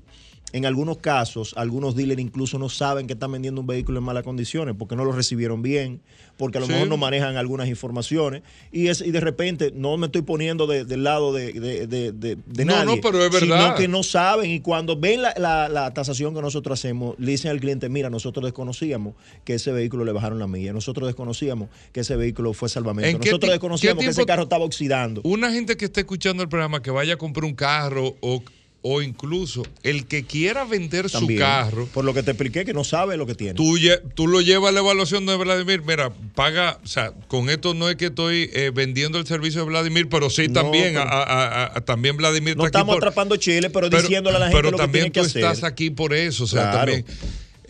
en 0.52 0.66
algunos 0.66 0.98
casos, 0.98 1.54
algunos 1.56 1.94
dealers 1.94 2.20
incluso 2.20 2.58
no 2.58 2.68
saben 2.68 3.06
que 3.06 3.12
están 3.12 3.32
vendiendo 3.32 3.60
un 3.60 3.66
vehículo 3.66 3.98
en 3.98 4.04
malas 4.04 4.24
condiciones 4.24 4.74
porque 4.78 4.96
no 4.96 5.04
lo 5.04 5.12
recibieron 5.12 5.62
bien, 5.62 6.00
porque 6.36 6.58
a 6.58 6.60
lo 6.60 6.66
Sí. 6.66 6.72
mejor 6.72 6.88
no 6.88 6.96
manejan 6.96 7.36
algunas 7.36 7.68
informaciones 7.68 8.42
y, 8.72 8.88
es, 8.88 9.00
y 9.00 9.10
de 9.10 9.20
repente 9.20 9.72
no 9.74 9.96
me 9.96 10.06
estoy 10.06 10.22
poniendo 10.22 10.66
de- 10.66 10.84
del 10.84 11.04
lado 11.04 11.32
de, 11.32 11.52
de, 11.52 11.86
de- 12.12 12.64
No, 12.64 12.72
nadie, 12.72 12.96
no, 12.96 13.00
pero 13.02 13.22
es 13.24 13.30
verdad. 13.32 13.40
sino 13.66 13.74
que 13.76 13.88
no 13.88 14.02
saben 14.02 14.50
y 14.50 14.60
cuando 14.60 14.96
ven 14.98 15.22
la, 15.22 15.34
la- 15.36 15.68
la 15.68 15.92
tasación 15.94 16.34
que 16.34 16.40
nosotros 16.42 16.78
hacemos, 16.78 17.14
le 17.18 17.32
dicen 17.32 17.50
al 17.50 17.60
cliente, 17.60 17.88
mira, 17.88 18.10
nosotros 18.10 18.44
desconocíamos 18.44 19.14
que 19.44 19.54
ese 19.54 19.72
vehículo 19.72 20.04
le 20.04 20.12
bajaron 20.12 20.38
la 20.38 20.46
milla, 20.46 20.72
nosotros 20.72 21.06
desconocíamos 21.06 21.68
que 21.92 22.00
ese 22.00 22.16
vehículo 22.16 22.52
fue 22.54 22.68
salvamento, 22.68 23.08
¿En 23.08 23.18
qué 23.20 23.28
nosotros 23.30 23.48
ti- 23.48 23.52
desconocíamos 23.52 24.00
qué 24.00 24.06
que 24.06 24.10
ese 24.10 24.26
carro 24.26 24.44
estaba 24.44 24.64
oxidando. 24.64 25.20
Una 25.24 25.52
gente 25.52 25.76
que 25.76 25.84
esté 25.84 26.00
escuchando 26.00 26.42
el 26.42 26.48
programa, 26.48 26.82
que 26.82 26.90
vaya 26.90 27.14
a 27.14 27.16
comprar 27.16 27.44
un 27.44 27.54
carro 27.54 28.16
o, 28.20 28.42
o 28.82 29.02
incluso 29.02 29.62
el 29.82 30.06
que 30.06 30.24
quiera 30.24 30.64
vender 30.64 31.10
También, 31.10 31.38
su 31.38 31.44
carro, 31.44 31.86
Por 31.92 32.04
lo 32.04 32.14
que 32.14 32.22
te 32.22 32.30
expliqué, 32.30 32.64
que 32.64 32.72
no 32.72 32.82
sabe 32.82 33.16
lo 33.18 33.26
que 33.26 33.34
tiene. 33.34 33.52
tú, 33.54 33.76
tú 34.14 34.26
lo 34.26 34.40
llevas 34.40 34.70
a 34.70 34.72
la 34.72 34.80
evaluación 34.80 35.26
de 35.26 35.36
Vladimir. 35.36 35.82
Mira, 35.86 36.10
paga, 36.34 36.78
o 36.82 36.86
sea, 36.86 37.12
con 37.28 37.50
esto 37.50 37.74
no 37.74 37.90
es 37.90 37.96
que 37.96 38.06
estoy 38.06 38.48
eh, 38.54 38.70
vendiendo 38.74 39.18
el 39.18 39.26
servicio 39.26 39.60
de 39.62 39.66
Vladimir, 39.66 40.08
pero 40.08 40.30
sí 40.30 40.48
No, 40.48 40.54
también, 40.62 40.94
pero- 40.94 41.00
a- 41.02 41.22
a- 41.22 41.46
a- 41.64 41.72
a- 41.76 41.80
también 41.82 42.16
Vladimir 42.16 42.56
no 42.56 42.64
está 42.64 42.78
aquí 42.78 42.82
estamos 42.82 42.94
por- 42.96 43.04
atrapando 43.04 43.36
Chile, 43.36 43.68
pero, 43.68 43.90
pero- 43.90 44.00
diciéndole 44.02 44.36
a 44.36 44.40
la 44.40 44.46
gente 44.46 44.56
pero 44.58 44.70
lo 44.70 44.76
que 44.78 44.82
también 44.82 45.02
tiene 45.04 45.12
que 45.12 45.20
tú 45.20 45.26
hacer. 45.26 45.44
estás 45.44 45.64
aquí 45.64 45.90
por 45.90 46.14
eso, 46.14 46.44
o 46.44 46.46
sea, 46.46 46.70
Claro. 46.70 46.92
también. 46.92 47.04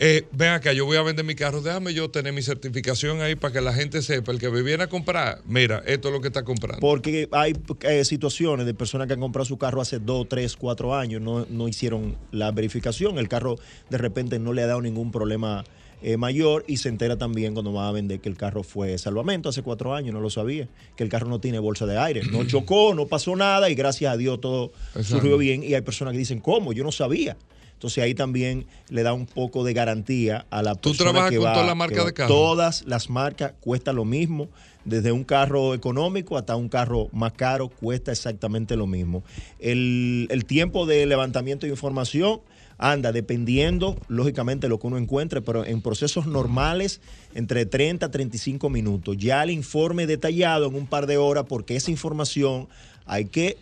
Eh, 0.03 0.25
ven 0.31 0.49
acá, 0.49 0.73
yo 0.73 0.87
voy 0.87 0.97
a 0.97 1.03
vender 1.03 1.23
mi 1.23 1.35
carro, 1.35 1.61
déjame 1.61 1.93
yo 1.93 2.09
tener 2.09 2.33
mi 2.33 2.41
certificación 2.41 3.21
ahí 3.21 3.35
para 3.35 3.53
que 3.53 3.61
la 3.61 3.71
gente 3.71 4.01
sepa, 4.01 4.31
el 4.31 4.39
que 4.39 4.49
me 4.49 4.63
viene 4.63 4.81
a 4.81 4.87
comprar, 4.87 5.43
mira, 5.45 5.83
esto 5.85 6.07
es 6.07 6.13
lo 6.15 6.21
que 6.21 6.29
está 6.29 6.41
comprando. 6.41 6.79
Porque 6.79 7.29
hay 7.31 7.53
eh, 7.81 8.03
situaciones 8.03 8.65
de 8.65 8.73
personas 8.73 9.05
que 9.05 9.13
han 9.13 9.19
comprado 9.19 9.45
su 9.45 9.59
carro 9.59 9.79
hace 9.79 9.99
dos, 9.99 10.27
tres, 10.27 10.55
cuatro 10.55 10.95
años, 10.95 11.21
no, 11.21 11.45
no 11.51 11.67
hicieron 11.67 12.17
la 12.31 12.51
verificación, 12.51 13.19
el 13.19 13.27
carro 13.27 13.57
de 13.91 13.99
repente 13.99 14.39
no 14.39 14.53
le 14.53 14.63
ha 14.63 14.65
dado 14.65 14.81
ningún 14.81 15.11
problema 15.11 15.65
eh, 16.01 16.17
mayor 16.17 16.65
y 16.67 16.77
se 16.77 16.89
entera 16.89 17.19
también 17.19 17.53
cuando 17.53 17.71
va 17.71 17.87
a 17.87 17.91
vender 17.91 18.21
que 18.21 18.29
el 18.29 18.37
carro 18.37 18.63
fue 18.63 18.97
salvamento 18.97 19.49
hace 19.49 19.61
cuatro 19.61 19.93
años, 19.93 20.15
no 20.15 20.19
lo 20.19 20.31
sabía, 20.31 20.67
que 20.95 21.03
el 21.03 21.09
carro 21.09 21.27
no 21.27 21.39
tiene 21.39 21.59
bolsa 21.59 21.85
de 21.85 21.99
aire, 21.99 22.23
no 22.31 22.43
chocó, 22.47 22.95
no 22.95 23.05
pasó 23.05 23.35
nada 23.35 23.69
y 23.69 23.75
gracias 23.75 24.11
a 24.11 24.17
Dios 24.17 24.41
todo 24.41 24.71
Exacto. 24.95 25.09
surgió 25.09 25.37
bien 25.37 25.63
y 25.63 25.75
hay 25.75 25.81
personas 25.81 26.13
que 26.13 26.17
dicen, 26.17 26.39
¿cómo? 26.39 26.73
Yo 26.73 26.83
no 26.83 26.91
sabía. 26.91 27.37
Entonces 27.81 28.03
ahí 28.03 28.13
también 28.13 28.67
le 28.89 29.01
da 29.01 29.11
un 29.11 29.25
poco 29.25 29.63
de 29.63 29.73
garantía 29.73 30.45
a 30.51 30.61
la 30.61 30.75
¿Tú 30.75 30.89
persona 30.91 31.09
trabajas 31.13 31.31
que 31.31 31.37
con 31.37 31.47
va- 31.47 31.53
todas 31.53 31.65
las 31.65 31.75
marcas 31.75 32.05
de 32.05 32.13
carro? 32.13 32.27
Todas 32.35 32.83
las 32.85 33.09
marcas 33.09 33.53
cuesta 33.59 33.91
lo 33.91 34.05
mismo. 34.05 34.49
Desde 34.85 35.11
un 35.11 35.23
carro 35.23 35.73
económico 35.73 36.37
hasta 36.37 36.55
un 36.55 36.69
carro 36.69 37.07
más 37.11 37.33
caro 37.33 37.69
cuesta 37.69 38.11
exactamente 38.11 38.75
lo 38.75 38.85
mismo. 38.85 39.23
El, 39.57 40.27
el 40.29 40.45
tiempo 40.45 40.85
de 40.85 41.07
levantamiento 41.07 41.65
de 41.65 41.71
información 41.71 42.41
anda 42.77 43.11
dependiendo, 43.11 43.97
lógicamente, 44.09 44.69
lo 44.69 44.79
que 44.79 44.85
uno 44.85 44.99
encuentre, 44.99 45.41
pero 45.41 45.65
en 45.65 45.81
procesos 45.81 46.27
normales, 46.27 47.01
entre 47.33 47.65
30 47.65 48.05
a 48.05 48.11
35 48.11 48.69
minutos. 48.69 49.17
Ya 49.17 49.41
el 49.41 49.49
informe 49.49 50.05
detallado 50.05 50.67
en 50.67 50.75
un 50.75 50.85
par 50.85 51.07
de 51.07 51.17
horas, 51.17 51.45
porque 51.49 51.75
esa 51.75 51.89
información 51.89 52.67
hay 53.07 53.25
que 53.25 53.57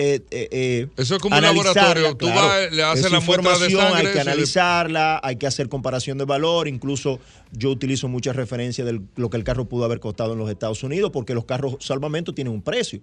eh, 0.00 0.22
eh, 0.30 0.48
eh, 0.52 0.88
Eso 0.96 1.16
es 1.16 1.20
como 1.20 1.36
un 1.36 1.42
laboratorio. 1.42 2.16
Tú 2.16 2.26
claro. 2.26 2.46
vas, 2.46 2.72
le 2.72 2.82
haces 2.84 3.10
la 3.10 3.18
muestra 3.18 3.58
de 3.58 3.66
información 3.66 3.82
sangre. 3.82 4.06
Hay 4.06 4.14
que 4.14 4.20
analizarla, 4.20 5.20
hay 5.24 5.36
que 5.36 5.46
hacer 5.48 5.68
comparación 5.68 6.18
de 6.18 6.24
valor. 6.24 6.68
Incluso 6.68 7.18
yo 7.50 7.70
utilizo 7.70 8.06
muchas 8.06 8.36
referencias 8.36 8.86
de 8.86 9.00
lo 9.16 9.28
que 9.28 9.36
el 9.36 9.42
carro 9.42 9.68
pudo 9.68 9.84
haber 9.84 9.98
costado 9.98 10.34
en 10.34 10.38
los 10.38 10.48
Estados 10.48 10.84
Unidos, 10.84 11.10
porque 11.12 11.34
los 11.34 11.46
carros 11.46 11.76
salvamento 11.80 12.32
tienen 12.32 12.52
un 12.52 12.62
precio. 12.62 13.00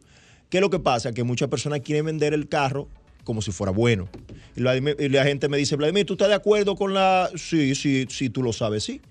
¿Qué 0.50 0.60
es 0.60 0.62
lo 0.62 0.70
que 0.70 0.80
pasa? 0.80 1.12
Que 1.12 1.24
muchas 1.24 1.50
personas 1.50 1.82
quieren 1.82 2.06
vender 2.06 2.34
el 2.34 2.48
carro 2.48 2.88
como 3.26 3.42
si 3.42 3.52
fuera 3.52 3.72
bueno. 3.74 4.08
Y 4.56 4.62
la, 4.62 4.78
y 4.78 5.10
la 5.10 5.26
gente 5.26 5.50
me 5.50 5.58
dice, 5.58 5.76
Vladimir, 5.76 6.06
¿tú 6.06 6.14
estás 6.14 6.30
de 6.30 6.36
acuerdo 6.36 6.76
con 6.76 6.94
la...? 6.94 7.30
Sí, 7.36 7.76
sí, 7.76 8.06
sí, 8.10 8.30
tú 8.30 8.42
lo 8.42 8.54
sabes, 8.54 8.84
sí. 8.86 9.02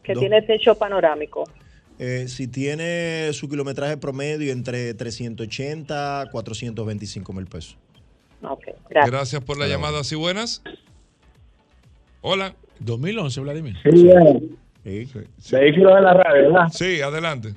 que 0.02 0.14
Do- 0.14 0.20
tiene 0.20 0.42
techo 0.42 0.74
panorámico. 0.74 1.44
Eh, 1.98 2.26
si 2.26 2.48
tiene 2.48 3.32
su 3.32 3.48
kilometraje 3.48 3.96
promedio 3.96 4.50
entre 4.52 4.92
380 4.94 6.22
a 6.22 6.30
425 6.30 7.32
mil 7.32 7.46
pesos. 7.46 7.78
Ok, 8.42 8.64
gracias. 8.90 9.10
Gracias 9.12 9.44
por 9.44 9.56
la 9.58 9.68
llamada. 9.68 10.02
¿Sí 10.02 10.16
buenas? 10.16 10.62
Hola. 12.22 12.54
2011, 12.80 13.40
Vladimir. 13.40 13.76
Sí. 13.84 14.08
Vehículos 14.84 15.94
de 15.94 16.00
la 16.00 16.14
radio, 16.14 16.50
¿verdad? 16.50 16.68
Sí, 16.72 17.00
adelante. 17.00 17.50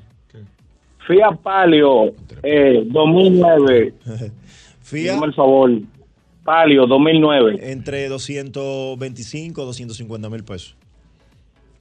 Fiat 1.07 1.38
Palio 1.41 2.13
eh, 2.43 2.84
2009. 2.86 3.93
Fiat. 4.82 5.15
Dame 5.15 5.26
el 5.28 5.34
favor. 5.34 5.71
Palio 6.45 6.85
2009. 6.85 7.71
Entre 7.71 8.07
225 8.07 9.61
a 9.61 9.65
250 9.65 10.29
mil 10.29 10.43
pesos. 10.43 10.77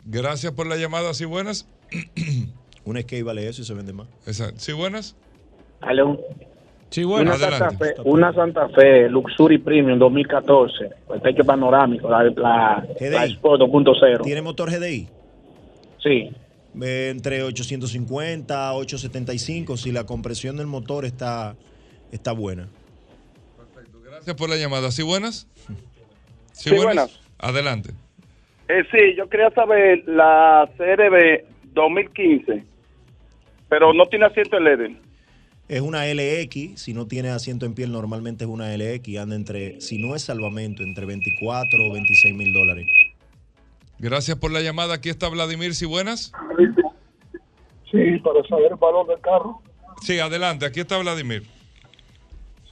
Gracias 0.06 0.52
por 0.54 0.66
la 0.66 0.76
llamada. 0.76 1.12
¿Sí 1.12 1.26
buenas? 1.26 1.68
Un 2.84 2.96
Escape 2.96 3.22
vale 3.22 3.46
eso 3.46 3.60
y 3.60 3.64
se 3.66 3.74
vende 3.74 3.92
más. 3.92 4.08
Exacto. 4.26 4.54
¿Sí 4.58 4.72
buenas? 4.72 5.16
Aló. 5.82 6.18
Sí, 6.88 7.04
una, 7.04 7.32
adelante. 7.32 7.58
Santa 7.58 7.78
Fe, 7.78 7.94
una 8.04 8.32
Santa 8.32 8.68
Fe 8.68 9.08
Luxury 9.08 9.58
Premium 9.58 9.98
2014. 9.98 10.90
El 11.12 11.20
techo 11.20 11.44
panorámico, 11.44 12.08
la, 12.08 12.22
la, 12.24 12.86
la 13.00 13.24
Sport 13.24 13.62
2.0. 13.62 14.22
¿Tiene 14.22 14.42
motor 14.42 14.70
GDI? 14.70 15.08
Sí. 16.02 16.30
Eh, 16.80 17.08
entre 17.10 17.42
850 17.42 18.68
a 18.68 18.74
875 18.74 19.76
si 19.76 19.92
la 19.92 20.04
compresión 20.04 20.56
del 20.56 20.68
motor 20.68 21.04
está, 21.04 21.56
está 22.12 22.32
buena. 22.32 22.68
Gracias 24.24 24.40
por 24.40 24.48
la 24.48 24.56
llamada. 24.56 24.90
¿Sí 24.90 25.02
buenas? 25.02 25.46
Sí, 26.52 26.74
buenas. 26.74 27.20
Adelante. 27.38 27.90
Eh, 28.68 28.82
sí, 28.90 29.14
yo 29.18 29.28
quería 29.28 29.50
saber 29.50 30.02
la 30.06 30.66
CRB 30.78 31.44
2015, 31.74 32.64
pero 33.68 33.92
no 33.92 34.06
tiene 34.06 34.24
asiento 34.24 34.58
LED. 34.58 34.92
Es 35.68 35.82
una 35.82 36.06
LX, 36.06 36.80
si 36.80 36.94
no 36.94 37.06
tiene 37.06 37.28
asiento 37.28 37.66
en 37.66 37.74
piel 37.74 37.92
normalmente 37.92 38.44
es 38.44 38.50
una 38.50 38.74
LX, 38.74 39.18
anda 39.18 39.36
entre, 39.36 39.78
si 39.82 39.98
no 39.98 40.16
es 40.16 40.22
salvamento, 40.22 40.82
entre 40.82 41.04
24 41.04 41.84
o 41.84 41.92
26 41.92 42.34
mil 42.34 42.54
dólares. 42.54 42.86
Gracias 43.98 44.38
por 44.38 44.52
la 44.52 44.62
llamada. 44.62 44.94
Aquí 44.94 45.10
está 45.10 45.28
Vladimir. 45.28 45.74
¿Sí 45.74 45.84
buenas? 45.84 46.32
Sí, 47.90 48.18
para 48.20 48.42
saber 48.48 48.72
el 48.72 48.78
valor 48.78 49.06
del 49.06 49.20
carro. 49.20 49.60
Sí, 50.00 50.18
adelante. 50.18 50.64
Aquí 50.64 50.80
está 50.80 50.96
Vladimir. 50.96 51.42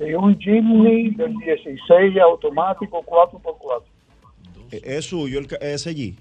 Sí, 0.05 0.15
un 0.15 0.39
Jimny 0.39 1.11
del 1.15 1.35
16 1.39 2.19
automático 2.23 3.03
4x4. 3.05 3.83
Eh, 4.73 4.81
¿Es 4.85 5.05
suyo 5.07 5.39
el, 5.39 5.47
ese 5.61 5.91
allí? 5.91 6.17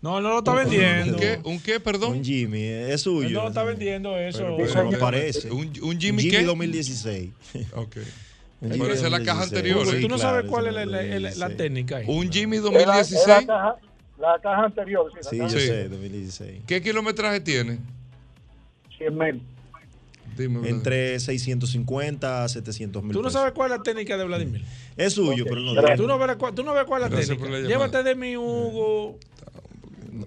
No, 0.00 0.20
no 0.20 0.30
lo 0.30 0.38
está 0.38 0.54
vendiendo. 0.54 1.14
¿Un 1.14 1.20
qué? 1.20 1.38
¿Un 1.44 1.60
qué, 1.60 1.78
perdón? 1.78 2.12
Un 2.18 2.24
Jimmy, 2.24 2.62
es 2.64 3.02
suyo. 3.02 3.28
Él 3.28 3.34
no 3.34 3.42
lo 3.42 3.48
está 3.48 3.62
vendiendo 3.62 4.18
eso. 4.18 4.38
Pero, 4.56 4.56
pero 4.72 4.90
no 4.90 4.98
parece. 4.98 5.50
¿Un, 5.52 5.70
un 5.82 6.00
Jimmy 6.00 6.28
qué? 6.28 6.42
2016. 6.42 7.30
Ok. 7.76 7.96
Jimmy 8.60 8.78
Parece 8.78 9.10
la 9.10 9.18
caja 9.22 9.40
2016. 9.40 9.52
anterior. 9.52 9.86
Sí, 9.86 9.96
¿eh? 9.96 10.00
Tú 10.00 10.08
no 10.08 10.18
sabes 10.18 10.50
cuál 10.50 10.66
es 10.68 10.74
la, 10.74 10.86
la- 10.86 11.02
la- 11.20 11.34
la 11.34 11.50
técnica 11.50 11.96
ahí. 11.98 12.04
Un 12.08 12.30
Jimmy 12.32 12.56
Era- 12.56 12.64
2016. 12.64 13.24
era 13.26 13.40
la, 13.40 13.46
caja, 13.46 13.76
la 14.18 14.38
caja 14.42 14.64
anterior, 14.64 15.10
sí, 15.12 15.16
la 15.22 15.30
Sí, 15.30 15.38
caja 15.38 15.50
yo 15.52 15.58
sé, 15.60 15.88
2016. 15.88 16.62
¿Qué 16.66 16.82
kilometraje 16.82 17.40
tiene? 17.40 17.78
100 18.98 19.18
mil. 19.18 19.42
Dime. 20.36 20.68
Entre 20.68 21.18
650 21.20 22.44
a 22.44 22.48
700 22.48 23.02
mil 23.02 23.12
Tú 23.12 23.22
no 23.22 23.30
sabes 23.30 23.52
cuál 23.52 23.70
es 23.72 23.78
la 23.78 23.82
técnica 23.82 24.16
de 24.16 24.24
Vladimir. 24.24 24.64
Es 24.96 25.12
suyo, 25.14 25.44
pero 25.48 25.60
no. 25.60 25.74
Tú 25.96 26.06
no 26.06 26.18
ves 26.18 26.36
cuál, 26.36 26.54
tú 26.54 26.62
no 26.62 26.74
ves 26.74 26.84
cuál 26.84 27.02
es 27.02 27.10
la 27.10 27.16
Gracias 27.16 27.38
técnica. 27.38 27.68
Llévate 27.68 28.02
de 28.02 28.14
mi 28.14 28.36
Hugo. 28.36 29.18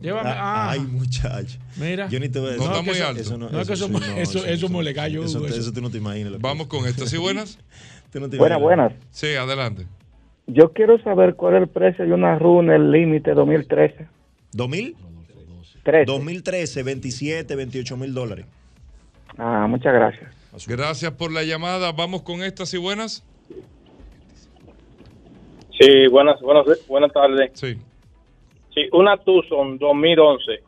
Llévame. 0.01 0.29
Ah, 0.33 0.71
Ay, 0.71 0.79
muchacho. 0.79 1.57
mira. 1.77 2.07
Yo 2.09 2.19
ni 2.19 2.27
te 2.29 2.39
voy 2.39 2.49
a 2.49 2.51
No 2.53 2.57
decir. 2.57 2.71
está 2.71 2.81
muy 2.81 2.95
eso- 2.95 3.07
alto. 3.07 3.37
no, 3.37 3.61
es 3.61 3.67
que 3.67 3.73
eso- 3.73 3.89
eso- 4.17 4.45
eso 4.45 4.69
mole 4.69 4.93
gallo, 4.93 5.23
Eso, 5.23 5.37
Hugo, 5.37 5.47
eso 5.47 5.59
eso. 5.59 5.71
tú 5.73 5.81
no 5.81 5.89
te 5.91 5.97
imaginas. 5.99 6.39
Vamos 6.39 6.67
con 6.67 6.85
esto. 6.87 7.05
¿Sí 7.05 7.17
buenas? 7.17 7.59
tú 8.11 8.19
no 8.19 8.29
te 8.29 8.37
Buenas, 8.37 8.59
buenas. 8.59 8.93
Sí, 9.11 9.27
adelante. 9.35 9.85
Yo 10.47 10.73
quiero 10.73 11.01
saber 11.03 11.35
cuál 11.35 11.55
es 11.55 11.61
el 11.63 11.67
precio 11.69 12.05
de 12.05 12.13
una 12.13 12.37
Runner 12.39 12.79
Límite 12.79 13.33
2013. 13.33 14.07
¿2000? 14.53 14.95
13. 15.83 16.05
2013, 16.05 16.81
27, 16.83 17.55
28 17.55 17.95
mil 17.97 18.13
dólares. 18.13 18.45
Ah, 19.37 19.67
muchas 19.67 19.93
gracias. 19.93 20.31
Gracias 20.67 21.11
por 21.11 21.31
la 21.31 21.43
llamada. 21.43 21.91
Vamos 21.91 22.21
con 22.21 22.41
estas 22.43 22.73
y 22.73 22.77
buenas. 22.77 23.23
Sí, 25.79 26.07
buenas, 26.07 26.39
buenas, 26.41 26.65
buenas 26.87 27.11
tardes. 27.11 27.51
Sí. 27.53 27.77
Sí, 28.73 28.87
una 28.93 29.17
Tucson 29.17 29.77
2011. 29.77 30.63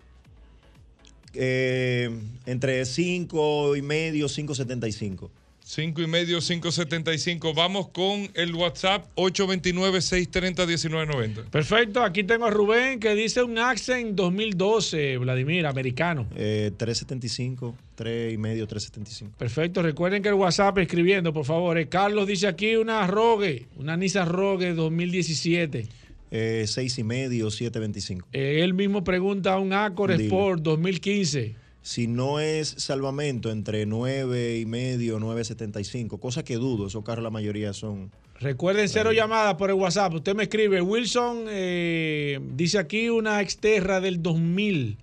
Eh, 1.33 2.09
entre 2.45 2.85
5 2.85 3.75
y 3.75 3.81
medio, 3.81 4.27
5.75. 4.27 5.29
5 5.67 6.01
y 6.01 6.07
medio, 6.07 6.39
575. 6.39 7.53
Vamos 7.53 7.89
con 7.89 8.29
el 8.35 8.55
WhatsApp 8.55 9.05
829-630-1990. 9.17 11.49
Perfecto, 11.49 12.01
aquí 12.01 12.23
tengo 12.23 12.45
a 12.45 12.49
Rubén 12.49 13.01
que 13.01 13.13
dice 13.15 13.43
un 13.43 13.57
Accent 13.57 14.15
2012, 14.15 15.17
Vladimir, 15.17 15.65
americano. 15.65 16.25
Eh, 16.37 16.71
3.75, 16.77 17.75
3 17.95 18.33
y 18.33 18.37
medio, 18.37 18.65
3.75. 18.65 19.31
Perfecto, 19.37 19.81
recuerden 19.81 20.23
que 20.23 20.29
el 20.29 20.35
WhatsApp 20.35 20.77
escribiendo, 20.77 21.33
por 21.33 21.43
favor. 21.43 21.77
Eh, 21.77 21.89
Carlos 21.89 22.27
dice 22.27 22.47
aquí 22.47 22.77
una 22.77 23.05
Rogue, 23.05 23.65
una 23.75 23.97
Nissan 23.97 24.29
Rogue 24.29 24.73
2017. 24.73 25.89
Eh, 26.31 26.63
6 26.65 26.99
y 26.99 27.03
medio, 27.03 27.47
7.25. 27.47 28.23
Eh, 28.31 28.61
él 28.63 28.73
mismo 28.73 29.03
pregunta 29.03 29.59
un 29.59 29.73
Accord 29.73 30.13
Dile. 30.13 30.27
Sport 30.27 30.61
2015. 30.61 31.66
Si 31.87 32.05
no 32.05 32.41
es 32.41 32.67
salvamento, 32.67 33.49
entre 33.49 33.85
9 33.85 34.59
y 34.59 34.65
medio, 34.65 35.19
9.75. 35.21 36.19
Cosa 36.19 36.43
que 36.43 36.57
dudo, 36.57 36.87
esos 36.87 37.01
carros 37.05 37.23
la 37.23 37.29
mayoría 37.29 37.71
son... 37.71 38.11
Recuerden 38.41 38.89
cero 38.89 39.13
llamadas 39.13 39.55
por 39.55 39.69
el 39.69 39.77
WhatsApp. 39.77 40.15
Usted 40.15 40.35
me 40.35 40.43
escribe, 40.43 40.81
Wilson 40.81 41.45
eh, 41.47 42.41
dice 42.55 42.77
aquí 42.77 43.07
una 43.07 43.41
Exterra 43.41 44.01
del 44.01 44.21
2000. 44.21 44.97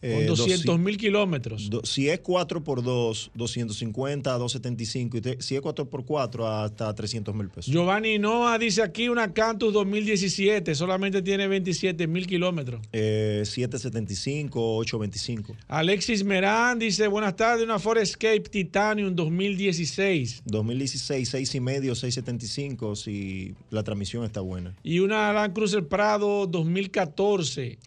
Eh, 0.00 0.14
Con 0.14 0.26
200 0.26 0.76
doci- 0.76 0.78
mil 0.78 0.96
kilómetros. 0.96 1.70
si 1.82 2.08
es 2.08 2.20
4x2, 2.22 3.30
250 3.34 4.32
a 4.32 4.38
275. 4.38 5.16
Y 5.16 5.20
te- 5.20 5.42
si 5.42 5.56
es 5.56 5.60
4x4, 5.62 6.46
hasta 6.46 6.94
300 6.94 7.34
mil 7.34 7.48
pesos. 7.48 7.72
Giovanni 7.72 8.18
Noa 8.18 8.58
dice 8.58 8.82
aquí 8.82 9.08
una 9.08 9.32
Cantus 9.32 9.72
2017, 9.72 10.74
solamente 10.74 11.20
tiene 11.22 11.48
27 11.48 12.06
mil 12.06 12.26
kilómetros. 12.26 12.80
Eh, 12.92 13.42
775, 13.44 14.76
825. 14.76 15.56
Alexis 15.66 16.22
Merán 16.24 16.78
dice, 16.78 17.08
buenas 17.08 17.34
tardes, 17.36 17.64
una 17.64 17.78
Ford 17.78 17.98
Escape 17.98 18.40
Titanium 18.40 19.14
2016 19.14 20.42
2016, 20.44 21.28
6 21.28 21.54
y 21.54 21.60
medio, 21.60 21.94
675, 21.94 22.94
si 22.96 23.54
la 23.70 23.82
transmisión 23.82 24.24
está 24.24 24.40
buena. 24.40 24.74
y 24.82 25.00
una 25.00 25.32
Land 25.32 25.54
Cruiser 25.54 25.86
Prado 25.86 26.46
2014. 26.46 27.78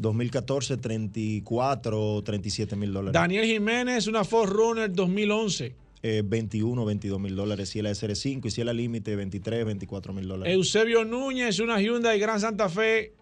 2014, 0.00 0.76
34, 0.76 2.22
37 2.22 2.76
mil 2.76 2.92
dólares. 2.92 3.12
Daniel 3.12 3.46
Jiménez, 3.46 4.06
una 4.06 4.24
Ford 4.24 4.50
Runner 4.50 4.90
2011. 4.90 5.74
Eh, 6.02 6.22
21, 6.24 6.84
22 6.84 7.20
mil 7.20 7.36
dólares. 7.36 7.68
Si 7.68 7.82
la 7.82 7.90
SR5 7.90 8.46
y 8.46 8.50
si 8.50 8.64
la 8.64 8.72
límite, 8.72 9.14
23, 9.16 9.66
24 9.66 10.12
mil 10.14 10.26
dólares. 10.26 10.54
Eusebio 10.54 11.04
Núñez, 11.04 11.60
una 11.60 11.80
Hyundai 11.80 12.18
Gran 12.18 12.40
Santa 12.40 12.70
Fe 12.70 13.12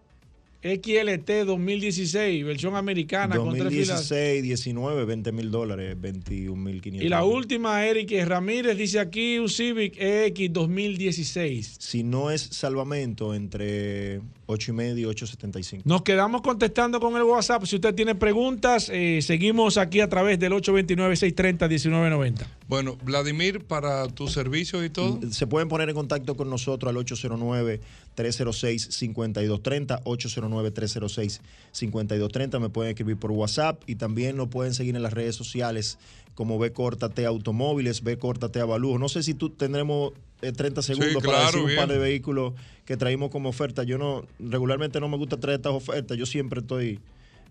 XLT 0.61 1.45
2016, 1.45 2.45
versión 2.45 2.75
americana 2.75 3.37
con 3.37 3.53
tres 3.53 3.69
filas. 3.69 4.09
2016, 4.09 4.43
19, 4.43 5.05
20 5.05 5.31
mil 5.31 5.51
dólares, 5.51 5.95
21 5.99 6.61
mil 6.61 6.81
500. 6.81 7.05
Y 7.05 7.09
la 7.09 7.23
última, 7.23 7.85
Eric 7.85 8.11
Ramírez, 8.25 8.77
dice 8.77 8.99
aquí 8.99 9.39
un 9.39 9.47
Civic 9.47 9.95
EX 9.97 10.51
2016. 10.51 11.77
Si 11.79 12.03
no 12.03 12.29
es 12.29 12.41
salvamento, 12.41 13.33
entre 13.33 14.19
8 14.51 14.71
y 14.71 14.73
medio 14.73 15.11
y 15.11 15.13
8.75. 15.13 15.81
Nos 15.85 16.01
quedamos 16.01 16.41
contestando 16.41 16.99
con 16.99 17.15
el 17.15 17.21
WhatsApp. 17.21 17.65
Si 17.65 17.75
usted 17.75 17.93
tiene 17.93 18.15
preguntas, 18.15 18.89
eh, 18.91 19.19
seguimos 19.21 19.77
aquí 19.77 19.99
a 19.99 20.09
través 20.09 20.39
del 20.39 20.53
829-630-1990. 20.53 22.47
Bueno, 22.67 22.97
Vladimir, 23.03 23.63
para 23.63 24.07
tus 24.07 24.31
servicios 24.31 24.83
y 24.83 24.89
todo. 24.89 25.19
Se 25.31 25.45
pueden 25.45 25.69
poner 25.69 25.89
en 25.89 25.95
contacto 25.95 26.35
con 26.35 26.49
nosotros 26.49 26.89
al 26.89 26.95
809-306-5230, 27.05 30.01
809-306-5230. 30.03 32.59
Me 32.59 32.69
pueden 32.69 32.89
escribir 32.89 33.17
por 33.17 33.29
WhatsApp 33.31 33.83
y 33.85 33.97
también 33.97 34.35
nos 34.35 34.47
pueden 34.47 34.73
seguir 34.73 34.95
en 34.95 35.03
las 35.03 35.13
redes 35.13 35.35
sociales 35.35 35.99
como 36.35 36.57
B 36.59 36.71
Córtate 36.71 37.25
Automóviles, 37.25 38.03
B 38.03 38.17
Córtate 38.17 38.59
Avalúo. 38.59 38.97
No 38.97 39.09
sé 39.09 39.23
si 39.23 39.33
tú 39.33 39.49
tendremos 39.49 40.13
eh, 40.41 40.51
30 40.51 40.81
segundos 40.81 41.23
para 41.23 41.37
claro, 41.37 41.45
decir 41.45 41.61
un 41.61 41.75
par 41.75 41.89
de 41.89 41.97
vehículos 41.97 42.53
que 42.85 42.97
traímos 42.97 43.29
como 43.29 43.49
oferta. 43.49 43.83
Yo 43.83 43.97
no, 43.97 44.25
regularmente 44.39 44.99
no 44.99 45.09
me 45.09 45.17
gusta 45.17 45.37
traer 45.37 45.57
estas 45.59 45.73
ofertas. 45.73 46.17
Yo 46.17 46.25
siempre 46.25 46.61
estoy 46.61 46.99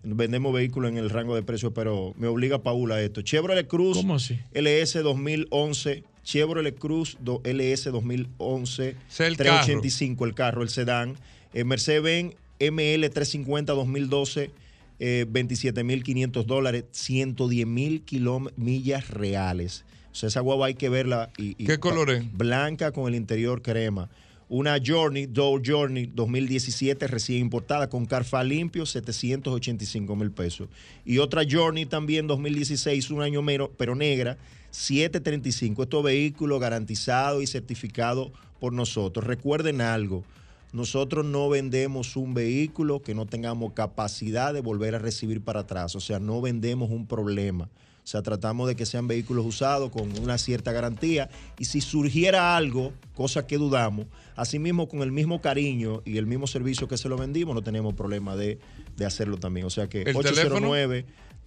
vendemos 0.03 0.53
vehículos 0.53 0.91
en 0.91 0.97
el 0.97 1.09
rango 1.09 1.35
de 1.35 1.43
precio, 1.43 1.73
pero 1.73 2.13
me 2.17 2.27
obliga 2.27 2.63
Paula 2.63 2.95
a 2.95 3.01
esto. 3.01 3.21
Chevrolet 3.21 3.67
Cruz 3.67 3.97
¿Cómo 3.97 4.15
así? 4.15 4.39
LS 4.53 5.03
2011, 5.03 6.03
Chevrolet 6.23 6.77
Cruz 6.77 7.17
do- 7.19 7.41
LS 7.43 7.91
2011, 7.91 8.89
Ese 8.89 8.97
es 9.09 9.19
el 9.19 9.37
385 9.37 10.25
el 10.25 10.33
carro, 10.33 10.63
el 10.63 10.69
sedán, 10.69 11.15
eh, 11.53 11.63
Mercedes-Benz 11.63 12.35
ML 12.59 13.09
350 13.09 13.73
2012, 13.73 14.51
eh, 14.99 15.25
27.500 15.29 16.45
dólares, 16.45 16.85
110.000 16.93 18.51
millas 18.57 19.09
reales. 19.09 19.85
O 20.11 20.15
sea, 20.15 20.27
esa 20.27 20.41
guagua 20.41 20.67
hay 20.67 20.73
que 20.75 20.89
verla. 20.89 21.31
Y, 21.37 21.55
y- 21.57 21.65
¿Qué 21.65 21.77
color 21.79 22.09
es? 22.11 22.31
Blanca 22.37 22.91
con 22.91 23.07
el 23.07 23.15
interior 23.15 23.61
crema. 23.61 24.09
Una 24.51 24.77
Journey, 24.83 25.27
Dow 25.27 25.61
Journey 25.63 26.07
2017 26.07 27.05
recién 27.05 27.39
importada 27.39 27.87
con 27.87 28.07
Carfa 28.07 28.43
limpio, 28.43 28.87
785 28.87 30.15
mil 30.15 30.31
pesos. 30.31 30.67
Y 31.05 31.19
otra 31.19 31.43
Journey 31.49 31.85
también 31.85 32.25
2016, 32.25 33.11
un 33.11 33.21
año 33.21 33.43
menos, 33.43 33.69
pero 33.77 33.93
negra, 33.93 34.37
735. 34.71 35.83
Estos 35.83 36.03
vehículos 36.03 36.59
garantizados 36.59 37.43
y 37.43 37.47
certificados 37.47 38.31
por 38.59 38.73
nosotros. 38.73 39.25
Recuerden 39.25 39.81
algo, 39.81 40.23
nosotros 40.71 41.25
no 41.25 41.49
vendemos 41.49 42.15
un 42.15 42.33
vehículo 42.33 43.01
que 43.01 43.15
no 43.15 43.25
tengamos 43.25 43.73
capacidad 43.73 44.53
de 44.53 44.61
volver 44.61 44.95
a 44.95 44.99
recibir 44.99 45.41
para 45.41 45.61
atrás. 45.61 45.95
O 45.95 45.99
sea, 45.99 46.19
no 46.19 46.41
vendemos 46.41 46.91
un 46.91 47.07
problema. 47.07 47.69
O 48.03 48.11
sea, 48.11 48.21
tratamos 48.23 48.67
de 48.67 48.75
que 48.75 48.85
sean 48.85 49.07
vehículos 49.07 49.45
usados 49.45 49.91
con 49.91 50.17
una 50.19 50.37
cierta 50.37 50.71
garantía. 50.71 51.29
Y 51.59 51.65
si 51.65 51.81
surgiera 51.81 52.57
algo, 52.57 52.93
cosa 53.13 53.45
que 53.45 53.57
dudamos, 53.57 54.07
asimismo 54.35 54.87
con 54.87 55.01
el 55.01 55.11
mismo 55.11 55.41
cariño 55.41 56.01
y 56.05 56.17
el 56.17 56.25
mismo 56.25 56.47
servicio 56.47 56.87
que 56.87 56.97
se 56.97 57.09
lo 57.09 57.17
vendimos, 57.17 57.53
no 57.53 57.61
tenemos 57.61 57.93
problema 57.93 58.35
de, 58.35 58.59
de 58.95 59.05
hacerlo 59.05 59.37
también. 59.37 59.65
O 59.65 59.69
sea 59.69 59.87
que 59.89 60.01
¿El 60.01 60.17
teléfono? 60.17 60.75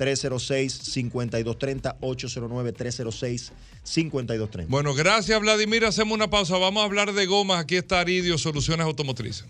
809-306-5230, 0.02 1.98
809-306-5230. 3.84 4.66
Bueno, 4.68 4.94
gracias 4.94 5.40
Vladimir. 5.40 5.84
Hacemos 5.84 6.14
una 6.14 6.30
pausa. 6.30 6.56
Vamos 6.58 6.82
a 6.82 6.86
hablar 6.86 7.12
de 7.12 7.26
gomas. 7.26 7.60
Aquí 7.60 7.76
está 7.76 8.00
Aridio 8.00 8.38
Soluciones 8.38 8.84
Automotrices. 8.84 9.44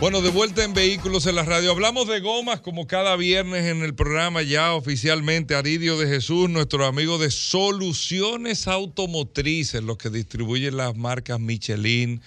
Bueno, 0.00 0.20
de 0.20 0.30
vuelta 0.30 0.64
en 0.64 0.74
Vehículos 0.74 1.26
en 1.26 1.36
la 1.36 1.44
Radio. 1.44 1.70
Hablamos 1.70 2.08
de 2.08 2.18
gomas 2.18 2.60
como 2.60 2.88
cada 2.88 3.14
viernes 3.14 3.66
en 3.66 3.82
el 3.84 3.94
programa 3.94 4.42
ya 4.42 4.74
oficialmente. 4.74 5.54
Aridio 5.54 5.96
de 5.96 6.08
Jesús, 6.08 6.50
nuestro 6.50 6.84
amigo 6.86 7.18
de 7.18 7.30
Soluciones 7.30 8.66
Automotrices, 8.66 9.80
los 9.84 9.98
que 9.98 10.10
distribuyen 10.10 10.76
las 10.76 10.96
marcas 10.96 11.38
Michelin, 11.38 12.20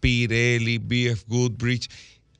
Pirelli, 0.00 0.78
BF 0.78 1.24
Goodrich, 1.26 1.90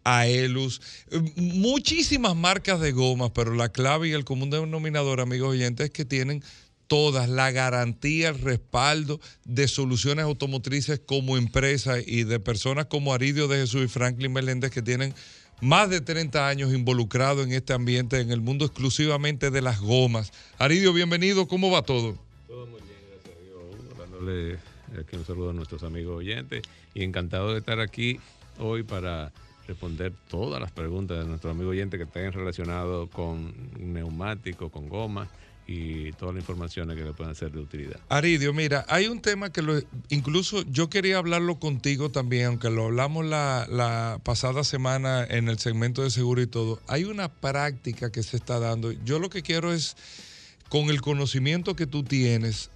Aelus, 0.09 0.81
eh, 1.11 1.21
muchísimas 1.37 2.35
marcas 2.35 2.81
de 2.81 2.93
gomas, 2.93 3.31
pero 3.35 3.55
la 3.55 3.69
clave 3.69 4.09
y 4.09 4.13
el 4.13 4.25
común 4.25 4.51
denominador, 4.51 5.21
amigos 5.21 5.51
oyentes, 5.51 5.87
es 5.87 5.93
que 5.93 6.05
tienen 6.05 6.43
todas 6.87 7.29
la 7.29 7.51
garantía, 7.51 8.31
el 8.31 8.41
respaldo 8.41 9.21
de 9.45 9.69
soluciones 9.69 10.25
automotrices 10.25 10.99
como 10.99 11.37
empresa 11.37 11.97
y 12.05 12.25
de 12.25 12.41
personas 12.41 12.87
como 12.87 13.13
Aridio 13.13 13.47
de 13.47 13.59
Jesús 13.59 13.85
y 13.85 13.89
Franklin 13.89 14.33
Meléndez 14.33 14.71
que 14.71 14.83
tienen 14.83 15.15
más 15.61 15.91
de 15.91 16.01
30 16.01 16.49
años 16.49 16.73
involucrados 16.73 17.47
en 17.47 17.53
este 17.53 17.73
ambiente, 17.73 18.21
en 18.21 18.31
el 18.31 18.41
mundo 18.41 18.65
exclusivamente 18.65 19.51
de 19.51 19.61
las 19.61 19.81
gomas. 19.81 20.33
Aridio, 20.59 20.93
bienvenido, 20.93 21.47
¿cómo 21.47 21.71
va 21.71 21.83
todo? 21.83 22.17
Todo 22.47 22.67
muy 22.67 22.81
bien, 22.81 22.99
gracias 23.11 23.37
a 23.37 23.43
Dios. 23.43 23.99
Dándole 23.99 24.59
aquí 24.99 25.17
un 25.17 25.27
saludo 25.27 25.51
a 25.51 25.53
nuestros 25.53 25.83
amigos 25.83 26.17
oyentes 26.17 26.63
y 26.95 27.05
encantado 27.05 27.53
de 27.53 27.59
estar 27.59 27.81
aquí 27.81 28.19
hoy 28.59 28.83
para 28.83 29.33
responder 29.69 30.15
todas 30.29 30.61
las 30.61 30.73
preguntas 30.73 31.19
de 31.19 31.27
nuestros 31.27 31.53
amigos 31.53 31.73
oyentes 31.73 31.99
que 31.99 32.05
estén 32.05 32.33
relacionados 32.33 33.11
con 33.11 33.53
neumáticos, 33.79 34.73
con 34.73 34.89
gomas 34.89 35.29
y 35.67 36.13
todas 36.13 36.35
las 36.35 36.43
informaciones 36.43 36.97
que 36.97 37.05
le 37.05 37.13
puedan 37.13 37.35
ser 37.35 37.53
de 37.53 37.61
utilidad. 37.61 38.01
Aridio, 38.09 38.55
mira, 38.55 38.87
hay 38.89 39.07
un 39.09 39.21
tema 39.21 39.53
que 39.53 39.61
lo, 39.61 39.79
incluso 40.09 40.63
yo 40.63 40.89
quería 40.89 41.19
hablarlo 41.19 41.59
contigo 41.59 42.11
también, 42.11 42.47
aunque 42.47 42.71
lo 42.71 42.87
hablamos 42.87 43.27
la, 43.27 44.19
pasada 44.25 44.65
semana 44.65 45.27
en 45.29 45.49
el 45.49 45.59
segmento 45.59 46.03
de 46.03 46.11
seguro 46.11 46.41
y 46.41 46.47
todo. 46.47 46.81
Hay 46.89 47.05
una 47.05 47.29
práctica 47.31 48.11
que 48.11 48.23
se 48.23 48.39
está 48.39 48.59
dando. 48.59 48.93
Yo 48.93 49.19
lo 49.19 49.29
que 49.29 49.43
quiero 49.43 49.75
es, 49.75 49.99
con 50.71 50.89
el 50.89 51.03
conocimiento 51.03 51.77
que 51.77 51.87
tú 51.87 52.03
tienes, 52.03 52.71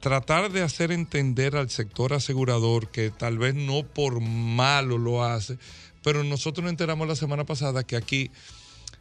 tratar 0.00 0.50
de 0.50 0.62
hacer 0.62 0.90
entender 0.90 1.56
al 1.56 1.68
sector 1.68 2.14
asegurador 2.14 2.88
que 2.88 3.10
tal 3.10 3.36
vez 3.36 3.54
no 3.54 3.82
por 3.82 4.22
malo 4.22 4.96
lo 4.96 5.22
hace, 5.22 5.58
pero 6.04 6.22
nosotros 6.22 6.62
nos 6.62 6.70
enteramos 6.70 7.08
la 7.08 7.16
semana 7.16 7.44
pasada 7.44 7.82
que 7.82 7.96
aquí 7.96 8.30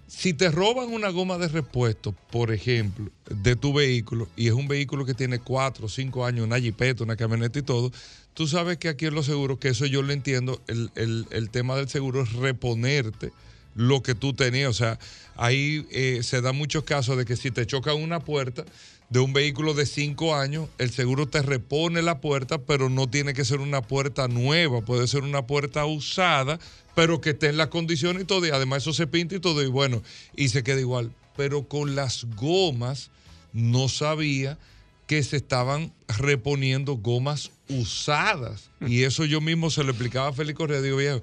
si 0.07 0.33
te 0.33 0.49
roban 0.49 0.89
una 0.89 1.09
goma 1.09 1.37
de 1.37 1.47
repuesto, 1.47 2.13
por 2.31 2.51
ejemplo, 2.51 3.09
de 3.29 3.55
tu 3.55 3.73
vehículo, 3.73 4.27
y 4.35 4.47
es 4.47 4.53
un 4.53 4.67
vehículo 4.67 5.05
que 5.05 5.13
tiene 5.13 5.39
cuatro 5.39 5.85
o 5.85 5.89
cinco 5.89 6.25
años, 6.25 6.45
una 6.45 6.59
jipeta, 6.59 7.03
una 7.03 7.15
camioneta 7.15 7.57
y 7.59 7.63
todo, 7.63 7.91
tú 8.33 8.47
sabes 8.47 8.77
que 8.77 8.89
aquí 8.89 9.05
en 9.05 9.15
los 9.15 9.25
seguros, 9.25 9.59
que 9.59 9.69
eso 9.69 9.85
yo 9.85 10.01
lo 10.01 10.11
entiendo, 10.13 10.61
el, 10.67 10.91
el- 10.95 11.25
el 11.31 11.49
tema 11.49 11.75
del 11.75 11.89
seguro 11.89 12.23
es 12.23 12.33
reponerte 12.33 13.31
lo 13.75 14.03
que 14.03 14.13
tú 14.13 14.33
tenías. 14.33 14.69
O 14.69 14.73
sea, 14.73 14.99
ahí 15.35 15.87
eh, 15.91 16.19
se 16.21 16.41
dan 16.41 16.55
muchos 16.55 16.83
casos 16.83 17.17
de 17.17 17.25
que 17.25 17.35
si 17.35 17.49
te 17.49 17.65
chocan 17.65 17.95
una 17.95 18.19
puerta 18.19 18.65
de 19.13 19.19
un 19.19 19.31
vehículo 19.31 19.75
de 19.75 19.85
cinco 19.85 20.35
años, 20.35 20.69
el 20.79 20.89
seguro 20.89 21.27
te 21.27 21.43
repone 21.43 22.01
la 22.01 22.19
puerta, 22.19 22.57
pero 22.57 22.89
no 22.89 23.07
tiene 23.07 23.35
que 23.35 23.45
ser 23.45 23.59
una 23.59 23.83
puerta 23.83 24.27
nueva, 24.27 24.81
puede 24.81 25.07
ser 25.07 25.21
una 25.21 25.45
puerta 25.45 25.85
usada, 25.85 26.59
pero 26.95 27.21
que 27.21 27.29
esté 27.29 27.49
en 27.49 27.57
las 27.57 27.67
condiciones 27.67 28.23
y 28.23 28.25
todo, 28.25 28.47
y 28.47 28.49
además 28.49 28.81
eso 28.81 28.91
se 28.91 29.05
pinta 29.05 29.35
y 29.35 29.39
todo, 29.39 29.61
y 29.61 29.67
bueno, 29.67 30.01
y 30.35 30.49
se 30.49 30.63
queda 30.63 30.79
igual. 30.79 31.13
Pero 31.37 31.67
con 31.67 31.93
las 31.93 32.25
gomas 32.35 33.11
no 33.53 33.87
sabía 33.87 34.57
que 35.05 35.21
se 35.21 35.37
estaban 35.37 35.93
reponiendo 36.17 36.95
gomas 36.95 37.51
usadas. 37.69 38.71
Y 38.81 39.03
eso 39.03 39.25
yo 39.25 39.41
mismo 39.41 39.69
se 39.69 39.83
lo 39.83 39.91
explicaba 39.91 40.29
a 40.29 40.33
Félix 40.33 40.57
Correa, 40.57 40.81
digo, 40.81 40.97
viejo, 40.97 41.21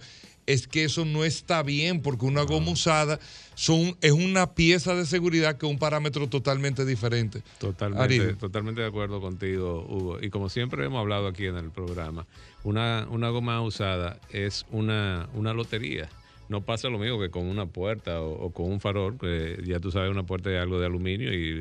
es 0.52 0.66
que 0.66 0.84
eso 0.84 1.04
no 1.04 1.24
está 1.24 1.62
bien 1.62 2.02
porque 2.02 2.26
una 2.26 2.42
goma 2.42 2.70
usada 2.72 3.18
son, 3.54 3.96
es 4.00 4.12
una 4.12 4.54
pieza 4.54 4.94
de 4.94 5.06
seguridad 5.06 5.58
que 5.58 5.66
es 5.66 5.72
un 5.72 5.78
parámetro 5.78 6.28
totalmente 6.28 6.84
diferente. 6.84 7.42
Totalmente, 7.58 8.02
Ariel. 8.02 8.36
totalmente 8.36 8.80
de 8.80 8.86
acuerdo 8.86 9.20
contigo, 9.20 9.86
Hugo. 9.88 10.18
Y 10.20 10.30
como 10.30 10.48
siempre 10.48 10.84
hemos 10.84 11.00
hablado 11.00 11.26
aquí 11.28 11.46
en 11.46 11.56
el 11.56 11.70
programa, 11.70 12.26
una, 12.64 13.06
una 13.10 13.28
goma 13.30 13.60
usada 13.60 14.18
es 14.30 14.66
una, 14.70 15.28
una 15.34 15.52
lotería, 15.52 16.08
no 16.50 16.62
pasa 16.62 16.88
lo 16.88 16.98
mismo 16.98 17.20
que 17.20 17.30
con 17.30 17.46
una 17.46 17.66
puerta 17.66 18.20
o, 18.20 18.46
o 18.46 18.50
con 18.50 18.66
un 18.72 18.80
farol, 18.80 19.16
que 19.16 19.62
ya 19.64 19.78
tú 19.78 19.92
sabes, 19.92 20.10
una 20.10 20.24
puerta 20.24 20.50
es 20.50 20.60
algo 20.60 20.80
de 20.80 20.86
aluminio 20.86 21.32
y 21.32 21.60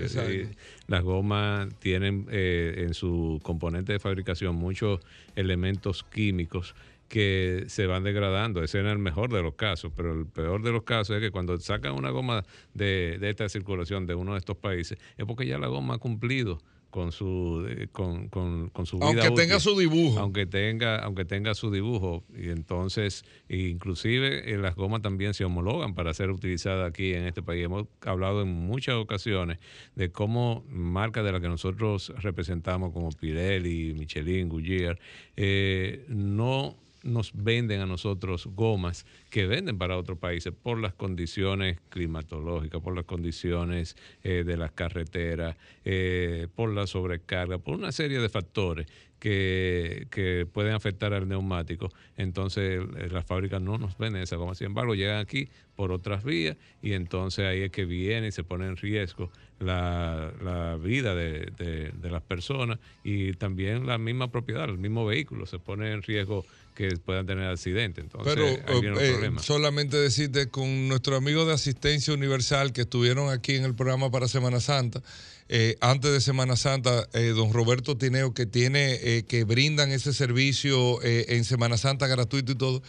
las 0.87 1.03
gomas 1.03 1.69
tienen 1.77 2.25
eh, 2.31 2.85
en 2.87 2.95
su 2.95 3.39
componente 3.43 3.93
de 3.93 3.99
fabricación 3.99 4.55
muchos 4.55 4.99
elementos 5.35 6.03
químicos 6.03 6.73
que 7.09 7.65
se 7.67 7.85
van 7.87 8.03
degradando. 8.03 8.63
Ese 8.63 8.79
era 8.79 8.91
el 8.93 8.99
mejor 8.99 9.33
de 9.33 9.41
los 9.43 9.55
casos, 9.55 9.91
pero 9.95 10.13
el 10.13 10.25
peor 10.27 10.61
de 10.63 10.71
los 10.71 10.83
casos 10.83 11.17
es 11.17 11.21
que 11.21 11.31
cuando 11.31 11.57
sacan 11.59 11.93
una 11.93 12.11
goma 12.11 12.45
de, 12.73 13.17
de 13.19 13.29
esta 13.29 13.49
circulación 13.49 14.05
de 14.07 14.15
uno 14.15 14.33
de 14.33 14.37
estos 14.39 14.55
países, 14.57 14.97
es 15.17 15.25
porque 15.25 15.45
ya 15.45 15.57
la 15.57 15.67
goma 15.67 15.95
ha 15.95 15.97
cumplido 15.97 16.61
con 16.91 17.11
su 17.11 17.67
eh, 17.69 17.87
con, 17.91 18.29
con- 18.29 18.69
con 18.69 18.87
su 18.87 18.97
vida 18.97 19.07
Aunque 19.07 19.29
tenga 19.31 19.59
su 19.59 19.77
dibujo. 19.77 20.19
aunque 20.19 20.47
tenga 20.47 20.97
aunque 21.03 21.23
tenga 21.23 21.53
su 21.53 21.69
dibujo 21.69 22.23
y 22.35 22.49
entonces 22.49 23.23
inclusive 23.47 24.51
eh, 24.51 24.57
las 24.57 24.75
gomas 24.75 25.03
también 25.03 25.35
se 25.35 25.45
homologan 25.45 25.93
para 25.93 26.13
ser 26.15 26.31
utilizadas 26.31 26.89
aquí 26.89 27.13
en 27.13 27.25
este 27.27 27.43
país 27.43 27.63
hemos 27.65 27.85
hablado 28.01 28.41
en 28.41 28.47
muchas 28.49 28.95
ocasiones 28.95 29.59
de 29.95 30.11
cómo 30.11 30.63
marcas 30.67 31.23
de 31.23 31.31
las 31.31 31.41
que 31.41 31.47
nosotros 31.47 32.11
representamos 32.17 32.91
como 32.91 33.09
Pirelli 33.11 33.93
Michelin 33.93 34.49
Goodyear 34.49 34.97
eh, 35.35 36.05
no 36.07 36.75
nos 37.03 37.31
venden 37.33 37.79
a 37.81 37.85
nosotros 37.85 38.47
gomas 38.47 39.05
que 39.29 39.45
venden 39.47 39.77
para 39.77 39.97
otros 39.97 40.17
países 40.17 40.53
por 40.53 40.79
las 40.79 40.93
condiciones 40.93 41.77
climatológicas, 41.89 42.81
por 42.81 42.95
las 42.95 43.05
condiciones 43.05 43.95
eh, 44.23 44.43
de 44.45 44.57
las 44.57 44.71
carreteras, 44.71 45.55
eh, 45.85 46.47
por 46.55 46.73
la 46.73 46.87
sobrecarga, 46.87 47.57
por 47.57 47.75
una 47.75 47.91
serie 47.91 48.19
de 48.19 48.29
factores 48.29 48.87
que, 49.19 50.07
que 50.11 50.47
pueden 50.51 50.73
afectar 50.73 51.13
al 51.13 51.27
neumático. 51.27 51.89
Entonces 52.17 52.81
las 53.11 53.25
fábricas 53.25 53.61
no 53.61 53.77
nos 53.77 53.97
venden 53.97 54.21
esa 54.23 54.37
goma. 54.37 54.55
Sin 54.55 54.67
embargo, 54.67 54.95
llegan 54.95 55.19
aquí 55.19 55.49
por 55.75 55.91
otras 55.91 56.23
vías 56.23 56.57
y 56.81 56.93
entonces 56.93 57.45
ahí 57.45 57.61
es 57.61 57.71
que 57.71 57.85
viene 57.85 58.27
y 58.27 58.31
se 58.31 58.43
pone 58.43 58.65
en 58.67 58.77
riesgo 58.77 59.29
la, 59.59 60.31
la 60.41 60.77
vida 60.77 61.15
de- 61.15 61.51
de 61.93 62.09
las 62.09 62.21
personas 62.21 62.79
y 63.03 63.33
también 63.33 63.85
la 63.85 63.97
misma 63.97 64.31
propiedad, 64.31 64.69
el 64.69 64.77
mismo 64.77 65.05
vehículo 65.05 65.45
se 65.45 65.59
pone 65.59 65.91
en 65.91 66.01
riesgo 66.01 66.45
que 66.79 66.95
puedan 66.95 67.25
tener 67.25 67.43
accidentes. 67.49 68.05
Entonces, 68.05 68.33
Pero 68.33 69.01
eh, 69.01 69.31
solamente 69.41 69.97
decirte 69.97 70.47
con 70.47 70.87
nuestro 70.87 71.17
amigo 71.17 71.43
de 71.43 71.51
Asistencia 71.51 72.13
Universal 72.13 72.71
que 72.71 72.81
estuvieron 72.81 73.29
aquí 73.29 73.55
en 73.55 73.65
el 73.65 73.75
programa 73.75 74.09
para 74.11 74.29
Semana 74.29 74.61
Santa, 74.61 75.03
eh, 75.49 75.75
antes 75.81 76.09
de 76.13 76.21
Semana 76.21 76.55
Santa, 76.55 77.05
eh, 77.11 77.33
don 77.35 77.51
Roberto 77.51 77.97
Tineo, 77.97 78.33
que 78.33 78.45
tiene, 78.45 78.93
eh, 78.93 79.25
que 79.27 79.43
brindan 79.43 79.91
ese 79.91 80.13
servicio 80.13 81.03
en 81.03 81.43
Semana 81.43 81.75
Santa 81.75 82.07
gratuito 82.07 82.53
y 82.53 82.55
todo, 82.55 82.81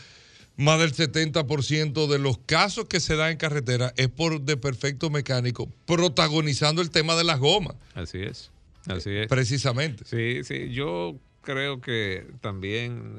más 0.56 0.78
del 0.78 0.92
70% 0.92 2.06
de 2.06 2.20
los 2.20 2.38
casos 2.38 2.84
que 2.84 3.00
se 3.00 3.16
da 3.16 3.32
en 3.32 3.38
carretera 3.38 3.92
es 3.96 4.06
por 4.06 4.40
desperfecto 4.40 5.10
mecánico, 5.10 5.68
protagonizando 5.84 6.80
el 6.80 6.90
tema 6.90 7.16
de 7.16 7.24
las 7.24 7.40
gomas. 7.40 7.74
Así 7.94 8.18
es. 8.18 8.52
Así 8.86 9.10
es. 9.10 9.26
Precisamente. 9.26 10.04
Sí, 10.04 10.44
sí. 10.44 10.72
Yo 10.72 11.16
creo 11.42 11.80
que 11.80 12.24
también 12.40 13.16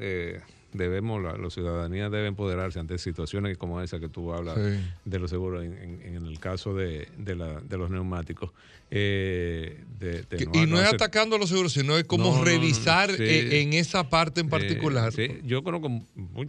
debemos, 0.73 1.21
la, 1.21 1.37
la 1.37 1.49
ciudadanía 1.49 2.09
debe 2.09 2.27
empoderarse 2.27 2.79
ante 2.79 2.97
situaciones 2.97 3.57
como 3.57 3.81
esa 3.81 3.99
que 3.99 4.09
tú 4.09 4.33
hablas 4.33 4.55
Sí. 4.55 4.79
de 5.05 5.19
los 5.19 5.29
seguros, 5.29 5.63
en, 5.63 5.73
en- 5.73 6.15
en 6.15 6.25
el 6.25 6.39
caso 6.39 6.73
de, 6.73 7.07
de, 7.17 7.35
la- 7.35 7.59
de 7.61 7.77
los 7.77 7.89
neumáticos. 7.89 8.51
eh, 8.93 9.83
de- 9.99 10.23
de 10.23 10.43
y 10.53 10.65
no 10.65 10.77
es 10.77 10.83
hacer- 10.87 10.95
atacando 10.95 11.37
a 11.37 11.39
los 11.39 11.47
seguros, 11.49 11.71
sino 11.71 11.97
es 11.97 12.03
como 12.03 12.35
No, 12.37 12.43
revisar 12.43 13.09
sí. 13.09 13.23
eh, 13.23 13.61
en 13.61 13.71
esa 13.73 14.09
parte 14.09 14.41
en 14.41 14.47
Eh, 14.47 14.49
particular. 14.49 15.13
sí, 15.13 15.39
yo 15.45 15.63
conozco, 15.63 15.89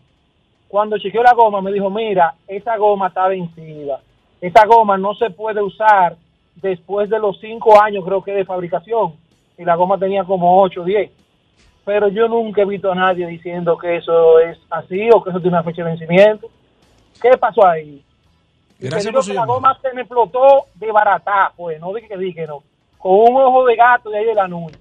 Cuando 0.69 0.99
chequeó 0.99 1.23
la 1.23 1.33
goma, 1.33 1.61
me 1.61 1.71
dijo, 1.71 1.89
mira, 1.89 2.35
esa 2.47 2.77
goma 2.77 3.07
está 3.07 3.27
vencida. 3.27 3.99
Esa 4.39 4.67
goma 4.67 4.99
no 4.99 5.15
se 5.15 5.31
puede 5.31 5.61
usar 5.63 6.15
después 6.55 7.09
de 7.09 7.17
los 7.17 7.39
cinco 7.39 7.81
años, 7.81 8.05
creo 8.05 8.23
que, 8.23 8.33
de 8.33 8.45
fabricación. 8.45 9.15
Y 9.57 9.65
la 9.65 9.75
goma 9.75 9.97
tenía 9.97 10.23
como 10.23 10.61
8 10.61 10.81
o 10.81 10.85
10. 10.85 11.11
Pero 11.83 12.07
yo 12.09 12.27
nunca 12.27 12.61
he 12.61 12.65
visto 12.65 12.91
a 12.91 12.95
nadie 12.95 13.25
diciendo 13.25 13.79
que 13.79 13.97
eso 13.97 14.39
es 14.39 14.59
así 14.69 15.09
o 15.11 15.23
que 15.23 15.31
eso 15.31 15.41
tiene 15.41 15.57
una 15.57 15.63
fecha 15.63 15.83
de 15.83 15.89
vencimiento. 15.89 16.47
¿Qué 17.19 17.31
pasó 17.39 17.65
ahí? 17.65 18.05
Gracias 18.77 19.05
digo 19.05 19.15
por 19.15 19.23
su 19.23 19.31
que 19.31 19.35
la 19.35 19.45
goma 19.45 19.77
se 19.81 19.91
me 19.93 20.01
explotó 20.01 20.67
de 20.75 20.91
barata, 20.91 21.51
pues, 21.57 21.81
no 21.81 21.91
dije 21.93 22.07
que 22.09 22.17
dije 22.17 22.45
no. 22.45 22.63
Con 22.99 23.11
un 23.11 23.41
ojo 23.41 23.65
de 23.65 23.75
gato 23.75 24.11
de 24.11 24.19
ahí 24.19 24.25
de 24.25 24.35
la 24.35 24.47
nube. 24.47 24.73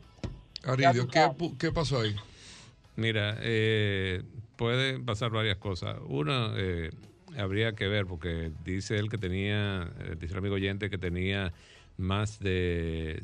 Aridio, 0.64 1.08
¿qué, 1.08 1.30
qué 1.58 1.72
pasó 1.72 2.00
ahí? 2.00 2.14
Mira, 2.94 3.36
eh, 3.40 4.22
pueden 4.58 5.06
pasar 5.06 5.30
varias 5.30 5.58
cosas. 5.58 5.98
Una, 6.08 6.52
eh, 6.56 6.90
habría 7.38 7.74
que 7.74 7.88
ver, 7.88 8.06
porque 8.06 8.52
dice 8.64 8.98
él 8.98 9.08
que 9.08 9.18
tenía, 9.18 9.90
eh, 10.00 10.16
dice 10.18 10.34
el 10.34 10.38
amigo 10.40 10.56
oyente 10.56 10.90
que 10.90 10.98
tenía 10.98 11.54
más 11.96 12.40
de 12.40 13.22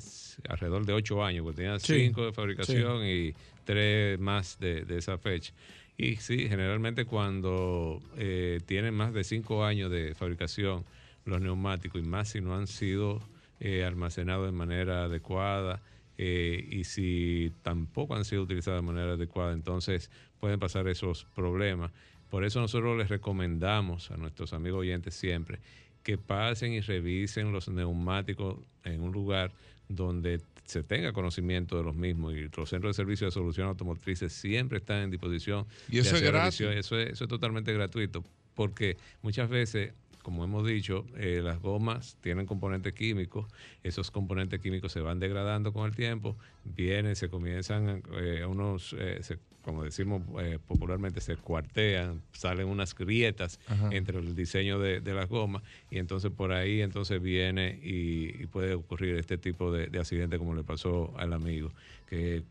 alrededor 0.48 0.86
de 0.86 0.92
ocho 0.94 1.24
años, 1.24 1.44
porque 1.44 1.58
tenía 1.62 1.78
Sí, 1.78 1.94
cinco 1.98 2.24
de 2.24 2.32
fabricación 2.32 3.04
y 3.06 3.34
tres 3.64 4.18
más 4.20 4.58
de, 4.60 4.84
de 4.84 4.98
esa 4.98 5.18
fecha. 5.18 5.52
Y 5.96 6.16
sí, 6.16 6.48
generalmente 6.48 7.04
cuando 7.04 8.00
eh, 8.16 8.60
tienen 8.66 8.94
más 8.94 9.12
de 9.14 9.24
cinco 9.24 9.64
años 9.64 9.90
de 9.90 10.14
fabricación 10.14 10.86
los 11.24 11.40
neumáticos, 11.40 12.00
y 12.00 12.04
más 12.04 12.30
si 12.30 12.40
no 12.40 12.54
han 12.56 12.66
sido 12.66 13.20
eh, 13.60 13.84
almacenados 13.84 14.46
de 14.46 14.52
manera 14.52 15.04
adecuada, 15.04 15.82
eh, 16.18 16.66
y 16.70 16.84
si 16.84 17.52
tampoco 17.62 18.14
han 18.14 18.24
sido 18.24 18.42
utilizados 18.42 18.80
de 18.80 18.86
manera 18.86 19.12
adecuada, 19.12 19.52
entonces 19.52 20.10
pueden 20.40 20.60
pasar 20.60 20.88
esos 20.88 21.26
problemas. 21.34 21.92
Por 22.30 22.44
eso 22.44 22.60
nosotros 22.60 22.96
les 22.96 23.08
recomendamos 23.08 24.10
a 24.10 24.16
nuestros 24.16 24.52
amigos 24.52 24.80
oyentes 24.80 25.14
siempre 25.14 25.60
que 26.02 26.18
pasen 26.18 26.72
y 26.72 26.80
revisen 26.80 27.52
los 27.52 27.68
neumáticos 27.68 28.58
en 28.84 29.00
un 29.00 29.12
lugar 29.12 29.52
donde 29.88 30.40
se 30.64 30.82
tenga 30.82 31.12
conocimiento 31.12 31.76
de 31.76 31.82
los 31.82 31.94
mismos 31.94 32.34
y 32.34 32.48
los 32.54 32.68
centros 32.68 32.94
de 32.96 33.02
servicio 33.02 33.26
de 33.26 33.30
solución 33.30 33.68
automotrices 33.68 34.32
siempre 34.32 34.78
están 34.78 35.02
en 35.02 35.10
disposición. 35.10 35.66
Y 35.88 35.98
eso 35.98 36.12
de 36.12 36.16
es 36.16 36.22
gratis. 36.22 36.60
Eso 36.60 36.98
es, 36.98 37.12
eso 37.12 37.24
es 37.24 37.28
totalmente 37.28 37.72
gratuito 37.72 38.24
porque 38.54 38.96
muchas 39.22 39.48
veces 39.48 39.92
como 40.24 40.42
hemos 40.42 40.66
dicho, 40.66 41.04
eh, 41.16 41.40
las 41.44 41.60
gomas 41.60 42.16
tienen 42.22 42.46
componentes 42.46 42.94
químicos, 42.94 43.46
esos 43.82 44.10
componentes 44.10 44.58
químicos 44.58 44.90
se 44.90 45.00
van 45.00 45.20
degradando 45.20 45.72
con 45.74 45.84
el 45.86 45.94
tiempo, 45.94 46.36
vienen, 46.64 47.14
se 47.14 47.28
comienzan 47.28 48.02
eh, 48.18 48.44
unos, 48.46 48.96
eh, 48.98 49.18
se- 49.22 49.38
como 49.62 49.84
decimos 49.84 50.22
eh, 50.40 50.58
popularmente, 50.66 51.20
se 51.20 51.36
cuartean, 51.36 52.22
salen 52.32 52.68
unas 52.68 52.94
grietas 52.94 53.60
Ajá. 53.66 53.90
entre 53.92 54.18
el 54.18 54.34
diseño 54.34 54.78
de, 54.78 55.00
de 55.00 55.12
las 55.14 55.28
gomas 55.28 55.62
y 55.90 55.98
entonces 55.98 56.30
por 56.30 56.52
ahí 56.52 56.80
entonces 56.80 57.20
viene 57.20 57.78
y, 57.82 58.42
y 58.42 58.46
puede 58.46 58.74
ocurrir 58.74 59.16
este 59.16 59.36
tipo 59.38 59.70
de, 59.72 59.88
de 59.88 59.98
accidente 60.00 60.38
como 60.38 60.54
le 60.54 60.64
pasó 60.64 61.12
al 61.18 61.34
amigo, 61.34 61.70
que 62.08 62.42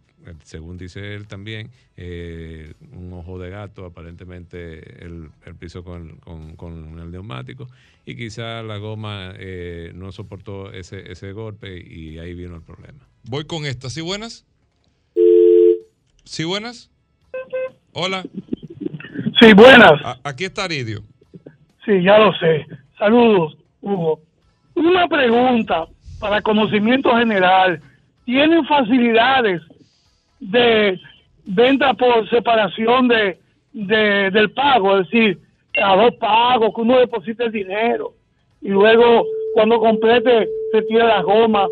según 0.43 0.77
dice 0.77 1.15
él 1.15 1.27
también, 1.27 1.69
eh, 1.97 2.73
un 2.93 3.11
ojo 3.13 3.39
de 3.39 3.49
gato, 3.49 3.85
aparentemente 3.85 5.03
el, 5.05 5.29
el 5.45 5.55
piso 5.55 5.83
con, 5.83 6.17
con- 6.17 6.55
con 6.55 6.99
el 6.99 7.11
neumático 7.11 7.67
y 8.05 8.15
quizá 8.15 8.61
la 8.63 8.77
goma 8.77 9.33
eh, 9.37 9.91
no 9.95 10.11
soportó 10.11 10.71
ese, 10.71 11.11
ese 11.11 11.31
golpe 11.33 11.77
y 11.77 12.19
ahí 12.19 12.33
vino 12.33 12.55
el 12.55 12.61
problema. 12.61 12.99
Voy 13.23 13.45
con 13.45 13.65
esta. 13.65 13.89
¿Sí 13.89 14.01
buenas? 14.01 14.45
¿Sí 16.25 16.43
buenas? 16.43 16.89
Hola. 17.93 18.23
Sí, 19.41 19.53
buenas. 19.53 19.93
A- 20.03 20.19
aquí 20.23 20.45
está 20.45 20.63
Aridio. 20.65 21.01
Sí, 21.85 22.01
ya 22.01 22.17
lo 22.17 22.33
sé. 22.33 22.65
Saludos, 22.97 23.57
Hugo. 23.81 24.21
Una 24.75 25.07
pregunta 25.07 25.85
para 26.19 26.41
conocimiento 26.41 27.15
general. 27.17 27.81
¿Tienen 28.25 28.65
facilidades 28.65 29.61
de 30.51 30.99
venta 31.45 31.93
por 31.93 32.29
separación 32.29 33.07
de, 33.07 33.37
de- 33.73 34.31
del 34.31 34.51
pago? 34.51 34.99
Es 34.99 35.09
decir, 35.09 35.39
a 35.81 35.95
dos 35.95 36.15
pagos, 36.15 36.71
que 36.75 36.81
uno 36.81 36.99
deposite 36.99 37.45
el 37.45 37.51
dinero 37.51 38.13
y 38.61 38.69
luego 38.69 39.25
cuando 39.53 39.79
complete 39.79 40.47
se 40.71 40.81
tira 40.83 41.05
la 41.07 41.21
goma. 41.21 41.67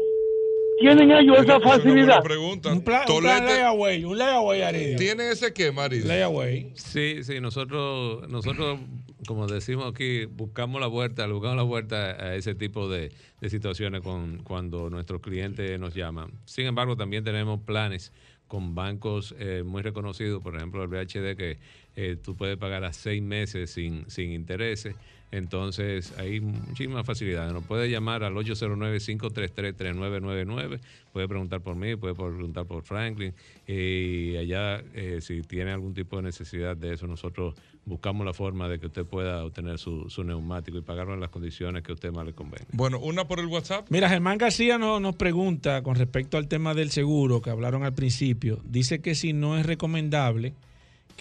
¿Tienen 0.79 1.11
ellos 1.11 1.37
esa 1.43 1.59
facilidad? 1.59 2.23
pregunta. 2.23 2.71
Un 2.73 2.83
plan, 2.83 3.03
un 3.07 3.19
plan 3.21 3.45
layaway, 3.45 4.03
un 4.03 4.17
layaway, 4.17 4.61
Aridio. 4.63 4.97
¿Tienen 4.97 5.27
ese 5.31 5.53
qué, 5.53 5.71
Marido? 5.71 6.07
Layaway. 6.07 6.71
Sí, 6.73 7.23
sí, 7.23 7.39
nosotros, 7.39 8.27
nosotros, 8.29 8.79
como 9.27 9.45
decimos 9.45 9.91
aquí, 9.93 10.25
buscamos 10.25 10.81
la 10.81 10.87
vuelta, 10.87 11.27
buscamos 11.27 11.57
la 11.57 11.63
vuelta 11.63 11.95
a 12.19 12.33
ese 12.35 12.55
tipo 12.55 12.89
de, 12.89 13.11
de 13.41 13.49
situaciones 13.51 14.01
con, 14.01 14.37
cuando 14.43 14.89
nuestros 14.89 15.21
clientes 15.21 15.79
nos 15.79 15.93
llaman. 15.93 16.31
Sin 16.45 16.65
embargo, 16.65 16.95
también 16.97 17.23
tenemos 17.23 17.59
planes 17.61 18.11
con 18.51 18.75
bancos 18.75 19.33
eh, 19.39 19.63
muy 19.65 19.81
reconocidos, 19.81 20.43
por 20.43 20.57
ejemplo 20.57 20.83
el 20.83 20.89
BHD, 20.89 21.37
que 21.37 21.57
eh, 21.95 22.17
tú 22.21 22.35
puedes 22.35 22.57
pagar 22.57 22.83
a 22.83 22.93
seis 22.93 23.21
meses 23.21 23.71
sin, 23.71 24.09
sin 24.09 24.31
intereses. 24.31 24.95
Entonces, 25.33 26.13
hay 26.17 26.41
muchísimas 26.41 27.05
facilidades. 27.05 27.53
Nos 27.53 27.63
puede 27.63 27.89
llamar 27.89 28.21
al 28.25 28.33
809-533-3999. 28.35 30.79
Puede 31.13 31.27
preguntar 31.27 31.61
por 31.61 31.75
mí, 31.75 31.95
puede 31.95 32.15
preguntar 32.15 32.65
por 32.65 32.83
Franklin. 32.83 33.33
Y 33.67 34.35
allá, 34.37 34.81
eh, 34.93 35.19
si 35.21 35.41
tiene 35.41 35.71
algún 35.71 35.93
tipo 35.93 36.17
de 36.17 36.23
necesidad 36.23 36.75
de 36.75 36.93
eso, 36.93 37.07
nosotros 37.07 37.55
buscamos 37.85 38.25
la 38.25 38.33
forma 38.33 38.67
de 38.69 38.79
que 38.79 38.87
usted 38.87 39.05
pueda 39.05 39.43
obtener 39.43 39.77
su, 39.79 40.09
su 40.09 40.23
neumático 40.23 40.77
y 40.77 40.81
pagarlo 40.81 41.13
en 41.13 41.19
las 41.19 41.29
condiciones 41.29 41.83
que 41.83 41.91
a 41.91 41.95
usted 41.95 42.11
más 42.11 42.25
le 42.25 42.33
convenga. 42.33 42.65
Bueno, 42.73 42.99
una 42.99 43.27
por 43.27 43.39
el 43.39 43.47
WhatsApp. 43.47 43.87
Mira, 43.89 44.09
Germán 44.09 44.37
García 44.37 44.77
no- 44.77 44.99
nos 44.99 45.15
pregunta 45.15 45.81
con 45.81 45.95
respecto 45.95 46.37
al 46.37 46.47
tema 46.47 46.73
del 46.73 46.91
seguro 46.91 47.41
que 47.41 47.49
hablaron 47.49 47.83
al 47.83 47.93
principio. 47.93 48.59
Dice 48.65 49.01
que 49.01 49.15
si 49.15 49.33
no 49.33 49.57
es 49.57 49.65
recomendable 49.65 50.53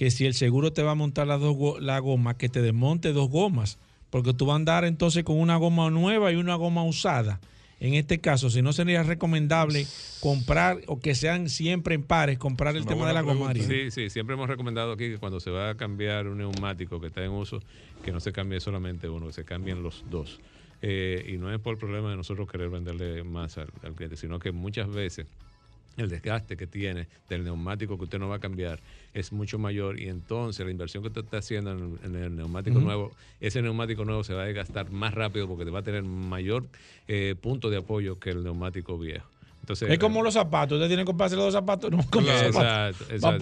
que 0.01 0.11
si 0.11 0.25
el 0.25 0.33
seguro 0.33 0.73
te 0.73 0.83
va 0.83 0.93
a 0.93 0.95
montar 0.95 1.27
las 1.27 1.43
dos 1.43 1.79
la 1.79 1.99
goma, 1.99 2.39
que 2.39 2.49
te 2.49 2.63
desmonte 2.63 3.13
dos 3.13 3.29
gomas, 3.29 3.79
porque 4.09 4.33
tú 4.33 4.47
vas 4.47 4.55
a 4.55 4.57
andar 4.57 4.87
entonces 4.87 5.25
con 5.25 5.39
una 5.39 5.59
goma 5.59 5.91
nueva 5.91 6.33
y 6.33 6.37
una 6.37 6.55
goma 6.55 6.83
usada. 6.85 7.39
En 7.81 7.93
este 7.93 8.19
caso, 8.19 8.49
si 8.49 8.63
no 8.63 8.73
sería 8.73 9.03
recomendable 9.03 9.87
comprar 10.21 10.81
o 10.87 11.01
que 11.01 11.15
sean 11.15 11.51
siempre 11.51 11.97
en 11.97 12.03
pares, 12.03 12.39
comprar 12.39 12.77
el 12.77 12.87
tema 12.87 13.07
de 13.09 13.13
la 13.13 13.21
goma. 13.21 13.53
Sí, 13.53 13.91
sí, 13.91 14.09
siempre 14.09 14.37
hemos 14.37 14.49
recomendado 14.49 14.93
aquí 14.93 15.11
que 15.11 15.19
cuando 15.19 15.39
se 15.39 15.51
va 15.51 15.69
a 15.69 15.75
cambiar 15.75 16.29
un 16.29 16.39
neumático 16.39 16.99
que 16.99 17.09
está 17.09 17.23
en 17.23 17.33
uso, 17.33 17.61
que 18.03 18.11
no 18.11 18.21
se 18.21 18.33
cambie 18.33 18.59
solamente 18.59 19.07
uno, 19.07 19.27
que 19.27 19.35
se 19.35 19.45
cambien 19.45 19.83
los 19.83 20.07
dos. 20.09 20.41
Eh, 20.81 21.27
y 21.29 21.37
no 21.37 21.53
es 21.53 21.61
por 21.61 21.75
el 21.75 21.79
problema 21.79 22.09
de 22.09 22.17
nosotros 22.17 22.51
querer 22.51 22.71
venderle 22.71 23.23
más 23.23 23.59
al, 23.59 23.69
al 23.83 23.93
cliente, 23.93 24.17
sino 24.17 24.39
que 24.39 24.51
muchas 24.51 24.89
veces 24.89 25.27
el 25.97 26.09
desgaste 26.09 26.57
que 26.57 26.67
tiene 26.67 27.09
del 27.29 27.45
neumático 27.45 27.97
que 27.99 28.05
usted 28.05 28.19
no 28.19 28.29
va 28.29 28.37
a 28.37 28.41
cambiar 28.41 28.81
es 29.13 29.33
mucho 29.33 29.59
mayor 29.59 30.01
y 30.01 30.09
entonces 30.09 30.65
la 30.65 30.71
inversión 30.71 31.03
que 31.03 31.09
usted 31.09 31.25
está 31.25 31.39
haciendo 31.39 31.73
en 31.73 31.99
el, 32.03 32.17
en 32.17 32.23
el 32.23 32.37
neumático 32.37 32.79
nuevo, 32.81 33.13
ese 33.41 33.61
neumático 33.61 34.05
nuevo 34.05 34.25
se 34.25 34.35
va 34.35 34.43
a 34.43 34.47
desgastar 34.47 34.91
más 34.91 35.15
rápido 35.15 35.49
porque 35.49 35.65
te 35.65 35.71
va 35.71 35.81
a 35.81 35.83
tener 35.83 36.03
mayor 36.03 36.67
eh, 37.09 37.35
punto 37.41 37.71
de 37.71 37.79
apoyo 37.79 38.19
que 38.19 38.31
el 38.31 38.45
neumático 38.45 38.99
viejo. 38.99 39.27
Entonces, 39.61 39.91
Es 39.91 39.99
como 39.99 40.23
los 40.23 40.35
zapatos. 40.35 40.77
Usted 40.79 40.89
tiene 40.89 41.03
que 41.03 41.07
comprarse 41.07 41.37
los 41.37 41.53
zapatos, 41.53 41.91
no 41.91 41.99
como 42.11 42.27
Claro, 42.27 42.53
zapatos. 42.53 43.01
exacto, 43.03 43.27
Va 43.27 43.31
a 43.31 43.39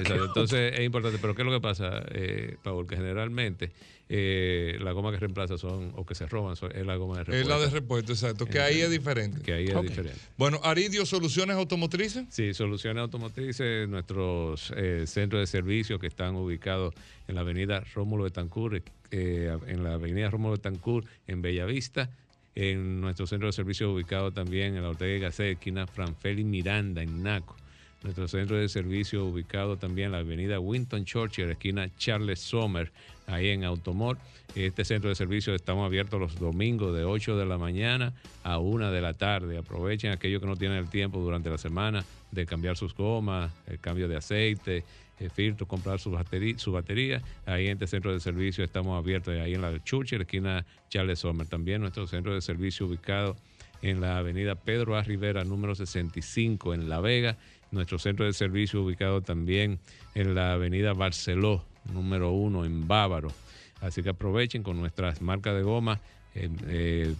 exacto. 0.00 0.24
Entonces 0.26 0.74
es 0.78 0.84
importante. 0.84 1.18
Pero 1.20 1.34
¿qué 1.34 1.42
es 1.42 1.46
lo 1.46 1.52
que 1.52 1.60
pasa, 1.60 2.02
eh, 2.10 2.56
Paul? 2.62 2.86
Que 2.86 2.96
generalmente 2.96 3.72
eh, 4.14 4.76
la 4.82 4.92
goma 4.92 5.10
que 5.10 5.16
reemplaza 5.18 5.56
son, 5.56 5.92
o 5.96 6.04
que 6.04 6.14
se 6.14 6.26
roban, 6.26 6.54
son- 6.54 6.70
es 6.76 6.84
la 6.84 6.96
goma 6.96 7.16
de 7.16 7.22
Es 7.22 7.26
repuesto. 7.28 7.48
la 7.48 7.58
de 7.64 7.70
repuesto, 7.70 8.12
exacto. 8.12 8.44
Que 8.46 8.60
ahí 8.60 8.80
es 8.82 8.90
diferente. 8.90 9.40
Que 9.40 9.54
ahí 9.54 9.66
es 9.68 9.82
diferente. 9.82 10.18
Bueno, 10.36 10.60
Aridio, 10.64 11.06
Soluciones 11.06 11.56
Automotrices. 11.56 12.26
Sí, 12.28 12.52
Soluciones 12.52 13.00
Automotrices, 13.00 13.88
nuestros 13.88 14.72
eh, 14.76 15.04
centros 15.06 15.40
de 15.40 15.46
servicio 15.46 15.98
que 15.98 16.08
están 16.08 16.34
ubicados 16.36 16.92
en 17.26 17.36
la 17.36 17.40
avenida 17.40 17.82
Rómulo 17.94 18.24
Betancourt, 18.24 18.86
eh, 19.10 19.56
en 19.66 19.82
la 19.82 19.94
avenida 19.94 20.28
Rómulo 20.28 20.52
Betancourt, 20.56 21.06
en 21.26 21.40
Bellavista. 21.40 22.10
En 22.54 23.00
nuestro 23.00 23.26
centro 23.26 23.46
de 23.46 23.52
servicio 23.52 23.92
ubicado 23.92 24.30
también 24.30 24.76
en 24.76 24.82
la 24.82 24.90
Ortega 24.90 25.30
y 25.38 25.42
esquina 25.42 25.86
Franfeli 25.86 26.44
Miranda, 26.44 27.02
en 27.02 27.22
Naco. 27.22 27.56
Nuestro 28.02 28.26
centro 28.26 28.56
de 28.56 28.68
servicio 28.68 29.24
ubicado 29.24 29.76
también 29.76 30.06
en 30.06 30.12
la 30.12 30.18
avenida 30.18 30.58
Winton 30.58 31.04
Churchill, 31.04 31.50
esquina 31.50 31.88
Charles 31.96 32.40
Sommer, 32.40 32.90
ahí 33.28 33.48
en 33.48 33.64
Automor. 33.64 34.18
Este 34.56 34.84
centro 34.84 35.08
de 35.08 35.14
servicio 35.14 35.54
estamos 35.54 35.86
abiertos 35.86 36.20
los 36.20 36.38
domingos 36.38 36.94
de 36.94 37.04
8 37.04 37.38
de 37.38 37.46
la 37.46 37.58
mañana 37.58 38.12
a 38.42 38.58
1 38.58 38.90
de 38.90 39.00
la 39.00 39.14
tarde. 39.14 39.56
Aprovechen 39.56 40.10
aquellos 40.10 40.40
que 40.40 40.48
no 40.48 40.56
tienen 40.56 40.78
el 40.78 40.90
tiempo 40.90 41.20
durante 41.20 41.48
la 41.48 41.58
semana 41.58 42.04
de 42.32 42.44
cambiar 42.44 42.76
sus 42.76 42.94
gomas, 42.94 43.52
el 43.66 43.78
cambio 43.78 44.08
de 44.08 44.16
aceite, 44.16 44.84
filtro, 45.30 45.66
comprar 45.66 46.00
su 46.00 46.10
batería, 46.10 46.58
su 46.58 46.72
batería. 46.72 47.22
Ahí 47.46 47.66
en 47.66 47.72
este 47.72 47.86
centro 47.86 48.12
de 48.12 48.20
servicio 48.20 48.64
estamos 48.64 48.98
abiertos, 48.98 49.34
ahí 49.34 49.54
en 49.54 49.62
la 49.62 49.82
Churchill, 49.82 50.22
esquina 50.22 50.64
Charles 50.88 51.20
Sommer. 51.20 51.46
También 51.46 51.80
nuestro 51.80 52.06
centro 52.06 52.34
de 52.34 52.40
servicio 52.40 52.86
ubicado 52.86 53.36
en 53.82 54.00
la 54.00 54.18
avenida 54.18 54.54
Pedro 54.54 54.96
A. 54.96 55.02
Rivera, 55.02 55.44
número 55.44 55.74
65, 55.74 56.74
en 56.74 56.88
La 56.88 57.00
Vega. 57.00 57.36
Nuestro 57.70 57.98
centro 57.98 58.24
de 58.24 58.32
servicio 58.32 58.82
ubicado 58.82 59.22
también 59.22 59.78
en 60.14 60.34
la 60.34 60.52
avenida 60.52 60.92
Barceló, 60.92 61.64
número 61.92 62.30
1, 62.30 62.64
en 62.64 62.86
Bávaro. 62.86 63.32
Así 63.80 64.02
que 64.02 64.10
aprovechen 64.10 64.62
con 64.62 64.78
nuestras 64.78 65.20
marcas 65.20 65.56
de 65.56 65.62
goma, 65.62 66.00
eh, 66.34 66.48
eh, 66.68 67.14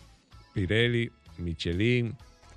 Pirelli, 0.54 1.10
Michelin, 1.38 2.14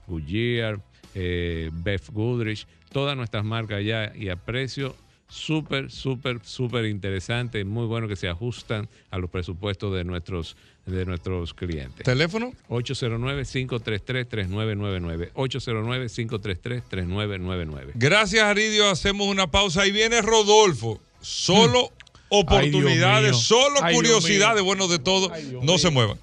Goodyear, 0.07 0.79
eh, 1.15 1.71
Beth 1.73 2.09
Goodrich, 2.11 2.67
todas 2.91 3.17
nuestras 3.17 3.43
marcas 3.43 3.83
ya 3.83 4.11
y 4.15 4.29
a 4.29 4.35
precio 4.35 4.95
súper, 5.27 5.91
súper, 5.91 6.39
súper 6.43 6.85
interesante, 6.85 7.63
muy 7.65 7.85
bueno 7.85 8.07
que 8.07 8.15
se 8.15 8.27
ajustan 8.27 8.87
a 9.11 9.17
los 9.17 9.29
presupuestos 9.29 9.93
de 9.93 10.03
nuestros, 10.03 10.55
de 10.85 11.05
nuestros 11.05 11.53
clientes. 11.53 12.03
¿Teléfono? 12.03 12.53
809-533-3999. 12.69 15.31
809-533-3999. 15.33 17.91
Gracias, 17.95 18.43
Aridio. 18.43 18.89
Hacemos 18.89 19.27
una 19.27 19.49
pausa. 19.51 19.81
Ahí 19.81 19.91
viene 19.91 20.21
Rodolfo. 20.21 21.01
Solo 21.21 21.91
oportunidades, 22.29 23.31
mío. 23.31 23.39
solo 23.39 23.79
Ay, 23.81 23.95
curiosidades. 23.95 24.63
Bueno, 24.63 24.87
de 24.87 24.99
todo. 24.99 25.31
no 25.63 25.77
se 25.77 25.89
muevan. 25.89 26.17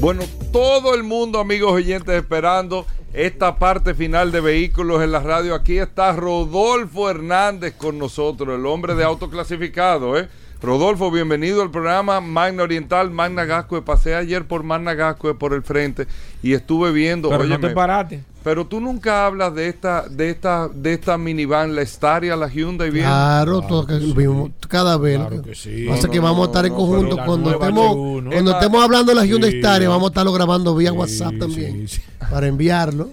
Bueno, 0.00 0.24
todo 0.52 0.94
el 0.96 1.04
mundo, 1.04 1.38
amigos 1.38 1.70
oyentes, 1.72 2.14
esperando 2.16 2.84
esta 3.12 3.58
parte 3.58 3.94
final 3.94 4.32
de 4.32 4.40
Vehículos 4.40 5.02
en 5.02 5.12
la 5.12 5.20
Radio. 5.20 5.54
Aquí 5.54 5.78
está 5.78 6.12
Rodolfo 6.12 7.10
Hernández 7.10 7.74
con 7.74 7.98
nosotros, 7.98 8.58
el 8.58 8.66
hombre 8.66 8.94
de 8.94 9.04
autoclasificado, 9.04 10.18
¿eh? 10.18 10.28
Rodolfo, 10.62 11.10
bienvenido 11.10 11.60
al 11.60 11.72
programa 11.72 12.20
Magna 12.20 12.62
Oriental, 12.62 13.10
Magna 13.10 13.44
Gascue. 13.44 13.82
Pasé 13.82 14.14
ayer 14.14 14.46
por 14.46 14.62
Magna 14.62 14.94
Gascue 14.94 15.34
por 15.34 15.54
el 15.54 15.62
frente 15.62 16.06
y 16.40 16.52
estuve 16.52 16.92
viendo. 16.92 17.30
Pero 17.30 17.44
no 17.44 17.58
te 17.58 17.70
paraste. 17.70 18.22
Pero 18.44 18.66
tú 18.66 18.80
nunca 18.80 19.24
hablas 19.26 19.54
de 19.54 19.68
esta, 19.68 20.08
de 20.08 20.30
esta, 20.30 20.68
de 20.68 20.94
esta 20.94 21.16
minivan, 21.16 21.76
la 21.76 21.82
Staria, 21.86 22.34
la 22.34 22.48
Hyundai, 22.48 22.90
bien. 22.90 23.04
Claro, 23.06 23.62
todo 23.62 23.86
que 23.86 23.94
vimos 23.98 24.50
cada 24.68 24.96
vez. 24.98 25.18
Claro 25.18 25.42
que 25.42 25.54
sí. 25.54 25.86
Pasa 25.88 26.08
No, 26.08 26.12
que 26.12 26.16
no, 26.18 26.24
vamos 26.24 26.38
a 26.38 26.40
no, 26.40 26.44
estar 26.46 26.66
en 26.66 26.74
conjunto 26.74 27.16
cuando 27.24 27.50
estemos, 27.52 27.96
H1. 27.96 28.30
cuando 28.32 28.50
Es 28.50 28.56
estemos 28.56 28.82
hablando 28.84 29.12
de 29.12 29.16
la 29.20 29.24
Hyundai 29.26 29.50
Sí, 29.52 29.58
Staria, 29.60 29.88
vamos 29.88 30.04
a 30.04 30.08
estarlo 30.08 30.32
grabando 30.32 30.74
vía 30.74 30.90
Sí, 30.90 30.96
WhatsApp 30.96 31.38
también 31.38 31.88
sí, 31.88 31.96
sí. 31.96 32.02
para 32.30 32.46
enviarlo 32.48 33.10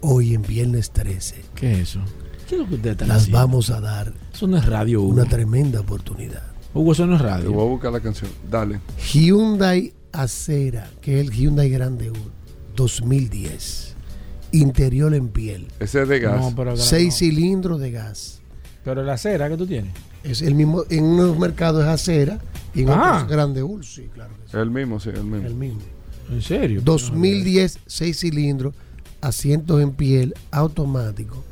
hoy 0.00 0.34
en 0.34 0.42
viernes 0.42 0.90
13, 0.90 1.44
¿Qué 1.54 1.72
es 1.72 1.78
eso? 1.90 2.00
¿Qué 2.48 2.56
es 2.56 2.60
lo 2.60 2.68
que 2.68 2.74
usted 2.76 2.90
está 2.92 3.06
las 3.06 3.16
haciendo? 3.22 3.38
vamos 3.38 3.70
a 3.70 3.80
dar 3.80 4.12
Eso 4.32 4.46
no 4.46 4.56
es 4.56 4.66
radio, 4.66 5.00
Hugo. 5.02 5.10
una 5.12 5.24
tremenda 5.24 5.80
oportunidad. 5.80 6.42
Hugo, 6.74 6.92
eso 6.92 7.06
no 7.06 7.16
es 7.16 7.22
Te 7.22 7.28
radio. 7.28 7.52
voy 7.52 7.66
a 7.66 7.70
buscar 7.70 7.92
la 7.92 8.00
canción. 8.00 8.30
Dale. 8.50 8.80
Hyundai 9.12 9.92
Acera, 10.12 10.88
que 11.00 11.20
es 11.20 11.26
el 11.26 11.32
Hyundai 11.32 11.70
Grande 11.70 12.10
U 12.10 12.14
2010. 12.76 13.94
Interior 14.52 15.14
en 15.14 15.28
piel. 15.28 15.66
Ese 15.80 16.02
es 16.02 16.08
de 16.08 16.20
gas. 16.20 16.40
No, 16.40 16.54
pero, 16.54 16.76
Seis 16.76 17.14
no. 17.14 17.18
cilindros 17.18 17.80
de 17.80 17.90
gas. 17.90 18.40
pero 18.84 19.02
la 19.02 19.16
cera 19.18 19.48
que 19.48 19.56
tú 19.56 19.66
tienes. 19.66 19.92
Es 20.24 20.42
el 20.42 20.54
mismo, 20.54 20.84
en 20.90 21.04
unos 21.04 21.38
mercados 21.38 21.82
es 21.82 21.88
acera 21.88 22.40
y 22.74 22.82
en 22.82 22.90
Ah. 22.90 23.12
otros 23.16 23.28
grande 23.30 23.62
U. 23.62 23.82
Sí, 23.82 24.08
claro 24.12 24.32
que 24.42 24.50
sí. 24.50 24.56
El 24.56 24.70
mismo, 24.70 24.98
sí, 24.98 25.10
el 25.10 25.24
mismo. 25.24 25.46
El 25.46 25.54
mismo. 25.54 25.80
¿En 26.30 26.40
serio? 26.42 26.80
2010, 26.82 27.78
seis 27.86 28.18
cilindros, 28.20 28.74
asientos 29.20 29.82
en 29.82 29.92
piel, 29.92 30.34
automático. 30.50 31.44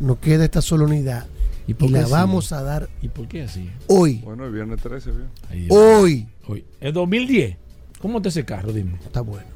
Nos 0.00 0.18
queda 0.18 0.44
esta 0.44 0.60
sola 0.62 0.84
unidad 0.84 1.26
¿Y 1.66 1.72
y, 1.72 1.74
por 1.74 1.88
qué 1.88 1.92
la 1.94 2.00
así? 2.02 2.12
vamos 2.12 2.52
a 2.52 2.62
dar 2.62 2.88
¿Y 3.02 3.08
por 3.08 3.28
qué 3.28 3.42
así? 3.42 3.70
hoy. 3.88 4.16
Bueno, 4.24 4.44
el 4.46 4.52
viernes 4.52 4.80
13, 4.80 5.10
¿vio? 5.10 5.24
Ay, 5.50 5.60
Dios. 5.62 5.74
Hoy. 5.76 6.28
Hoy. 6.46 6.64
¿Es 6.80 6.92
2010? 6.94 7.56
¿Cómo 8.00 8.18
está 8.18 8.28
ese 8.30 8.44
carro? 8.44 8.72
Dime. 8.72 8.94
Está 9.04 9.20
bueno. 9.20 9.46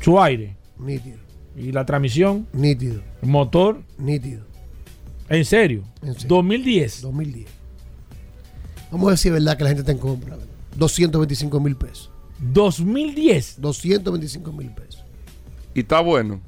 Su 0.00 0.20
aire. 0.20 0.56
Nítido. 0.78 1.16
¿Y 1.56 1.72
la 1.72 1.84
transmisión? 1.86 2.46
Nítido. 2.52 3.00
¿El 3.22 3.28
motor? 3.28 3.80
Nítido. 3.98 4.44
¿En 5.28 5.44
serio? 5.44 5.82
En 6.02 6.14
serio. 6.14 6.28
2010. 6.28 7.00
2010. 7.02 7.46
Vamos 8.94 9.08
a 9.08 9.10
ver 9.10 9.18
si 9.18 9.26
es 9.26 9.34
verdad 9.34 9.56
que 9.58 9.64
la 9.64 9.70
gente 9.70 9.80
está 9.80 9.90
en 9.90 9.98
compra. 9.98 10.36
225 10.76 11.58
mil 11.58 11.74
pesos. 11.74 12.10
2010. 12.38 13.56
225 13.60 14.52
mil 14.52 14.70
pesos. 14.70 15.02
Y 15.74 15.80
está 15.80 15.98
bueno. 15.98 16.40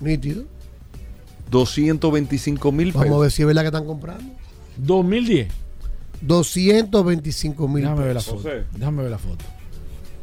Nítido. 0.00 0.44
225 1.50 2.72
mil 2.72 2.92
Vamos 2.92 3.02
a 3.02 3.04
pesos. 3.04 3.20
ver 3.20 3.30
si 3.32 3.42
es 3.42 3.46
verdad 3.48 3.60
que 3.62 3.66
están 3.66 3.84
comprando. 3.84 4.24
2010. 4.78 5.48
225 6.22 7.68
mil 7.68 7.82
Déjame 7.82 8.04
ver 8.04 8.14
la 8.14 8.20
pesos. 8.20 8.34
foto. 8.42 8.48
José. 8.48 8.64
Déjame 8.72 9.02
ver 9.02 9.10
la 9.10 9.18
foto. 9.18 9.44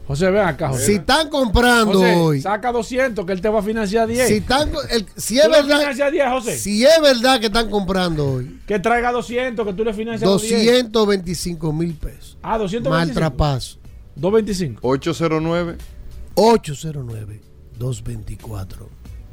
José, 0.06 0.30
ven 0.32 0.46
acá, 0.46 0.68
José. 0.70 0.86
Si 0.86 0.94
están 0.96 1.30
comprando 1.30 1.94
José, 2.00 2.16
hoy, 2.16 2.42
saca 2.42 2.72
200 2.74 3.26
que 3.26 3.32
él 3.32 3.40
te 3.40 3.48
va 3.48 3.60
a 3.60 3.64
financiar 3.64 4.06
10. 4.08 4.28
si, 4.28 4.34
están, 4.36 4.70
el- 4.90 5.06
si 5.16 5.36
¿Tú 5.36 5.42
es 5.44 5.50
verdad, 5.50 5.80
financias 5.80 6.12
10, 6.12 6.30
José? 6.30 6.58
si 6.58 6.84
es 6.86 7.02
verdad 7.02 7.40
que 7.40 7.46
están 7.46 7.70
comprando 7.70 8.28
hoy, 8.34 8.60
Que 8.68 8.80
traiga 8.80 9.12
200 9.14 9.66
que 9.66 9.74
tú 9.74 9.86
le 9.86 9.94
financias 9.94 10.30
10. 10.42 10.92
225 10.92 11.72
mil 11.72 11.94
pesos. 11.94 12.38
Ah, 12.44 12.58
225. 12.58 12.90
Mal 12.90 13.12
trapazo. 13.14 13.78
225. 14.16 14.80
809. 14.86 15.78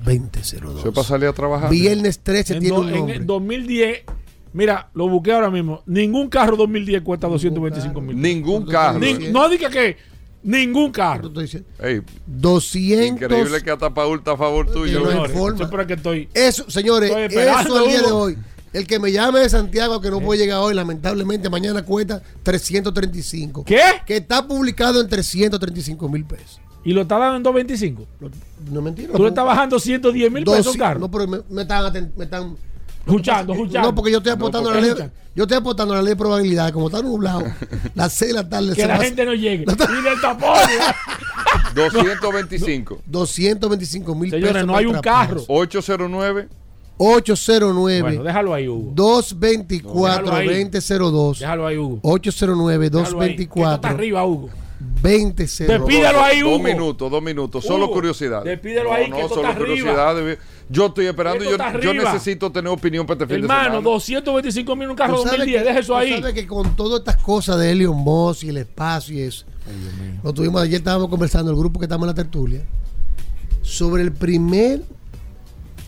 809-224-2002. 0.04 0.82
Se 0.82 0.92
para 0.92 1.06
salir 1.06 1.28
a 1.28 1.32
trabajar. 1.32 1.70
Viernes 1.70 2.20
13 2.20 2.54
En, 2.54 2.60
tiene 2.60 2.74
do- 2.76 2.82
un 2.82 2.88
en 2.88 2.94
nombre. 2.96 3.16
el 3.16 3.26
2010, 3.26 3.98
mira, 4.52 4.90
lo 4.94 5.08
busqué 5.08 5.32
ahora 5.32 5.50
mismo. 5.50 5.82
Ningún 5.86 6.28
carro 6.28 6.56
2010 6.56 7.02
cuesta 7.02 7.26
225 7.28 8.00
mil. 8.00 8.20
Ningún 8.20 8.64
Ni- 8.64 8.70
carro. 8.70 8.98
Ni- 8.98 9.28
no 9.30 9.48
diga 9.48 9.68
que 9.70 9.96
ningún 10.42 10.90
carro. 10.92 11.28
Estoy 11.28 11.44
diciendo, 11.44 11.68
Ey, 11.80 12.00
200. 12.26 13.22
increíble 13.22 13.62
que 13.62 13.70
hasta 13.70 13.92
Paul 13.92 14.18
está 14.18 14.32
a 14.32 14.36
favor 14.36 14.70
tuyo. 14.70 15.00
no 15.00 15.06
hay 15.06 15.12
Señores, 15.12 15.32
forma. 15.36 15.64
eso 15.64 15.80
es 15.80 15.86
que 15.86 15.92
estoy. 15.94 16.28
Eso, 16.34 16.70
señores, 16.70 17.10
Estoy 17.10 17.42
eso 17.42 17.78
al 17.78 17.86
día 17.88 18.02
de 18.02 18.12
hoy. 18.12 18.38
El 18.72 18.86
que 18.86 19.00
me 19.00 19.10
llame 19.10 19.40
de 19.40 19.48
Santiago 19.48 20.00
que 20.00 20.10
no 20.10 20.20
puede 20.20 20.38
llegar 20.40 20.60
hoy, 20.60 20.74
lamentablemente, 20.74 21.50
mañana 21.50 21.84
cuesta 21.84 22.22
335. 22.44 23.64
¿Qué? 23.64 23.80
Que 24.06 24.18
está 24.18 24.46
publicado 24.46 25.00
en 25.00 25.08
335 25.08 26.08
mil 26.08 26.24
pesos. 26.24 26.60
¿Y 26.84 26.92
lo 26.92 27.02
está 27.02 27.18
dando 27.18 27.36
en 27.36 27.42
225? 27.42 28.06
Lo- 28.20 28.30
No 28.72 28.80
mentira. 28.80 29.12
Tú 29.12 29.22
le 29.22 29.28
estás 29.30 29.44
bajando 29.44 29.78
110 29.78 30.30
mil 30.32 30.44
pesos, 30.44 30.76
carro. 30.76 31.00
No, 31.00 31.10
pero 31.10 31.26
me, 31.26 31.40
me 31.50 31.62
están, 31.62 32.12
me 32.16 32.24
están 32.24 32.56
Escuchando, 33.06 33.52
escuchando. 33.52 33.88
No, 33.88 33.94
porque 33.94 34.10
yo 34.12 34.18
estoy 34.18 34.32
apostando 34.32 34.70
No, 34.70 34.76
a 34.76 34.80
la 34.80 34.86
ley. 34.86 35.10
Yo 35.34 35.44
estoy 35.44 35.56
apostando 35.58 35.94
a 35.94 35.96
la 35.98 36.02
ley 36.02 36.10
de 36.12 36.16
probabilidad. 36.16 36.72
Como 36.72 36.86
está 36.88 37.02
nublado, 37.02 37.44
las 37.94 38.12
6 38.12 38.30
de 38.32 38.34
la 38.42 38.48
tarde 38.48 38.74
Que 38.74 38.82
se 38.82 38.86
la 38.88 38.98
va- 38.98 39.04
gente 39.04 39.24
no 39.24 39.34
llegue. 39.34 39.62
Y 39.64 40.02
del 40.02 40.20
tapón. 40.20 40.58
225. 41.74 43.02
225 43.06 44.14
mil 44.14 44.30
pesos. 44.30 44.46
Señores, 44.48 44.66
no 44.66 44.76
hay 44.76 44.86
un 44.86 45.00
carro. 45.00 45.42
809. 45.48 46.48
809 47.02 48.02
Bueno, 48.02 48.22
déjalo 48.22 48.52
ahí, 48.52 48.68
Hugo. 48.68 48.92
224 48.94 50.22
Déjalo 50.22 50.36
ahí. 50.36 50.46
2002 50.64 51.38
Déjalo 51.38 51.66
ahí, 51.66 51.76
Hugo. 51.78 51.98
809 52.02 52.90
Déjalo 52.90 53.20
ahí, 53.22 53.36
que 53.36 53.42
esto 53.42 53.54
está 53.54 53.88
224 53.88 53.90
arriba, 53.90 54.26
Hugo. 54.26 54.50
2002 54.80 55.58
Despídelo 55.68 56.20
ahí, 56.22 56.40
Dos 56.40 56.48
Hugo. 56.54 56.58
minutos, 56.64 57.10
dos 57.10 57.22
minutos. 57.22 57.64
Solo 57.64 57.84
Hugo, 57.84 57.94
curiosidad. 57.94 58.42
despídelo 58.44 58.92
ahí, 58.92 59.10
No, 59.10 59.16
que 59.16 59.20
no, 59.22 59.26
esto 59.26 59.34
solo 59.36 59.48
está 59.48 59.62
arriba. 59.62 59.92
curiosidad. 59.92 60.38
Yo 60.70 60.86
estoy 60.86 61.06
esperando. 61.06 61.44
Yo, 61.44 61.56
yo 61.80 61.94
necesito 61.94 62.50
tener 62.50 62.72
opinión 62.72 63.06
para 63.06 63.16
este 63.22 63.26
fin 63.34 63.42
Hermano, 63.44 63.60
de 63.60 63.64
semana. 63.70 63.80
225 63.82 64.76
mil 64.76 64.88
un 64.90 64.96
carro 64.96 65.16
Tú 65.16 65.22
sabes 65.24 65.38
2010. 65.40 65.62
que- 65.62 65.68
Deja 65.68 65.80
eso 65.80 65.96
ahí. 65.96 66.18
sabes 66.20 66.32
que 66.34 66.46
con 66.46 66.74
todas 66.76 67.00
estas 67.00 67.16
cosas 67.18 67.58
de 67.58 67.72
Elon 67.72 67.96
Musk 67.96 68.44
y 68.44 68.48
el 68.48 68.56
espacio 68.56 69.14
y 69.16 69.20
eso, 69.22 69.44
lo 70.22 70.32
tuvimos 70.32 70.62
ayer, 70.62 70.76
estábamos 70.76 71.08
conversando, 71.10 71.50
el 71.50 71.56
grupo 71.58 71.78
que 71.78 71.84
estamos 71.84 72.04
en 72.04 72.08
la 72.08 72.14
tertulia, 72.14 72.62
sobre 73.62 74.02
el 74.02 74.12
primer 74.12 74.82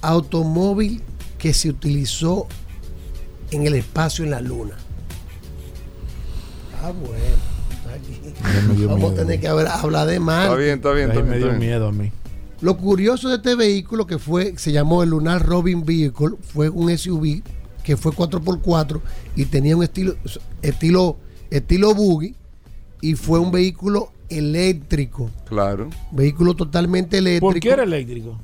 automóvil 0.03 1.01
que 1.39 1.55
se 1.55 1.71
utilizó 1.71 2.47
en 3.51 3.67
el 3.67 3.75
espacio 3.75 4.25
en 4.25 4.31
la 4.33 4.41
luna. 4.41 4.75
Ah, 6.83 6.91
bueno. 6.93 7.52
Vamos 8.87 9.13
a 9.13 9.15
tener 9.17 9.41
que 9.41 9.49
hablar, 9.49 9.69
hablar 9.69 10.07
de 10.07 10.21
más. 10.21 10.45
Está 10.47 10.57
bien, 10.57 10.75
está 10.75 10.93
bien, 10.93 11.09
me 11.09 11.15
dio 11.15 11.23
está 11.25 11.47
bien. 11.47 11.59
miedo 11.59 11.89
a 11.89 11.93
mí. 11.93 12.11
Lo 12.61 12.77
curioso 12.77 13.29
de 13.29 13.37
este 13.37 13.55
vehículo 13.57 14.07
que 14.07 14.19
fue, 14.19 14.55
se 14.57 14.71
llamó 14.73 15.03
el 15.03 15.11
Lunar 15.11 15.45
Robin 15.45 15.85
Vehicle, 15.85 16.37
fue 16.41 16.69
un 16.69 16.97
SUV 16.97 17.43
que 17.83 17.97
fue 17.97 18.13
4x4 18.13 19.01
y 19.35 19.47
tenía 19.47 19.77
un 19.77 19.83
estilo, 19.83 20.15
estilo, 20.63 21.17
estilo 21.51 21.95
buggy 21.95 22.37
y 23.01 23.15
fue 23.17 23.41
un 23.41 23.51
vehículo 23.51 24.13
eléctrico, 24.29 25.29
Claro. 25.49 25.91
vehículo 26.13 26.55
totalmente 26.55 27.19
eléctrico. 27.19 27.53
¿Por 27.53 27.61
qué 27.61 27.71
era 27.71 27.83
eléctrico? 27.83 28.39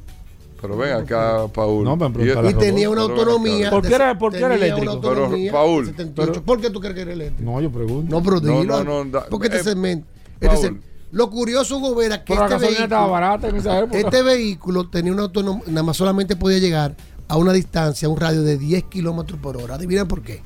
Pero 0.61 0.77
ven 0.77 0.93
acá, 0.93 1.47
Paul. 1.53 1.85
No, 1.85 1.97
me 1.97 2.07
han 2.07 2.15
Y- 2.49 2.55
tenía 2.55 2.91
una 2.91 3.03
autonomía. 3.03 3.71
¿Por 3.71 3.87
qué 3.87 3.95
era- 3.95 4.19
por 4.19 4.33
qué 4.33 4.39
era 4.39 4.55
eléctrico? 4.55 4.83
una 4.83 4.91
autonomía 4.93 5.53
Pero, 5.53 5.65
Paul, 5.65 5.85
de 5.87 5.91
78. 5.93 6.33
pero- 6.33 6.45
¿Por 6.45 6.61
qué 6.61 6.71
tú 6.71 6.81
crees 6.81 6.95
que 6.97 7.03
era 7.03 7.13
eléctrico? 7.13 7.51
No, 7.51 7.61
yo 7.61 7.71
pregunto. 7.71 8.11
No, 8.17 8.23
pero 8.23 8.41
No, 8.41 8.61
dilo. 8.61 8.85
no, 8.85 9.05
no, 9.05 9.11
da- 9.11 9.27
porque 9.31 9.47
este 9.47 9.61
eh, 9.61 9.65
segmento. 9.65 10.07
este 10.41 10.75
lo 11.11 11.31
curioso, 11.31 11.79
Hugo 11.79 11.95
Vera, 11.95 12.23
que 12.23 12.35
este 12.35 12.57
vehículo, 12.59 13.09
barata 13.11 13.49
en 13.49 13.57
esa 13.57 13.79
época. 13.79 13.99
este 13.99 14.23
vehículo 14.23 14.89
tenía 14.91 15.13
una 15.13 15.23
autonomía, 15.23 15.63
nada 15.69 15.83
más 15.85 15.97
solamente 15.97 16.37
podía 16.37 16.59
llegar 16.59 16.97
a 17.29 17.37
una 17.37 17.53
distancia, 17.53 18.09
a 18.09 18.11
un 18.11 18.19
radio 18.19 18.43
de 18.43 18.59
10 18.59 18.85
kilómetros 18.85 19.39
por 19.41 19.57
hora. 19.57 19.77
Adivina 19.77 20.07
por 20.07 20.23
qué. 20.23 20.43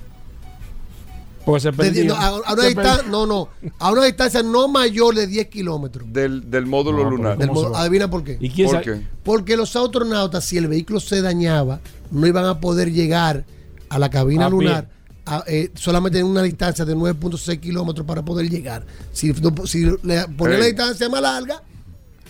Porque 1.44 1.60
se 1.60 1.72
perdió. 1.72 2.04
no, 2.06 2.14
a, 2.14 2.36
una 2.52 2.62
Se 2.62 2.68
distancia, 2.68 2.96
perdió. 2.98 3.10
no, 3.12 3.26
no, 3.26 3.48
a 3.78 3.90
una 3.92 4.04
distancia 4.04 4.42
no 4.42 4.68
mayor 4.68 5.14
de 5.14 5.26
10 5.26 5.48
kilómetros. 5.48 6.12
Del, 6.12 6.50
del 6.50 6.66
módulo 6.66 7.04
No, 7.04 7.10
lunar. 7.10 7.38
Adivina 7.74 8.08
por 8.08 8.22
qué. 8.24 8.38
¿Y 8.40 8.50
quién 8.50 8.68
¿Por 8.70 8.82
sabe? 8.84 8.98
qué? 9.00 9.06
Porque 9.24 9.56
los 9.56 9.74
astronautas, 9.74 10.44
si 10.44 10.56
el 10.58 10.68
vehículo 10.68 11.00
se 11.00 11.20
dañaba, 11.22 11.80
no 12.10 12.26
iban 12.26 12.44
a 12.44 12.60
poder 12.60 12.92
llegar 12.92 13.44
a 13.88 13.98
la 13.98 14.08
cabina 14.10 14.46
A 14.46 14.48
pie. 14.50 14.56
lunar 14.58 14.88
a, 15.26 15.44
eh, 15.46 15.70
solamente 15.74 16.18
en 16.18 16.26
una 16.26 16.42
distancia 16.42 16.84
de 16.84 16.94
9.6 16.96 17.60
kilómetros 17.60 18.06
para 18.06 18.24
poder 18.24 18.48
llegar. 18.50 18.84
Si, 19.12 19.32
no- 19.32 19.66
si 19.66 19.84
le 20.02 20.26
ponía 20.36 20.54
Ey. 20.56 20.60
la 20.60 20.66
distancia 20.66 21.08
más 21.08 21.22
larga, 21.22 21.62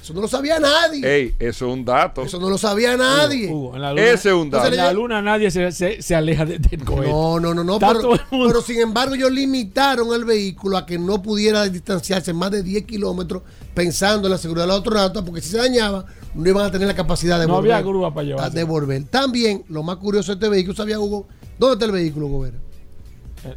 eso 0.03 0.13
no 0.15 0.21
lo 0.21 0.27
sabía 0.29 0.59
nadie. 0.59 1.07
Ey, 1.17 1.35
eso 1.39 1.67
es 1.69 1.73
un 1.73 1.85
dato. 1.85 2.23
Eso 2.23 2.41
no 2.41 2.51
lo 2.51 2.59
sabía 2.59 2.97
nadie. 2.97 3.49
Hugo, 3.51 3.77
en 3.77 3.83
la 3.83 3.91
luna, 3.93 4.03
Ese 4.05 4.29
es 4.31 4.35
un 4.35 4.51
dato. 4.51 4.67
En 4.67 4.77
la 4.77 4.93
luna 4.93 5.23
nadie 5.23 5.51
se, 5.51 5.71
se, 5.71 6.03
se 6.03 6.15
aleja 6.17 6.45
de- 6.45 6.59
del 6.59 6.85
cohete. 6.85 7.09
No, 7.11 7.39
no, 7.39 7.55
no, 7.55 7.63
no. 7.63 7.79
Pero, 7.79 8.61
sin 8.63 8.81
embargo, 8.81 9.15
ellos 9.15 9.31
limitaron 9.31 10.13
el 10.13 10.25
vehículo 10.25 10.77
a 10.77 10.85
que 10.85 10.99
no 10.99 11.23
pudiera 11.23 11.65
distanciarse 11.69 12.33
más 12.33 12.51
de 12.51 12.63
10 12.65 12.85
kilómetros 12.85 13.43
pensando 13.75 14.27
en 14.27 14.33
la 14.33 14.39
seguridad 14.39 14.65
de 14.65 14.69
los 14.69 14.79
astronautas, 14.79 15.23
porque 15.23 15.41
si 15.41 15.51
se 15.51 15.59
dañaba, 15.59 16.05
no 16.35 16.49
iban 16.49 16.67
a 16.67 16.71
tener 16.73 16.89
la 16.89 16.95
capacidad 16.97 17.39
de 17.39 17.47
No 17.47 17.55
volver. 17.55 17.73
había 17.73 17.87
grúa 17.87 18.13
para 18.13 18.27
llevarse. 18.27 18.47
a 18.47 18.51
devolver. 18.51 19.05
También, 19.05 19.65
lo 19.69 19.83
más 19.83 19.97
curioso 19.97 20.33
de 20.33 20.35
este 20.35 20.49
vehículo, 20.49 20.75
¿sabía 20.77 20.99
Hugo? 20.99 21.27
¿Dónde 21.59 21.75
está 21.75 21.85
el 21.87 21.93
vehículo, 21.93 22.27
Gobera? 22.27 22.59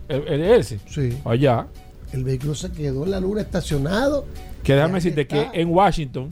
El, 0.08 0.22
el- 0.28 0.42
el 0.42 0.60
ese. 0.60 0.80
Sí. 0.90 1.18
Allá. 1.26 1.68
El 2.12 2.24
vehículo 2.24 2.56
se 2.56 2.72
quedó 2.72 3.04
en 3.06 3.12
la 3.12 3.20
luna 3.20 3.42
estacionado. 3.42 4.26
Que 4.64 4.74
déjame 4.76 4.96
decirte 4.96 5.22
está. 5.22 5.52
que 5.52 5.62
en 5.62 5.70
Washington 5.70 6.30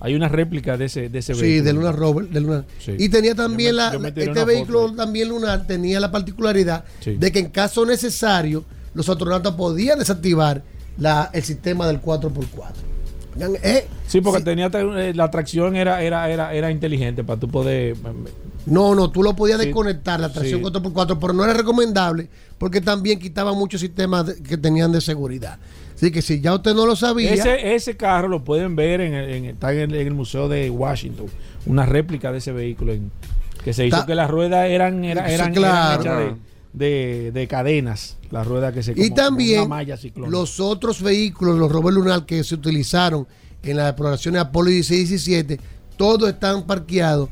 hay 0.00 0.14
una 0.14 0.28
réplica 0.28 0.76
de 0.76 0.84
ese, 0.86 1.08
de 1.08 1.18
ese 1.18 1.34
Sí, 1.34 1.40
vehículo. 1.42 1.64
de 1.64 1.72
Luna 1.72 1.92
Rover. 1.92 2.28
De 2.28 2.40
Luna. 2.40 2.64
Sí. 2.78 2.94
Y 2.98 3.08
tenía 3.08 3.34
también 3.34 3.70
me- 3.70 3.76
la, 3.76 4.10
este 4.16 4.44
vehículo 4.44 4.82
foto 4.82 4.94
también 4.96 5.28
lunar 5.28 5.66
tenía 5.66 6.00
la 6.00 6.10
particularidad 6.10 6.84
Sí. 7.00 7.16
de 7.16 7.32
que 7.32 7.40
en 7.40 7.50
caso 7.50 7.84
necesario 7.84 8.64
los 8.94 9.08
astronautas 9.08 9.54
podían 9.54 9.98
desactivar 9.98 10.62
la, 10.98 11.30
el 11.32 11.42
sistema 11.42 11.86
del 11.86 12.00
4x4. 12.00 12.72
Eh, 13.62 13.86
Sí, 14.08 14.20
porque 14.20 14.42
tenía 14.42 14.68
te- 14.70 15.10
eh, 15.10 15.14
la 15.14 15.24
atracción 15.24 15.76
era, 15.76 16.02
era, 16.02 16.28
era, 16.30 16.52
era 16.54 16.70
inteligente 16.70 17.22
para 17.22 17.38
tú 17.38 17.48
poder. 17.48 17.94
No, 18.70 18.94
no, 18.94 19.10
tú 19.10 19.22
lo 19.22 19.34
podías 19.34 19.58
Sí. 19.60 19.66
desconectar, 19.66 20.20
la 20.20 20.32
tracción 20.32 20.60
Sí. 20.60 20.64
4x4, 20.64 21.18
pero 21.20 21.32
no 21.32 21.44
era 21.44 21.52
recomendable 21.54 22.28
porque 22.58 22.80
también 22.80 23.18
quitaba 23.18 23.52
muchos 23.52 23.80
sistemas 23.80 24.26
de- 24.26 24.42
que 24.42 24.56
tenían 24.56 24.92
de 24.92 25.00
seguridad. 25.00 25.58
Así 25.94 26.10
que 26.12 26.22
si 26.22 26.40
ya 26.40 26.54
usted 26.54 26.74
no 26.74 26.86
lo 26.86 26.94
sabía, 26.94 27.32
Ese, 27.34 27.74
ese 27.74 27.96
carro 27.96 28.28
lo 28.28 28.44
pueden 28.44 28.76
ver 28.76 29.00
en 29.00 29.44
está 29.46 29.72
en 29.72 29.90
el, 29.90 29.94
en 29.96 30.06
el 30.06 30.14
Museo 30.14 30.48
de 30.48 30.70
Washington. 30.70 31.26
Una 31.66 31.84
réplica 31.86 32.30
de 32.30 32.38
ese 32.38 32.52
vehículo 32.52 32.92
en- 32.92 33.10
que 33.64 33.72
se 33.72 33.86
hizo 33.86 34.06
que 34.06 34.14
las 34.14 34.30
ruedas 34.30 34.68
eran, 34.68 35.02
Sí, 35.02 35.08
eran, 35.08 35.52
claro. 35.52 36.02
eran 36.02 36.22
hechas 36.28 36.38
de, 36.72 36.84
de- 37.24 37.32
de 37.32 37.48
cadenas. 37.48 38.16
Las 38.30 38.46
ruedas 38.46 38.72
que 38.72 38.82
se 38.84 38.92
y 38.92 38.94
como- 39.10 39.14
también 39.14 39.60
una 39.60 39.68
malla 39.68 39.96
ciclón. 39.96 40.30
los 40.30 40.60
otros 40.60 41.02
vehículos, 41.02 41.58
los 41.58 41.70
rovers 41.72 41.96
lunar 41.96 42.26
que 42.26 42.44
se 42.44 42.54
utilizaron 42.54 43.26
en 43.62 43.76
las 43.76 43.88
exploraciones 43.90 44.40
Apolo 44.42 44.70
16 44.70 45.08
y 45.08 45.14
17, 45.14 45.60
todos 45.96 46.28
están 46.30 46.64
parqueados 46.64 47.28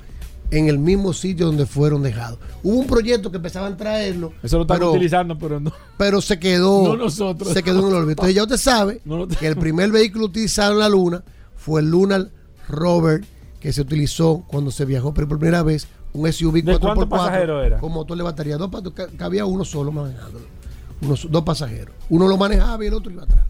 en 0.51 0.69
el 0.69 0.79
mismo 0.79 1.13
sitio 1.13 1.47
donde 1.47 1.67
fueron 1.67 2.03
dejados. 2.03 2.39
Hubo 2.63 2.77
un 2.79 2.87
proyecto 2.87 3.31
que 3.31 3.37
empezaban 3.39 3.73
a 3.73 3.77
traerlo, 3.77 4.33
Eso 4.43 4.57
lo 4.59 4.63
están 4.63 4.79
pero- 4.79 4.91
utilizando, 4.93 5.39
pero 5.39 5.59
no. 5.61 5.73
pero 5.99 6.21
se 6.21 6.39
quedó 6.39 6.85
No 6.89 6.97
nosotros. 6.97 7.53
se 7.53 7.63
quedó 7.63 7.81
en 7.81 7.87
el 7.89 7.95
olvido. 7.95 8.11
Entonces 8.13 8.35
ya 8.35 8.43
usted 8.45 8.57
sabe 8.57 9.01
No 9.05 9.27
que 9.27 9.47
el 9.47 9.57
primer 9.57 9.91
vehículo 9.91 10.27
utilizado 10.27 10.73
en 10.75 10.79
la 10.79 10.89
luna 10.89 11.23
fue 11.57 11.81
el 11.81 11.91
Lunar 11.91 12.29
Rover 12.69 13.25
que 13.61 13.73
se 13.73 13.81
utilizó 13.81 14.45
cuando 14.47 14.71
se 14.71 14.85
viajó 14.85 15.13
por 15.15 15.27
primera 15.29 15.63
vez 15.63 15.89
un 16.13 16.31
SUV 16.33 16.63
¿De 16.63 16.75
4x4 16.77 16.81
cuántos 16.81 17.09
pasajeros 17.09 17.67
era? 17.67 17.79
con 17.79 17.93
motor 17.93 18.17
de 18.17 18.23
batería 18.23 18.57
dos 18.57 18.71
cabía 19.19 19.45
uno 19.45 19.65
solo 19.65 19.91
manejándolo 19.93 20.45
unos 21.03 21.27
dos 21.31 21.43
pasajeros 21.43 21.95
uno 22.09 22.27
lo 22.29 22.37
manejaba 22.37 22.83
y 22.85 22.89
el 22.89 22.95
otro 22.95 23.11
iba 23.13 23.25
atrás 23.25 23.45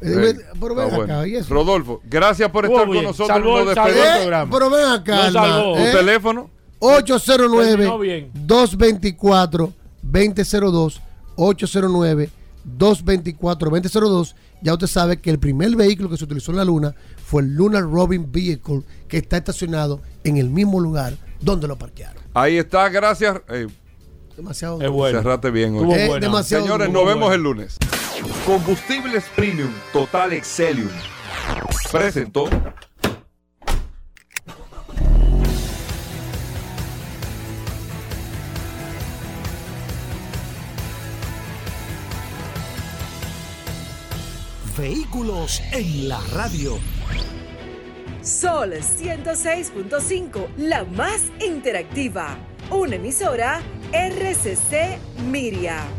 Eh, 0.00 0.36
pero 0.60 0.74
ven 0.74 0.88
bueno. 0.90 1.02
acá, 1.04 1.26
¿y 1.26 1.34
eso? 1.36 1.52
Rodolfo, 1.54 2.00
gracias 2.04 2.50
por 2.50 2.64
estar 2.66 2.84
bien. 2.86 2.96
con 2.98 3.04
nosotros. 3.04 3.28
Salvó- 3.36 3.64
Nos 3.64 3.74
salvó 3.74 3.88
el 3.88 3.94
despedimos. 3.94 4.18
programa. 4.20 4.50
pero 4.52 4.70
ven 4.70 4.84
acá. 4.86 5.30
¿Tu 5.32 5.76
¿eh? 5.80 5.92
teléfono? 5.92 6.50
809 6.80 7.98
bien. 8.00 8.30
224 8.34 9.72
2002 10.02 11.00
809 11.36 12.30
224 12.64 13.70
2002 13.70 14.36
ya 14.60 14.72
usted 14.72 14.86
sabe 14.86 15.20
que 15.20 15.30
el 15.30 15.38
primer 15.38 15.74
vehículo 15.76 16.08
que 16.10 16.16
se 16.16 16.24
utilizó 16.24 16.50
en 16.52 16.56
la 16.58 16.64
luna 16.64 16.94
fue 17.24 17.42
el 17.42 17.54
Lunar 17.54 17.82
Robin 17.82 18.30
Vehicle 18.30 18.82
que 19.08 19.18
está 19.18 19.36
estacionado 19.38 20.00
en 20.24 20.36
el 20.36 20.50
mismo 20.50 20.80
lugar 20.80 21.14
donde 21.40 21.66
lo 21.68 21.76
parquearon 21.78 22.22
Ahí 22.34 22.56
está, 22.58 22.88
gracias. 22.88 23.40
Eh, 23.48 23.66
demasiado 24.36 24.80
Es 24.80 24.90
bueno. 24.90 25.18
cerrate 25.18 25.50
bien 25.50 25.74
hoy. 25.76 25.92
Eh, 25.92 26.06
bueno. 26.06 26.20
demasiado 26.20 26.62
Señores, 26.64 26.86
duro. 26.88 27.00
nos 27.00 27.08
vemos 27.08 27.28
bueno. 27.28 27.34
el 27.34 27.42
lunes. 27.42 27.76
Combustibles 28.44 29.24
Premium 29.36 29.72
Total 29.92 30.32
Excelium. 30.32 30.90
Presentó. 31.92 32.48
Vehículos 44.76 45.60
en 45.72 46.08
la 46.08 46.20
radio. 46.32 46.78
Sol 48.22 48.74
106.5, 48.74 50.48
la 50.56 50.84
más 50.84 51.22
interactiva. 51.40 52.36
Una 52.70 52.96
emisora 52.96 53.60
RCC 53.92 54.98
Miria. 55.30 55.97